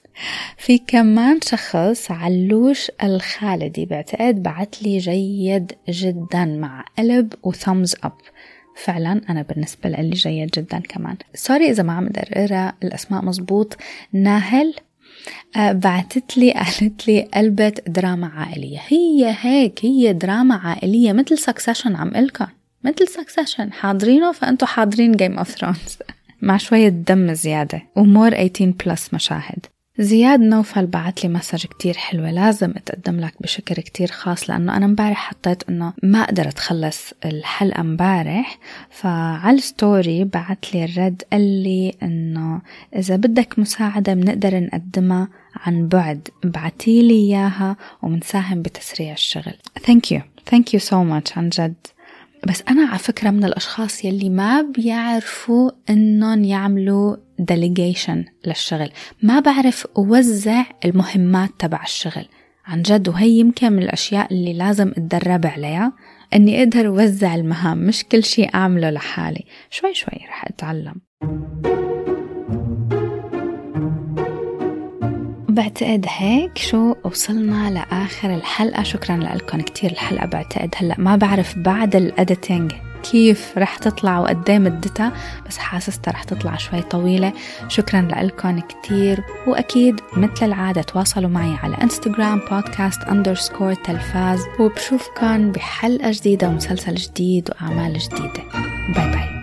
في 0.58 0.78
كمان 0.78 1.42
شخص 1.42 2.12
علوش 2.12 2.92
الخالدي 3.04 3.86
بعتقد 3.86 4.44
بعت 4.44 4.84
لي 4.84 4.98
جيد 4.98 5.72
جدا 5.90 6.46
مع 6.46 6.86
قلب 6.98 7.34
و 7.43 7.51
thumbs 7.51 7.95
up 8.04 8.14
فعلا 8.76 9.22
أنا 9.30 9.42
بالنسبة 9.42 9.90
لي 9.90 10.10
جيد 10.10 10.50
جدا 10.50 10.80
كمان. 10.80 11.18
sorry 11.34 11.70
إذا 11.70 11.84
ما 11.84 11.94
عم 11.94 12.10
أقرأ 12.16 12.74
الأسماء 12.84 13.26
مزبوط. 13.26 13.78
ناهل 14.14 14.74
آه 15.56 15.72
بعتت 15.72 16.38
لي 16.38 16.52
قالت 16.80 17.08
لي 17.08 17.22
قلبة 17.22 17.74
دراما 17.88 18.28
عائلية. 18.28 18.82
هي 18.88 19.36
هيك 19.40 19.86
هي 19.86 20.14
دراما 20.14 20.56
عائلية 20.56 21.14
مثل 21.14 21.38
Succession 21.38 21.95
عم 21.96 22.10
قلكن. 22.10 22.48
مثل 22.84 23.08
Succession 23.08 23.74
حاضرينه؟ 23.74 24.32
فأنتوا 24.32 24.68
حاضرين 24.68 25.12
Game 25.12 25.38
of 25.38 25.50
Thrones 25.50 25.97
مع 26.42 26.58
شوية 26.58 26.90
دم 26.90 27.34
زيادة. 27.34 27.82
و 27.95 28.02
more 28.02 28.30
18 28.30 28.74
plus 28.86 29.14
مشاهد. 29.14 29.66
زياد 30.00 30.40
نوفل 30.40 30.86
بعت 30.88 31.24
لي 31.24 31.30
message 31.30 31.66
كتير 31.66 31.94
حلوة. 31.94 32.32
لازم 32.32 32.74
أتقدم 32.78 33.20
لك 33.20 33.34
بشكر 33.42 33.76
كتير 33.76 34.08
خاص 34.08 34.50
لأنه 34.50 34.78
أنا 34.78 34.88
مبارح 34.88 35.30
حطيت 35.30 35.70
أنه 35.70 35.94
ما 36.04 36.24
أقدر 36.24 36.48
أتخلص 36.48 37.14
الحلقة 37.26 37.84
مبارح 37.84 38.60
فعلى 38.90 39.58
ال 39.58 39.68
story 39.68 40.24
بعت 40.24 40.74
لي 40.74 40.86
الرد 40.86 41.22
قال 41.32 41.64
لي 41.64 41.94
أنه 42.04 42.62
إذا 42.96 43.16
بدك 43.16 43.60
مساعدة 43.60 44.14
بنقدر 44.14 44.60
نقدمها 44.60 45.28
عن 45.56 45.88
بعد. 45.88 46.28
بعتيلي 46.44 47.14
إياها 47.14 47.78
ومنساهم 48.02 48.62
بتسريع 48.62 49.14
الشغل. 49.14 49.54
Thank 49.80 50.16
you. 50.16 50.22
Thank 50.52 50.74
you 50.74 50.80
so 50.80 50.96
much. 50.96 51.38
عن 51.38 51.50
جد. 51.50 51.76
بس 52.48 52.64
أنا 52.70 52.86
على 52.88 53.00
فكرة 53.00 53.30
من 53.30 53.44
الأشخاص 53.44 54.06
يلي 54.06 54.30
ما 54.30 54.62
بيعرفوا 54.62 55.72
إنهم 55.90 56.44
يعملوا 56.44 57.16
delegation 57.42 58.18
للشغل. 58.48 58.90
ما 59.24 59.40
بعرف 59.40 59.88
أوزع 59.98 60.64
المهمات 60.86 61.50
تبع 61.60 61.84
الشغل. 61.84 62.26
عن 62.66 62.82
جد 62.82 63.10
وهي 63.10 63.30
يمكن 63.30 63.72
من 63.72 63.84
الأشياء 63.84 64.34
اللي 64.34 64.54
لازم 64.54 64.88
أتدرب 64.90 65.46
عليها 65.46 65.94
إني 66.34 66.60
أقدر 66.60 66.88
أوزع 66.88 67.36
المهام. 67.36 67.78
مش 67.78 68.04
كل 68.04 68.24
شيء 68.24 68.56
أعمله 68.56 68.90
لحالي. 68.90 69.46
شوي 69.70 69.94
شوي 69.94 70.20
رح 70.30 70.46
أتعلم. 70.46 70.96
بعتقد 75.60 76.05
هيك 76.10 76.57
شو 76.57 76.95
وصلنا 77.03 77.70
لآخر 77.70 78.36
الحلقة. 78.36 78.84
شكرا 78.84 79.18
لكم 79.18 79.62
كتير 79.62 79.91
الحلقة 79.91 80.26
بعتقد. 80.26 80.76
هلأ 80.78 80.95
ما 80.97 81.16
بعرف 81.16 81.57
بعد 81.57 81.95
ال 81.95 82.05
editing 82.05 82.72
كيف 83.12 83.57
رح 83.57 83.78
تطلع 83.78 84.20
وقد 84.20 84.51
مدتها 84.51 85.12
بس 85.47 85.57
حاسستها 85.57 86.12
رح 86.12 86.24
تطلع 86.24 86.57
شوي 86.57 86.82
طويلة. 86.82 87.34
شكرا 87.68 88.01
لكم 88.01 88.60
كتير. 88.60 89.24
وأكيد 89.47 89.99
مثل 90.18 90.45
العادة 90.45 90.82
تواصلوا 90.82 91.30
معي 91.30 91.55
على 91.64 91.76
انستغرام 91.84 92.41
بودكاست 92.51 93.03
underscore 93.04 93.74
تلفاز. 93.74 94.39
وبشوفكن 94.60 95.51
بحلقة 95.51 96.12
جديدة 96.12 96.47
ومسلسل 96.49 96.95
جديد 96.95 97.49
وأعمال 97.49 97.93
جديدة. 97.93 98.43
bye 98.95 99.12
bye 99.12 99.39